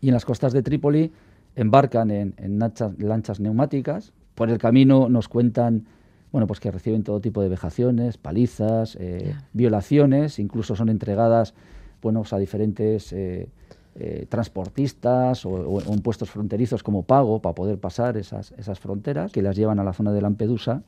y 0.00 0.08
en 0.08 0.14
las 0.14 0.24
costas 0.24 0.52
de 0.52 0.62
Trípoli 0.62 1.12
embarcan 1.56 2.10
en, 2.10 2.34
en 2.38 2.58
lanchas, 2.58 2.92
lanchas 2.98 3.40
neumáticas. 3.40 4.12
Por 4.34 4.50
el 4.50 4.58
camino 4.58 5.08
nos 5.08 5.28
cuentan 5.28 5.84
bueno, 6.30 6.46
pues 6.46 6.60
que 6.60 6.70
reciben 6.70 7.02
todo 7.02 7.20
tipo 7.20 7.42
de 7.42 7.50
vejaciones, 7.50 8.16
palizas, 8.16 8.96
eh, 8.98 9.34
violaciones, 9.52 10.38
incluso 10.38 10.74
son 10.74 10.88
entregadas 10.88 11.52
bueno, 12.00 12.20
pues 12.20 12.32
a 12.32 12.38
diferentes 12.38 13.12
eh, 13.12 13.48
eh, 13.96 14.26
transportistas 14.30 15.44
o, 15.44 15.50
o- 15.50 15.78
o 15.84 15.92
en 15.92 16.00
puestos 16.00 16.30
fronterizos 16.30 16.82
como 16.82 17.02
pago 17.02 17.42
para 17.42 17.54
poder 17.54 17.78
pasar 17.78 18.16
esas, 18.16 18.52
esas 18.52 18.80
fronteras, 18.80 19.30
que 19.30 19.42
las 19.42 19.56
llevan 19.56 19.78
a 19.78 19.84
la 19.84 19.92
zona 19.92 20.10
de 20.12 20.22
Lampedusa. 20.22 20.82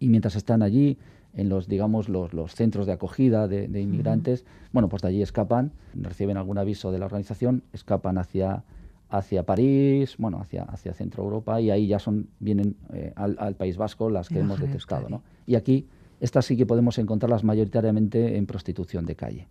Y 0.00 0.08
mientras 0.08 0.34
están 0.34 0.62
allí 0.62 0.98
en 1.34 1.48
los 1.48 1.68
digamos 1.68 2.08
los, 2.08 2.34
los 2.34 2.54
centros 2.54 2.86
de 2.86 2.92
acogida 2.92 3.48
de, 3.48 3.68
de 3.68 3.80
inmigrantes 3.80 4.44
bueno 4.72 4.88
pues 4.88 5.02
de 5.02 5.08
allí 5.08 5.22
escapan 5.22 5.72
reciben 5.94 6.36
algún 6.36 6.58
aviso 6.58 6.90
de 6.92 6.98
la 6.98 7.06
organización 7.06 7.62
escapan 7.72 8.18
hacia 8.18 8.64
hacia 9.08 9.44
París 9.44 10.16
bueno 10.18 10.40
hacia 10.40 10.64
hacia 10.64 10.94
Centro 10.94 11.22
Europa 11.22 11.60
y 11.60 11.70
ahí 11.70 11.86
ya 11.86 11.98
son 11.98 12.28
vienen 12.38 12.76
eh, 12.92 13.12
al, 13.16 13.36
al 13.38 13.54
País 13.54 13.76
Vasco 13.76 14.10
las 14.10 14.28
que 14.28 14.40
hemos 14.40 14.60
detectado. 14.60 15.08
¿no? 15.08 15.22
y 15.46 15.54
aquí 15.54 15.86
estas 16.20 16.44
sí 16.46 16.56
que 16.56 16.66
podemos 16.66 16.98
encontrarlas 16.98 17.44
mayoritariamente 17.44 18.36
en 18.36 18.46
prostitución 18.46 19.06
de 19.06 19.16
calle 19.16 19.48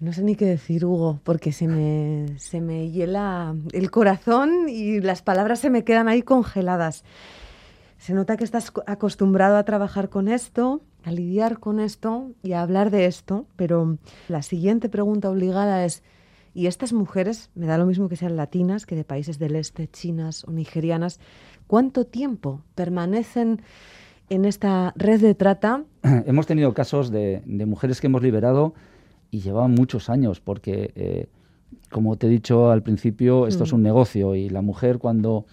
No 0.00 0.14
sé 0.14 0.22
ni 0.22 0.34
qué 0.34 0.46
decir, 0.46 0.86
Hugo, 0.86 1.20
porque 1.24 1.52
se 1.52 1.68
me, 1.68 2.38
se 2.38 2.62
me 2.62 2.90
hiela 2.90 3.54
el 3.72 3.90
corazón 3.90 4.66
y 4.66 4.98
las 5.00 5.20
palabras 5.20 5.58
se 5.58 5.68
me 5.68 5.84
quedan 5.84 6.08
ahí 6.08 6.22
congeladas. 6.22 7.04
Se 8.00 8.14
nota 8.14 8.38
que 8.38 8.44
estás 8.44 8.70
co- 8.70 8.82
acostumbrado 8.86 9.56
a 9.58 9.64
trabajar 9.64 10.08
con 10.08 10.28
esto, 10.28 10.80
a 11.04 11.12
lidiar 11.12 11.58
con 11.60 11.80
esto 11.80 12.30
y 12.42 12.52
a 12.52 12.62
hablar 12.62 12.90
de 12.90 13.04
esto, 13.04 13.44
pero 13.56 13.98
la 14.28 14.40
siguiente 14.40 14.88
pregunta 14.88 15.28
obligada 15.30 15.84
es, 15.84 16.02
¿y 16.54 16.66
estas 16.66 16.94
mujeres, 16.94 17.50
me 17.54 17.66
da 17.66 17.76
lo 17.76 17.84
mismo 17.84 18.08
que 18.08 18.16
sean 18.16 18.36
latinas, 18.36 18.86
que 18.86 18.96
de 18.96 19.04
países 19.04 19.38
del 19.38 19.54
este, 19.54 19.86
chinas 19.86 20.44
o 20.44 20.50
nigerianas, 20.50 21.20
cuánto 21.66 22.06
tiempo 22.06 22.62
permanecen 22.74 23.60
en 24.30 24.46
esta 24.46 24.94
red 24.96 25.20
de 25.20 25.34
trata? 25.34 25.84
hemos 26.02 26.46
tenido 26.46 26.72
casos 26.72 27.10
de, 27.10 27.42
de 27.44 27.66
mujeres 27.66 28.00
que 28.00 28.06
hemos 28.06 28.22
liberado 28.22 28.72
y 29.30 29.40
llevaban 29.40 29.72
muchos 29.72 30.08
años, 30.08 30.40
porque, 30.40 30.90
eh, 30.94 31.26
como 31.90 32.16
te 32.16 32.28
he 32.28 32.30
dicho 32.30 32.70
al 32.70 32.82
principio, 32.82 33.46
esto 33.46 33.64
es 33.64 33.72
Mm. 33.74 33.76
un 33.76 33.82
negocio 33.82 34.34
y 34.34 34.48
la 34.48 34.62
mujer 34.62 34.98
cuando 34.98 35.44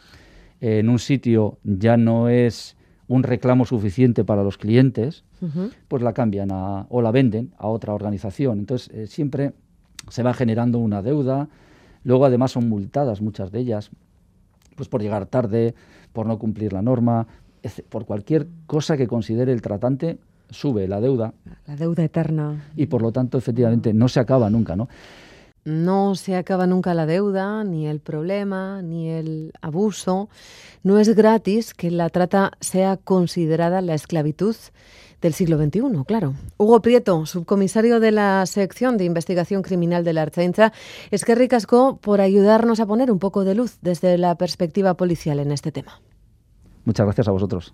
en 0.61 0.89
un 0.89 0.99
sitio 0.99 1.57
ya 1.63 1.97
no 1.97 2.29
es 2.29 2.75
un 3.07 3.23
reclamo 3.23 3.65
suficiente 3.65 4.23
para 4.25 4.43
los 4.43 4.57
clientes, 4.57 5.23
pues 5.87 6.03
la 6.03 6.13
cambian 6.13 6.49
a- 6.51 6.85
o 6.89 7.01
la 7.01 7.11
venden 7.11 7.53
a 7.57 7.67
otra 7.67 7.93
organización. 7.93 8.59
Entonces, 8.59 8.89
eh, 8.93 9.07
siempre 9.07 9.53
se 10.09 10.23
va 10.23 10.33
generando 10.33 10.79
una 10.79 11.01
deuda. 11.01 11.47
Luego, 12.03 12.25
además, 12.25 12.51
son 12.51 12.67
multadas 12.69 13.21
muchas 13.21 13.51
de 13.51 13.59
ellas, 13.59 13.91
pues 14.75 14.89
por 14.89 15.01
llegar 15.01 15.25
tarde, 15.27 15.73
por 16.13 16.25
no 16.25 16.37
cumplir 16.37 16.73
la 16.73 16.81
norma, 16.81 17.27
por 17.89 18.05
cualquier 18.05 18.47
cosa 18.65 18.97
que 18.97 19.07
considere 19.07 19.51
el 19.53 19.61
tratante, 19.61 20.17
sube 20.49 20.87
la 20.87 21.01
deuda 21.01 21.33
La 21.65 21.75
deuda 21.75 22.03
eterna. 22.03 22.63
y, 22.75 22.85
por 22.85 23.01
lo 23.01 23.11
tanto, 23.11 23.37
efectivamente, 23.37 23.93
no 23.93 24.07
se 24.07 24.19
acaba 24.19 24.49
nunca, 24.49 24.75
¿no? 24.75 24.87
No 25.67 26.15
se 26.15 26.37
acaba 26.37 26.65
nunca 26.65 26.93
la 26.93 27.05
deuda, 27.05 27.65
ni 27.65 27.87
el 27.87 27.99
problema, 27.99 28.81
ni 28.81 29.09
el 29.09 29.51
abuso. 29.61 30.29
No 30.81 30.97
es 30.97 31.13
gratis 31.13 31.73
que 31.73 31.91
la 31.91 32.09
trata 32.09 32.53
sea 32.61 32.95
considerada 32.95 33.81
la 33.81 33.93
esclavitud 33.93 34.55
del 35.21 35.33
siglo 35.33 35.57
XXI, 35.57 35.81
claro. 36.07 36.35
Hugo 36.55 36.81
Prieto, 36.81 37.25
subcomisario 37.25 37.99
de 37.99 38.11
la 38.11 38.45
sección 38.45 38.95
de 38.95 39.03
investigación 39.03 39.61
criminal 39.61 40.05
de 40.05 40.13
la 40.13 40.21
Ertzaintza, 40.21 40.71
es 41.11 41.25
que 41.25 41.35
ricasco 41.35 41.97
por 41.97 42.21
ayudarnos 42.21 42.79
a 42.79 42.85
poner 42.85 43.11
un 43.11 43.19
poco 43.19 43.43
de 43.43 43.55
luz 43.55 43.77
desde 43.81 44.17
la 44.17 44.35
perspectiva 44.35 44.93
policial 44.93 45.37
en 45.41 45.51
este 45.51 45.73
tema. 45.73 45.99
Muchas 46.85 47.05
gracias 47.07 47.27
a 47.27 47.31
vosotros. 47.31 47.73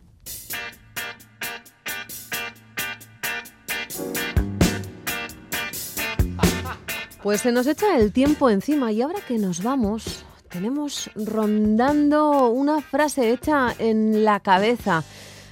Pues 7.24 7.40
se 7.40 7.54
nos 7.54 7.68
echa 7.68 7.98
el 7.98 8.12
tiempo 8.12 8.50
encima 8.50 8.92
y 8.92 9.02
ahora 9.02 9.20
que 9.26 9.38
nos 9.38 9.64
vamos, 9.64 10.26
tenemos 10.50 11.10
rondando 11.16 12.50
una 12.50 12.82
frase 12.82 13.32
hecha 13.32 13.74
en 13.80 14.26
la 14.26 14.42
cabeza. 14.42 15.06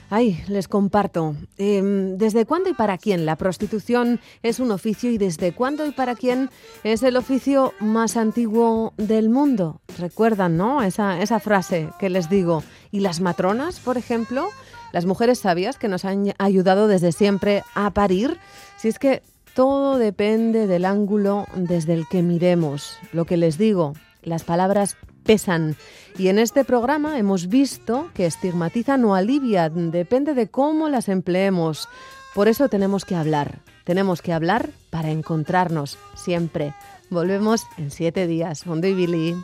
Ay, 0.09 0.43
les 0.49 0.67
comparto. 0.67 1.33
Em, 1.57 2.17
¿Desde 2.17 2.45
cuándo 2.45 2.69
y 2.69 2.73
para 2.73 2.97
quién 2.97 3.25
la 3.25 3.37
prostitución 3.37 4.19
es 4.43 4.59
un 4.59 4.71
oficio 4.71 5.09
y 5.11 5.17
desde 5.17 5.53
cuándo 5.53 5.85
y 5.85 5.91
para 5.91 6.15
quién 6.15 6.49
es 6.83 7.03
el 7.03 7.15
oficio 7.15 7.73
más 7.79 8.17
antiguo 8.17 8.93
del 8.97 9.29
mundo? 9.29 9.79
Recuerdan, 9.97 10.57
¿no? 10.57 10.83
Esa, 10.83 11.21
esa 11.21 11.39
frase 11.39 11.87
que 11.99 12.09
les 12.09 12.29
digo. 12.29 12.65
¿Y 12.91 12.99
las 12.99 13.21
matronas, 13.21 13.79
por 13.79 13.97
ejemplo? 13.97 14.49
Las 14.91 15.05
mujeres 15.05 15.39
sabias 15.39 15.77
que 15.77 15.87
nos 15.87 16.03
han 16.03 16.33
ayudado 16.37 16.89
desde 16.89 17.13
siempre 17.13 17.63
a 17.75 17.91
parir. 17.91 18.37
Si 18.75 18.89
es 18.89 18.99
que 18.99 19.21
todo 19.53 19.97
depende 19.97 20.67
del 20.67 20.85
ángulo 20.85 21.45
desde 21.55 21.93
el 21.93 22.07
que 22.07 22.21
miremos. 22.21 22.97
Lo 23.11 23.25
que 23.25 23.37
les 23.37 23.57
digo, 23.57 23.93
las 24.23 24.43
palabras 24.43 24.97
pesan. 25.23 25.75
Y 26.17 26.27
en 26.27 26.39
este 26.39 26.63
programa 26.63 27.17
hemos 27.17 27.47
visto 27.47 28.09
que 28.13 28.25
estigmatizan 28.25 29.03
o 29.05 29.15
alivian, 29.15 29.91
depende 29.91 30.33
de 30.33 30.47
cómo 30.47 30.89
las 30.89 31.09
empleemos. 31.09 31.87
Por 32.33 32.47
eso 32.47 32.69
tenemos 32.69 33.05
que 33.05 33.15
hablar. 33.15 33.59
Tenemos 33.83 34.21
que 34.21 34.33
hablar 34.33 34.69
para 34.89 35.09
encontrarnos 35.09 35.97
siempre. 36.15 36.73
Volvemos 37.09 37.63
en 37.77 37.91
siete 37.91 38.27
días. 38.27 38.65
Mondo 38.65 38.87
y 38.87 38.93
Billy. 38.93 39.35